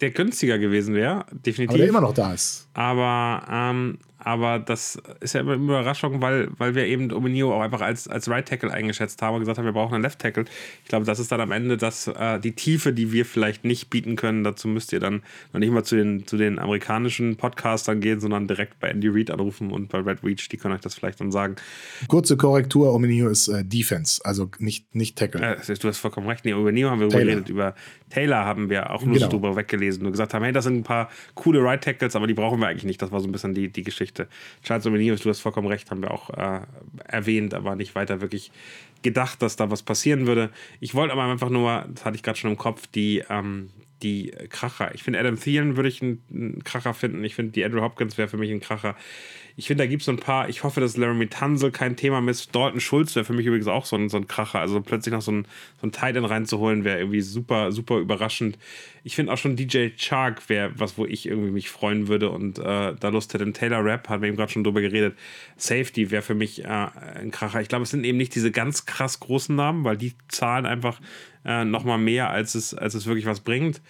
[0.00, 1.70] der günstiger gewesen wäre, definitiv.
[1.70, 2.68] Aber der immer noch da ist.
[2.74, 7.60] Aber ähm, aber das ist ja immer eine Überraschung, weil, weil wir eben Omenio auch
[7.60, 10.44] einfach als, als Right Tackle eingeschätzt haben und gesagt haben, wir brauchen einen Left Tackle.
[10.82, 13.90] Ich glaube, das ist dann am Ende das, äh, die Tiefe, die wir vielleicht nicht
[13.90, 14.42] bieten können.
[14.42, 18.48] Dazu müsst ihr dann noch nicht mal zu den, zu den amerikanischen Podcastern gehen, sondern
[18.48, 21.30] direkt bei Andy Reid anrufen und bei Red Reach, die können euch das vielleicht dann
[21.30, 21.54] sagen.
[22.08, 25.58] Kurze Korrektur, Omenio ist äh, Defense, also nicht, nicht Tackle.
[25.58, 26.44] Äh, du hast vollkommen recht.
[26.44, 27.24] Nee, über Omenio haben wir Taylor.
[27.24, 27.74] geredet, über
[28.10, 29.28] Taylor haben wir auch nur genau.
[29.28, 32.34] drüber weggelesen und gesagt haben, hey, das sind ein paar coole Right Tackles, aber die
[32.34, 33.00] brauchen wir eigentlich nicht.
[33.00, 34.07] Das war so ein bisschen die, die Geschichte.
[34.62, 36.60] Charles Omenius, du hast vollkommen recht, haben wir auch äh,
[37.04, 38.50] erwähnt, aber nicht weiter wirklich
[39.02, 40.50] gedacht, dass da was passieren würde.
[40.80, 43.70] Ich wollte aber einfach nur, das hatte ich gerade schon im Kopf, die, ähm,
[44.02, 44.94] die Kracher.
[44.94, 47.24] Ich finde, Adam Thielen würde ich einen Kracher finden.
[47.24, 48.96] Ich finde, die Andrew Hopkins wäre für mich ein Kracher.
[49.58, 52.24] Ich finde, da gibt es so ein paar, ich hoffe, dass Laramie Tansel kein Thema
[52.30, 52.54] ist.
[52.54, 54.60] Dalton Schulz wäre für mich übrigens auch so ein, so ein Kracher.
[54.60, 55.48] Also plötzlich noch so ein,
[55.80, 58.56] so ein Titan reinzuholen, wäre irgendwie super, super überraschend.
[59.02, 62.60] Ich finde auch schon DJ Chark wäre was, wo ich irgendwie mich freuen würde und
[62.60, 63.52] äh, da Lust hätte.
[63.52, 65.18] Taylor Rapp, hat wir eben gerade schon drüber geredet.
[65.56, 67.60] Safety wäre für mich äh, ein Kracher.
[67.60, 71.00] Ich glaube, es sind eben nicht diese ganz krass großen Namen, weil die zahlen einfach
[71.44, 73.80] äh, nochmal mehr, als es, als es wirklich was bringt.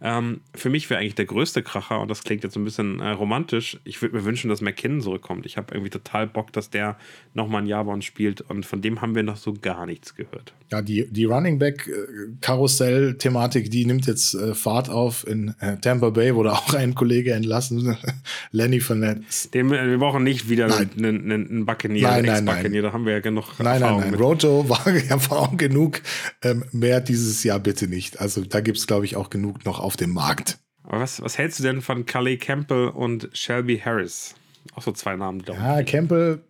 [0.00, 3.10] Ähm, für mich wäre eigentlich der größte Kracher, und das klingt jetzt ein bisschen äh,
[3.10, 5.46] romantisch, ich würde mir wünschen, dass McKinnon zurückkommt.
[5.46, 6.96] Ich habe irgendwie total Bock, dass der
[7.34, 10.14] nochmal ein Jahr bei uns spielt und von dem haben wir noch so gar nichts
[10.14, 10.54] gehört.
[10.70, 15.26] Ja, die, die Running Back-Karussell-Thematik, die nimmt jetzt äh, Fahrt auf.
[15.26, 17.96] In äh, Tampa Bay wurde auch ein Kollege entlassen,
[18.52, 19.22] Lenny Fournette.
[19.54, 22.82] Den, äh, wir brauchen nicht wieder einen, einen, einen Buccaneer, nein, nein, nein.
[22.82, 24.20] Da haben wir ja genug Nein, Erfahrung nein, nein.
[24.20, 24.22] Mit.
[24.44, 26.02] Rojo war Erfahrung genug.
[26.42, 28.20] Ähm, mehr dieses Jahr bitte nicht.
[28.20, 30.58] Also da gibt es, glaube ich, auch genug noch auf dem Markt.
[30.82, 34.34] Aber was, was hältst du denn von Calais Campbell und Shelby Harris?
[34.74, 35.42] Auch so zwei Namen.
[35.46, 36.42] Ja, Campbell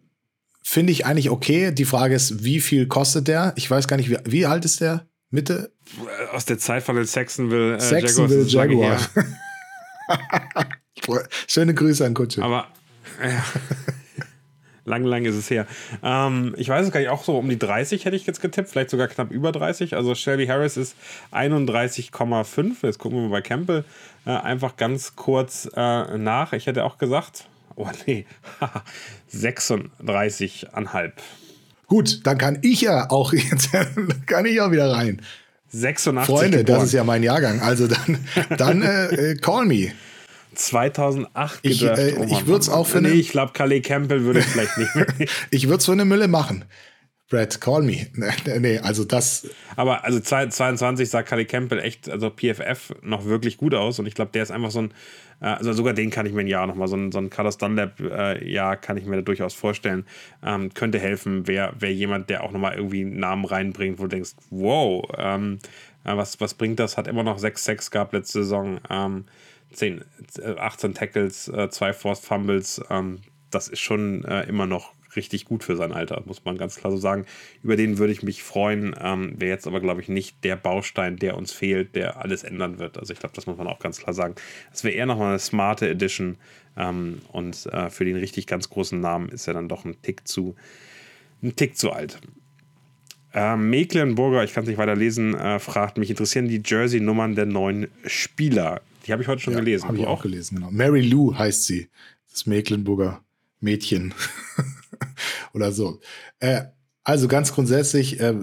[0.64, 1.70] finde ich eigentlich okay.
[1.70, 3.52] Die Frage ist, wie viel kostet der?
[3.54, 5.06] Ich weiß gar nicht, wie, wie alt ist der?
[5.30, 5.72] Mitte?
[6.32, 8.98] Aus der Zeit von den Saxonville, äh, Saxonville Jaguar.
[11.46, 12.42] Schöne Grüße an Kutsche.
[12.42, 12.66] Aber
[13.22, 13.44] ja.
[14.88, 15.66] Lang, lang ist es her.
[16.02, 18.70] Ähm, ich weiß es gar nicht, auch so um die 30 hätte ich jetzt getippt,
[18.70, 19.94] vielleicht sogar knapp über 30.
[19.94, 20.96] Also Shelby Harris ist
[21.32, 22.76] 31,5.
[22.82, 23.84] Jetzt gucken wir mal bei Campbell
[24.26, 26.52] äh, einfach ganz kurz äh, nach.
[26.52, 27.44] Ich hätte auch gesagt,
[27.76, 28.26] oh nee,
[29.32, 31.12] 36,5.
[31.86, 33.70] Gut, dann kann ich ja auch jetzt
[34.26, 35.22] kann ich auch wieder rein.
[35.70, 36.78] 86 Freunde, geboren.
[36.78, 37.60] das ist ja mein Jahrgang.
[37.60, 38.18] Also dann,
[38.56, 39.92] dann äh, äh call me.
[40.58, 43.10] 2008 Ich, äh, oh ich würde es auch für eine.
[43.10, 45.06] Nee, ich glaube, Calais Campbell würde ich vielleicht nicht mehr.
[45.50, 46.64] ich würde es für eine Mülle machen.
[47.30, 48.06] Brad, call me.
[48.58, 49.48] nee, also das.
[49.76, 54.14] Aber also 22 sah Calais Campbell echt, also PFF noch wirklich gut aus und ich
[54.14, 54.94] glaube, der ist einfach so ein,
[55.40, 57.58] äh, also sogar den kann ich mir ein Jahr nochmal, so ein, so ein Carlos
[57.58, 60.06] Dunlap-Jahr äh, kann ich mir da durchaus vorstellen.
[60.42, 64.08] Ähm, könnte helfen, wäre wär jemand, der auch nochmal irgendwie einen Namen reinbringt, wo du
[64.08, 65.58] denkst, wow, ähm,
[66.04, 66.96] äh, was, was bringt das?
[66.96, 68.80] Hat immer noch 6-6 gehabt letzte Saison.
[68.88, 69.26] Ähm,
[69.72, 70.04] 10,
[70.56, 72.80] 18 Tackles, äh, zwei Forced Fumbles.
[72.90, 73.18] Ähm,
[73.50, 76.92] das ist schon äh, immer noch richtig gut für sein Alter, muss man ganz klar
[76.92, 77.24] so sagen.
[77.62, 78.94] Über den würde ich mich freuen.
[79.00, 82.78] Ähm, Wäre jetzt aber, glaube ich, nicht der Baustein, der uns fehlt, der alles ändern
[82.78, 82.98] wird.
[82.98, 84.34] Also ich glaube, das muss man auch ganz klar sagen.
[84.72, 86.36] Es wäre eher nochmal eine smarte Edition.
[86.76, 90.28] Ähm, und äh, für den richtig ganz großen Namen ist er dann doch ein Tick
[90.28, 90.54] zu,
[91.42, 92.20] ein Tick zu alt.
[93.34, 97.46] Äh, Mecklenburger, ich kann es nicht weiter lesen, äh, fragt mich, interessieren die Jersey-Nummern der
[97.46, 98.80] neuen Spieler?
[99.08, 99.88] Die habe ich heute schon ja, gelesen.
[99.88, 100.70] Habe ich auch gelesen, genau.
[100.70, 101.88] Mary Lou heißt sie.
[102.30, 103.24] Das Mecklenburger
[103.58, 104.12] Mädchen.
[105.54, 106.00] Oder so.
[106.40, 106.64] Äh,
[107.04, 108.34] also ganz grundsätzlich, äh,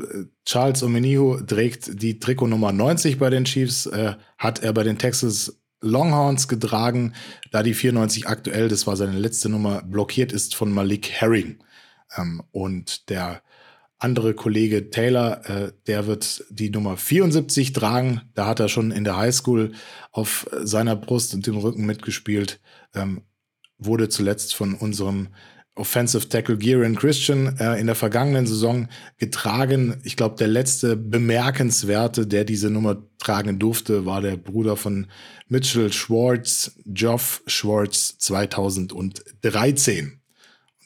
[0.44, 4.98] Charles Omenihu trägt die Trikot Nummer 90 bei den Chiefs, äh, hat er bei den
[4.98, 7.14] Texas Longhorns getragen,
[7.52, 11.60] da die 94 aktuell, das war seine letzte Nummer, blockiert ist von Malik Herring.
[12.18, 13.44] Ähm, und der
[13.98, 18.22] andere Kollege Taylor, äh, der wird die Nummer 74 tragen.
[18.34, 19.72] Da hat er schon in der Highschool
[20.12, 22.60] auf seiner Brust und dem Rücken mitgespielt.
[22.94, 23.22] Ähm,
[23.78, 25.30] wurde zuletzt von unserem
[25.76, 28.88] Offensive Tackle Gieran Christian äh, in der vergangenen Saison
[29.18, 30.00] getragen.
[30.04, 35.08] Ich glaube, der letzte bemerkenswerte, der diese Nummer tragen durfte, war der Bruder von
[35.50, 40.22] Mitchell Schwartz, Geoff Schwartz 2013.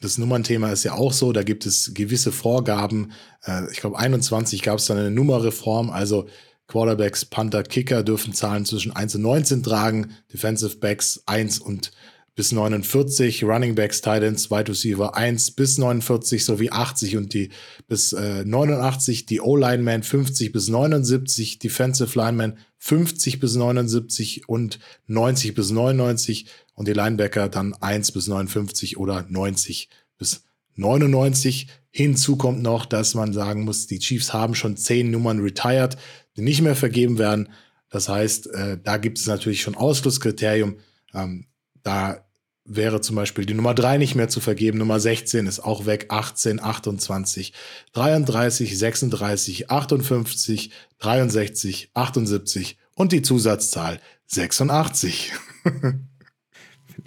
[0.02, 3.12] Das Nummernthema ist ja auch so, da gibt es gewisse Vorgaben.
[3.46, 6.28] Äh, ich glaube, 21 gab es dann eine Nummerreform, also
[6.68, 11.92] Quarterbacks, Panther, Kicker dürfen Zahlen zwischen 1 und 19 tragen, Defensive Backs 1 und
[12.40, 17.50] bis 49, Running Backs, Titans, Wide Receiver 1 bis 49 sowie 80 und die
[17.90, 25.54] bis äh, 89, die O-Lineman 50 bis 79, Defensive Lineman 50 bis 79 und 90
[25.54, 26.46] bis 99
[26.80, 31.68] und die Linebacker dann 1 bis 59 oder 90 bis 99.
[31.92, 35.98] Hinzu kommt noch, dass man sagen muss, die Chiefs haben schon 10 Nummern retired,
[36.38, 37.50] die nicht mehr vergeben werden.
[37.90, 40.78] Das heißt, äh, da gibt es natürlich schon Ausschlusskriterium.
[41.14, 41.48] Ähm,
[41.84, 42.26] da
[42.64, 46.06] wäre zum Beispiel die Nummer 3 nicht mehr zu vergeben, Nummer 16 ist auch weg,
[46.08, 47.52] 18, 28,
[47.92, 55.34] 33, 36, 58, 63, 78 und die Zusatzzahl 86.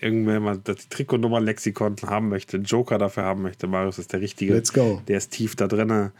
[0.02, 4.54] Irgendwer mal das Trikotnummer Lexikon haben möchte, Joker dafür haben möchte, Marius ist der Richtige.
[4.54, 5.00] Let's go.
[5.06, 6.10] Der ist tief da drin.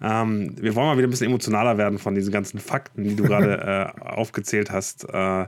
[0.00, 3.22] Ähm, wir wollen mal wieder ein bisschen emotionaler werden von diesen ganzen Fakten, die du
[3.24, 5.04] gerade äh, aufgezählt hast.
[5.04, 5.46] Äh,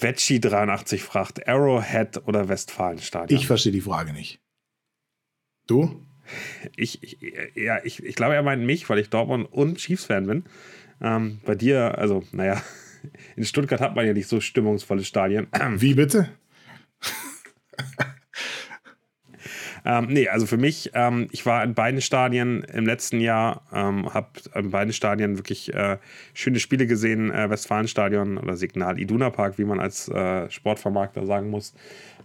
[0.00, 3.38] Veggie83 fragt, Arrowhead oder Westfalenstadion?
[3.38, 4.40] Ich verstehe die Frage nicht.
[5.66, 6.04] Du?
[6.76, 7.18] Ich, ich,
[7.54, 10.44] ja, ich, ich glaube, er meint mich, weil ich Dortmund und Chiefs-Fan bin.
[11.00, 12.62] Ähm, bei dir, also, naja,
[13.36, 15.46] in Stuttgart hat man ja nicht so stimmungsvolle Stadien.
[15.76, 16.30] Wie bitte?
[19.84, 24.12] Ähm, nee, also für mich, ähm, ich war in beiden Stadien im letzten Jahr, ähm,
[24.14, 25.98] habe in beiden Stadien wirklich äh,
[26.34, 27.32] schöne Spiele gesehen.
[27.32, 31.74] Äh, Westfalenstadion oder Signal Iduna Park, wie man als äh, Sportvermarkter sagen muss.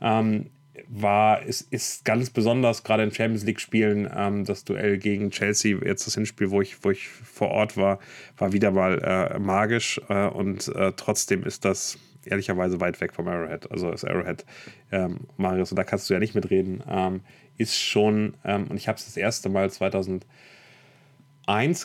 [0.02, 0.52] Ähm,
[0.88, 4.08] war, ist, ist ganz besonders, gerade in Champions League-Spielen.
[4.16, 8.00] Ähm, das Duell gegen Chelsea, jetzt das Hinspiel, wo ich, wo ich vor Ort war,
[8.38, 10.00] war wieder mal äh, magisch.
[10.10, 11.98] Äh, und äh, trotzdem ist das
[12.28, 13.72] ehrlicherweise weit weg vom Arrowhead.
[13.72, 14.46] Also das Arrowhead,
[14.92, 17.22] ähm, Marius, und da kannst du ja nicht mitreden, ähm,
[17.58, 20.28] ist schon, ähm, und ich habe es das erste Mal 2001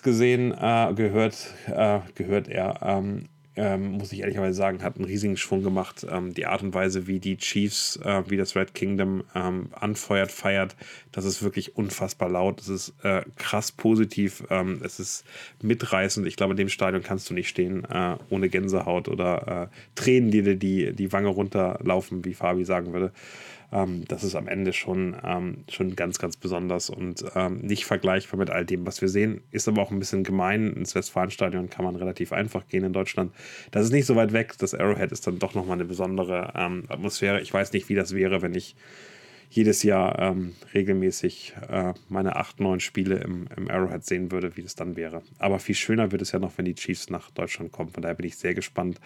[0.03, 5.37] gesehen, äh, gehört, äh, gehört er, ähm, ähm, muss ich ehrlicherweise sagen, hat einen riesigen
[5.37, 6.07] Schwung gemacht.
[6.11, 10.33] Ähm, die Art und Weise, wie die Chiefs, äh, wie das Red Kingdom ähm, anfeuert,
[10.33, 10.75] feiert,
[11.13, 12.61] das ist wirklich unfassbar laut.
[12.61, 14.45] Es ist äh, krass positiv.
[14.49, 15.25] Ähm, es ist
[15.61, 16.27] mitreißend.
[16.27, 20.31] Ich glaube, in dem Stadion kannst du nicht stehen äh, ohne Gänsehaut oder äh, Tränen,
[20.31, 23.13] die dir die Wange runterlaufen, wie Fabi sagen würde.
[23.73, 28.39] Ähm, das ist am Ende schon, ähm, schon ganz, ganz besonders und ähm, nicht vergleichbar
[28.39, 29.43] mit all dem, was wir sehen.
[29.51, 30.73] Ist aber auch ein bisschen gemein.
[30.75, 33.33] Ins Westfalenstadion kann man relativ einfach gehen in Deutschland.
[33.71, 34.55] Das ist nicht so weit weg.
[34.59, 37.41] Das Arrowhead ist dann doch nochmal eine besondere ähm, Atmosphäre.
[37.41, 38.77] Ich weiß nicht, wie das wäre, wenn ich
[39.49, 44.63] jedes Jahr ähm, regelmäßig äh, meine acht, neun Spiele im, im Arrowhead sehen würde, wie
[44.63, 45.23] das dann wäre.
[45.39, 47.91] Aber viel schöner wird es ja noch, wenn die Chiefs nach Deutschland kommen.
[47.91, 48.99] Von daher bin ich sehr gespannt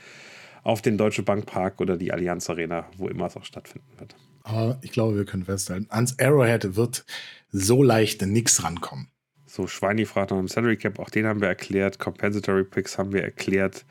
[0.62, 4.14] auf den Deutsche Bank Park oder die Allianz Arena, wo immer es auch stattfinden wird.
[4.47, 7.05] Aber ich glaube, wir können festhalten, ans Arrowhead wird
[7.51, 9.09] so leicht nichts rankommen.
[9.44, 11.98] So, Schweini fragt noch im Salary Cap, auch den haben wir erklärt.
[11.98, 13.85] Compensatory Picks haben wir erklärt.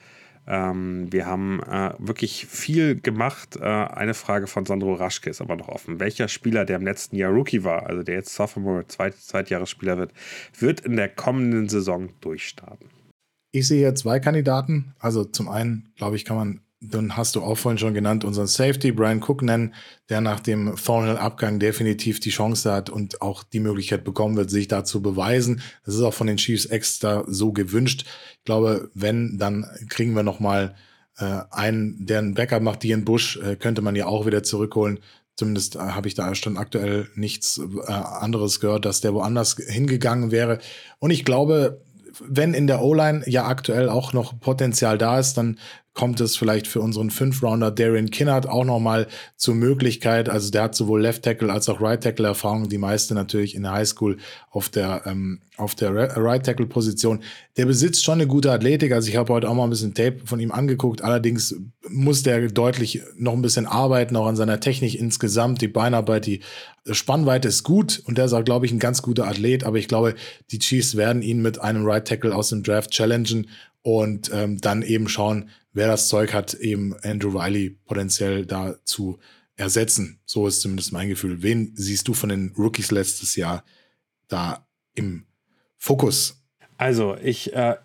[0.48, 3.58] Ähm, wir haben äh, wirklich viel gemacht.
[3.58, 6.00] Äh, eine Frage von Sandro Raschke ist aber noch offen.
[6.00, 10.14] Welcher Spieler, der im letzten Jahr Rookie war, also der jetzt Sophomore, Zweit Zweitjahresspieler wird,
[10.58, 12.90] wird in der kommenden Saison durchstarten?
[13.52, 14.94] Ich sehe hier zwei Kandidaten.
[15.00, 18.48] Also zum einen, glaube ich, kann man dann hast du auch vorhin schon genannt, unseren
[18.48, 19.74] Safety, Brian Cook nennen,
[20.10, 24.68] der nach dem Thornhill-Abgang definitiv die Chance hat und auch die Möglichkeit bekommen wird, sich
[24.68, 25.62] da zu beweisen.
[25.86, 28.06] Das ist auch von den Chiefs extra so gewünscht.
[28.38, 30.76] Ich glaube, wenn, dann kriegen wir noch mal
[31.18, 35.00] äh, einen, der einen Backup macht, Ian Bush, äh, könnte man ja auch wieder zurückholen.
[35.36, 40.32] Zumindest äh, habe ich da schon aktuell nichts äh, anderes gehört, dass der woanders hingegangen
[40.32, 40.60] wäre.
[41.00, 41.82] Und ich glaube,
[42.22, 45.60] wenn in der O-Line ja aktuell auch noch Potenzial da ist, dann
[45.96, 49.08] kommt es vielleicht für unseren Fünf-Rounder Darian Kinnard auch nochmal
[49.38, 50.28] zur Möglichkeit.
[50.28, 53.64] Also der hat sowohl Left Tackle als auch Right Tackle Erfahrung, die meiste natürlich in
[53.64, 54.18] der Highschool
[54.52, 57.24] auf der, ähm, auf der Right Tackle Position.
[57.56, 58.92] Der besitzt schon eine gute Athletik.
[58.92, 61.02] Also ich habe heute auch mal ein bisschen Tape von ihm angeguckt.
[61.02, 61.56] Allerdings
[61.88, 65.62] muss der deutlich noch ein bisschen arbeiten, auch an seiner Technik insgesamt.
[65.62, 66.42] Die Beinarbeit, die
[66.92, 69.64] Spannweite ist gut und der ist auch, glaube ich, ein ganz guter Athlet.
[69.64, 70.16] Aber ich glaube,
[70.52, 73.48] die Chiefs werden ihn mit einem Right Tackle aus dem Draft challengen
[73.86, 79.20] und ähm, dann eben schauen, wer das Zeug hat, eben Andrew Riley potenziell da zu
[79.58, 80.20] ersetzen.
[80.26, 81.44] So ist zumindest mein Gefühl.
[81.44, 83.64] Wen siehst du von den Rookies letztes Jahr
[84.28, 85.28] da im
[85.78, 86.44] Fokus?
[86.78, 87.76] Also, ich, äh,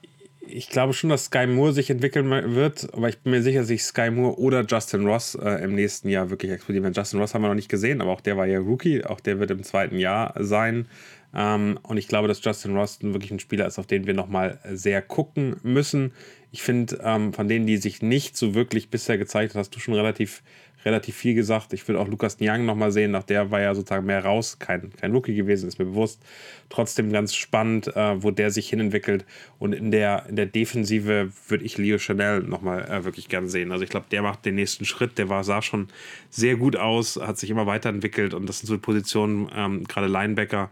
[0.41, 3.69] ich glaube schon, dass Sky Moore sich entwickeln wird, aber ich bin mir sicher, dass
[3.69, 6.95] sich Sky Moore oder Justin Ross äh, im nächsten Jahr wirklich explodieren.
[6.95, 9.39] Justin Ross haben wir noch nicht gesehen, aber auch der war ja Rookie, auch der
[9.39, 10.89] wird im zweiten Jahr sein.
[11.35, 14.59] Ähm, und ich glaube, dass Justin Ross wirklich ein Spieler ist, auf den wir nochmal
[14.73, 16.13] sehr gucken müssen.
[16.53, 19.79] Ich finde, ähm, von denen, die sich nicht so wirklich bisher gezeigt hat, hast du
[19.79, 20.43] schon relativ,
[20.85, 21.73] relativ viel gesagt.
[21.73, 23.13] Ich würde auch Lukas Niang nochmal sehen.
[23.13, 24.59] Nach der war ja sozusagen mehr raus.
[24.59, 26.21] Kein, kein Rookie gewesen, ist mir bewusst.
[26.69, 29.25] Trotzdem ganz spannend, äh, wo der sich hinentwickelt.
[29.61, 33.71] Und in der, in der Defensive würde ich Leo Chanel nochmal äh, wirklich gern sehen.
[33.71, 35.19] Also ich glaube, der macht den nächsten Schritt.
[35.19, 35.87] Der war, sah schon
[36.31, 38.35] sehr gut aus, hat sich immer weiterentwickelt.
[38.35, 40.69] Und das sind so Positionen, ähm, gerade Linebacker,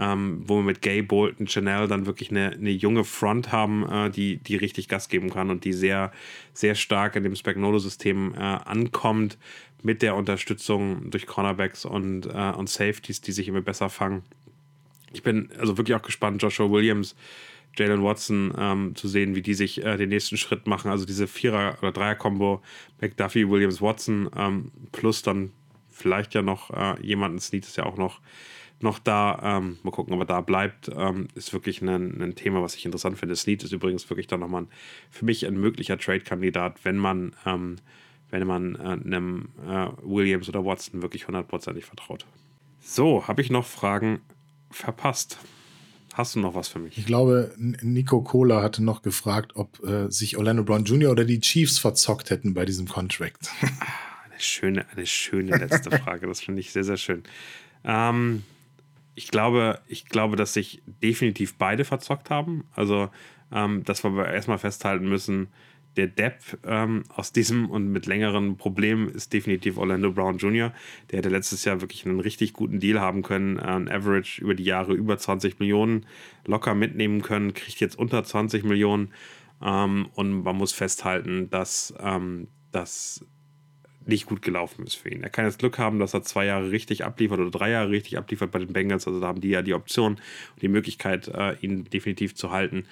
[0.00, 4.10] ähm, wo wir mit Gay, Bolton, Chanel dann wirklich eine, eine junge Front haben, äh,
[4.10, 6.10] die, die richtig Gas geben kann und die sehr,
[6.54, 9.36] sehr stark in dem Spagnolo-System äh, ankommt,
[9.82, 14.22] mit der Unterstützung durch Cornerbacks und, äh, und Safeties, die sich immer besser fangen.
[15.12, 17.14] Ich bin also wirklich auch gespannt, Joshua Williams,
[17.76, 20.90] Jalen Watson ähm, zu sehen, wie die sich äh, den nächsten Schritt machen.
[20.90, 22.62] Also diese Vierer- oder Dreier-Kombo,
[23.00, 25.52] McDuffie, Williams, Watson, ähm, plus dann
[25.90, 28.20] vielleicht ja noch äh, jemanden, Snead ist ja auch noch
[28.82, 29.58] noch da.
[29.58, 30.90] Ähm, mal gucken, ob er da bleibt.
[30.94, 33.36] Ähm, ist wirklich ein, ein, Thema, was ich interessant finde.
[33.36, 34.68] Snead ist übrigens wirklich dann nochmal ein,
[35.10, 37.76] für mich ein möglicher Trade-Kandidat, wenn man, ähm,
[38.30, 42.26] wenn man äh, einem äh, Williams oder Watson wirklich hundertprozentig vertraut.
[42.80, 44.20] So, habe ich noch Fragen
[44.70, 45.38] verpasst?
[46.14, 46.98] Hast du noch was für mich?
[46.98, 51.12] Ich glaube, Nico Kohler hatte noch gefragt, ob äh, sich Orlando Brown Jr.
[51.12, 53.48] oder die Chiefs verzockt hätten bei diesem Contract.
[53.62, 53.86] Ah,
[54.28, 56.26] eine schöne, eine schöne letzte Frage.
[56.26, 57.22] Das finde ich sehr, sehr schön.
[57.84, 58.42] Ähm,
[59.20, 62.64] ich glaube, ich glaube, dass sich definitiv beide verzockt haben.
[62.74, 63.10] Also,
[63.52, 65.48] ähm, dass wir erstmal festhalten müssen,
[65.96, 70.72] der Depp ähm, aus diesem und mit längeren Problemen ist definitiv Orlando Brown Jr.
[71.10, 74.54] Der hätte letztes Jahr wirklich einen richtig guten Deal haben können, äh, ein Average über
[74.54, 76.06] die Jahre über 20 Millionen
[76.46, 79.12] locker mitnehmen können, kriegt jetzt unter 20 Millionen.
[79.62, 83.26] Ähm, und man muss festhalten, dass, ähm, dass
[84.10, 85.22] nicht gut gelaufen ist für ihn.
[85.22, 88.18] Er kann jetzt Glück haben, dass er zwei Jahre richtig abliefert oder drei Jahre richtig
[88.18, 89.06] abliefert bei den Bengals.
[89.06, 92.84] Also da haben die ja die Option und die Möglichkeit, äh, ihn definitiv zu halten.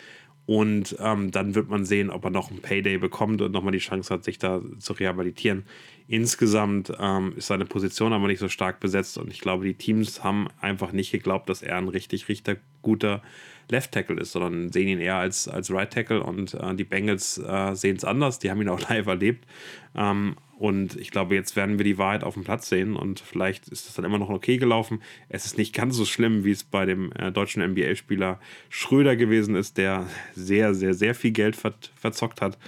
[0.48, 3.78] Und ähm, dann wird man sehen, ob er noch einen Payday bekommt und nochmal die
[3.80, 5.64] Chance hat, sich da zu rehabilitieren.
[6.06, 10.24] Insgesamt ähm, ist seine Position aber nicht so stark besetzt und ich glaube, die Teams
[10.24, 13.20] haben einfach nicht geglaubt, dass er ein richtig, richtig guter
[13.68, 17.36] Left Tackle ist, sondern sehen ihn eher als, als Right Tackle und äh, die Bengals
[17.36, 18.38] äh, sehen es anders.
[18.38, 19.46] Die haben ihn auch live erlebt.
[19.94, 23.68] Ähm, und ich glaube, jetzt werden wir die Wahrheit auf dem Platz sehen und vielleicht
[23.68, 25.00] ist das dann immer noch okay gelaufen.
[25.28, 29.54] Es ist nicht ganz so schlimm, wie es bei dem äh, deutschen NBA-Spieler Schröder gewesen
[29.54, 32.58] ist, der sehr, sehr, sehr viel Geld ver verzockt hat.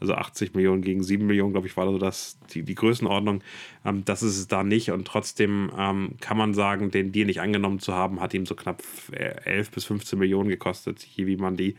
[0.00, 3.42] Also 80 Millionen gegen 7 Millionen, glaube ich, war so das, die, die Größenordnung.
[3.84, 4.90] Ähm, das ist es da nicht.
[4.90, 8.56] Und trotzdem ähm, kann man sagen, den Deal nicht angenommen zu haben, hat ihm so
[8.56, 8.82] knapp
[9.12, 11.00] 11 äh, bis 15 Millionen gekostet.
[11.00, 11.76] Hier, wie man die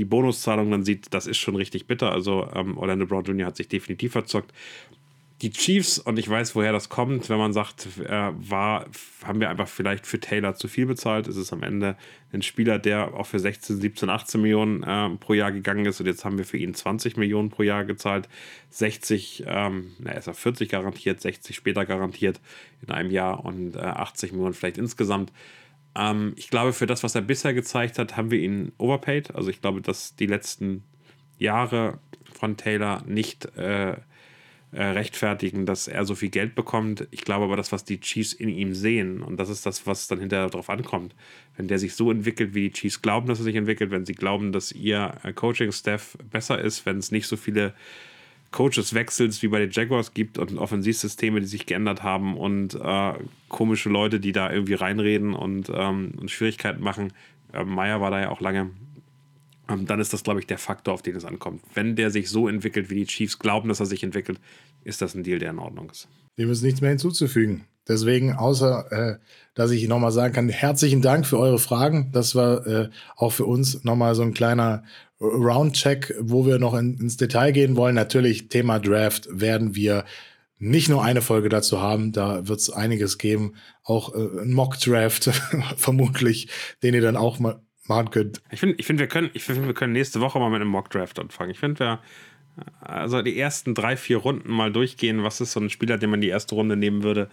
[0.00, 2.10] die Bonuszahlung dann sieht, das ist schon richtig bitter.
[2.10, 3.48] Also ähm, Orlando Brown Jr.
[3.48, 4.50] hat sich definitiv verzockt.
[5.42, 8.86] Die Chiefs, und ich weiß, woher das kommt, wenn man sagt, äh, war,
[9.22, 11.28] haben wir einfach vielleicht für Taylor zu viel bezahlt.
[11.28, 11.96] Es ist am Ende
[12.32, 16.06] ein Spieler, der auch für 16, 17, 18 Millionen äh, pro Jahr gegangen ist und
[16.06, 18.26] jetzt haben wir für ihn 20 Millionen pro Jahr gezahlt.
[18.70, 22.40] 60, ähm, na, ist er 40 garantiert, 60 später garantiert
[22.80, 25.30] in einem Jahr und äh, 80 Millionen vielleicht insgesamt.
[25.94, 29.34] Ähm, ich glaube, für das, was er bisher gezeigt hat, haben wir ihn overpaid.
[29.34, 30.84] Also ich glaube, dass die letzten
[31.38, 31.98] Jahre
[32.32, 33.96] von Taylor nicht äh,
[34.72, 37.08] äh, rechtfertigen, dass er so viel Geld bekommt.
[37.10, 40.06] Ich glaube aber, das, was die Chiefs in ihm sehen, und das ist das, was
[40.06, 41.14] dann hinterher darauf ankommt,
[41.56, 44.14] wenn der sich so entwickelt, wie die Chiefs glauben, dass er sich entwickelt, wenn sie
[44.14, 47.74] glauben, dass ihr äh, Coaching-Staff besser ist, wenn es nicht so viele
[48.50, 53.12] Coaches wechselst wie bei den Jaguars gibt und Offensivsysteme, die sich geändert haben und äh,
[53.48, 57.12] komische Leute, die da irgendwie reinreden und, ähm, und Schwierigkeiten machen.
[57.52, 58.70] Äh, Meyer war da ja auch lange.
[59.68, 61.62] Ähm, dann ist das, glaube ich, der Faktor, auf den es ankommt.
[61.74, 64.40] Wenn der sich so entwickelt, wie die Chiefs glauben, dass er sich entwickelt,
[64.82, 66.08] ist das ein Deal, der in Ordnung ist.
[66.38, 67.64] Dem ist nichts mehr hinzuzufügen.
[67.90, 69.18] Deswegen, außer äh,
[69.54, 72.12] dass ich nochmal sagen kann, herzlichen Dank für eure Fragen.
[72.12, 74.84] Das war äh, auch für uns nochmal so ein kleiner
[75.20, 77.96] Roundcheck, wo wir noch in, ins Detail gehen wollen.
[77.96, 80.04] Natürlich, Thema Draft werden wir
[80.58, 83.54] nicht nur eine Folge dazu haben, da wird es einiges geben.
[83.82, 85.24] Auch äh, ein Mock-Draft
[85.76, 86.48] vermutlich,
[86.84, 88.40] den ihr dann auch mal machen könnt.
[88.52, 91.50] Ich finde, ich find, wir, find, wir können nächste Woche mal mit einem Mock-Draft anfangen.
[91.50, 91.98] Ich finde, wir
[92.80, 95.22] also die ersten drei, vier Runden mal durchgehen.
[95.22, 97.28] Was ist so ein Spieler, den man die erste Runde nehmen würde?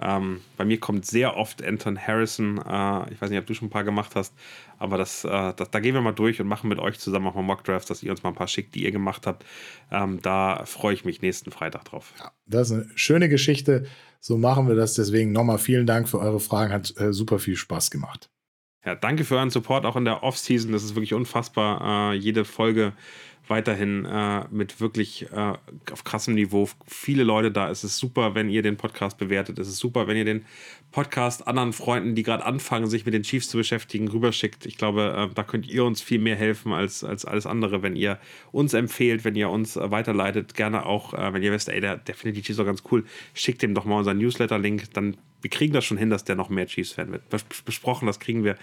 [0.00, 2.58] Ähm, bei mir kommt sehr oft Anton Harrison.
[2.58, 4.34] Äh, ich weiß nicht, ob du schon ein paar gemacht hast,
[4.78, 7.34] aber das, äh, das, da gehen wir mal durch und machen mit euch zusammen auch
[7.34, 9.44] mal Mockdrafts, dass ihr uns mal ein paar schickt, die ihr gemacht habt.
[9.90, 12.12] Ähm, da freue ich mich nächsten Freitag drauf.
[12.18, 13.86] Ja, das ist eine schöne Geschichte.
[14.20, 14.94] So machen wir das.
[14.94, 16.72] Deswegen nochmal vielen Dank für eure Fragen.
[16.72, 18.30] Hat äh, super viel Spaß gemacht.
[18.84, 20.72] Ja, danke für euren Support auch in der Off-Season.
[20.72, 22.12] Das ist wirklich unfassbar.
[22.12, 22.92] Äh, jede Folge
[23.50, 25.52] weiterhin äh, mit wirklich äh,
[25.92, 27.68] auf krassem Niveau viele Leute da.
[27.68, 29.58] Es ist super, wenn ihr den Podcast bewertet.
[29.58, 30.44] Es ist super, wenn ihr den
[30.92, 34.66] Podcast anderen Freunden, die gerade anfangen, sich mit den Chiefs zu beschäftigen, rüberschickt.
[34.66, 37.96] Ich glaube, äh, da könnt ihr uns viel mehr helfen als, als alles andere, wenn
[37.96, 38.18] ihr
[38.52, 40.54] uns empfehlt, wenn ihr uns äh, weiterleitet.
[40.54, 43.04] Gerne auch, äh, wenn ihr wisst, ey, der, der findet die Chiefs so ganz cool,
[43.34, 44.94] schickt ihm doch mal unseren Newsletter-Link.
[44.94, 47.22] Dann wir kriegen das schon hin, dass der noch mehr Chiefs-Fan wird.
[47.64, 48.56] Besprochen, das kriegen wir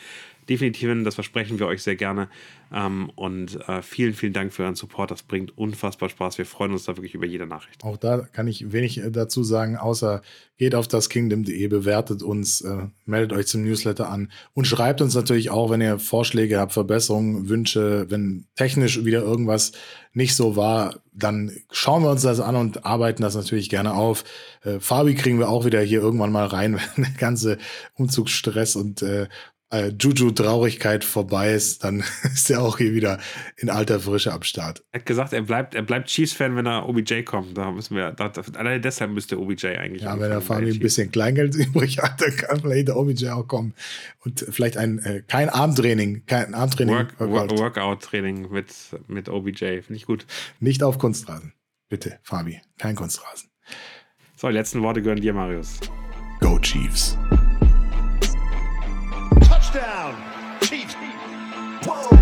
[0.49, 2.29] definitiv hin, das versprechen wir euch sehr gerne.
[2.71, 5.11] Ähm, und äh, vielen, vielen Dank für euren Support.
[5.11, 6.37] Das bringt unfassbar Spaß.
[6.37, 7.83] Wir freuen uns da wirklich über jede Nachricht.
[7.83, 10.21] Auch da kann ich wenig äh, dazu sagen, außer
[10.57, 15.13] geht auf das Kingdom.de, bewertet uns, äh, meldet euch zum Newsletter an und schreibt uns
[15.13, 19.71] natürlich auch, wenn ihr Vorschläge habt, Verbesserungen, Wünsche, wenn technisch wieder irgendwas
[20.13, 24.23] nicht so war, dann schauen wir uns das an und arbeiten das natürlich gerne auf.
[24.63, 27.57] Äh, Fabi kriegen wir auch wieder hier irgendwann mal rein, wenn der ganze
[27.93, 29.27] Umzugsstress und äh,
[29.69, 33.19] äh, Juju-Traurigkeit vorbei ist, dann ist er auch hier wieder
[33.57, 34.83] in alter Frische am Start.
[34.91, 37.57] Er hat gesagt, er bleibt, er bleibt Chiefs-Fan, wenn er OBJ kommt.
[37.57, 40.03] Da müssen wir, da, alleine deshalb müsste OBJ eigentlich.
[40.03, 43.47] Ja, wenn er Fabi ein bisschen Kleingeld übrig hat, dann kann vielleicht der OBJ auch
[43.47, 43.73] kommen.
[44.23, 46.95] Und vielleicht ein, äh, kein Armtraining, kein Armtraining.
[46.95, 47.59] Work, Workout.
[47.59, 48.73] Workout-Training mit,
[49.07, 50.25] mit OBJ, finde ich gut.
[50.59, 51.53] Nicht auf Kunstrasen.
[51.89, 53.49] Bitte, Fabi, kein Kunstrasen.
[54.35, 55.79] So, die letzten Worte gehören dir, Marius.
[56.39, 57.17] Go Chiefs.
[61.85, 62.16] Whoa.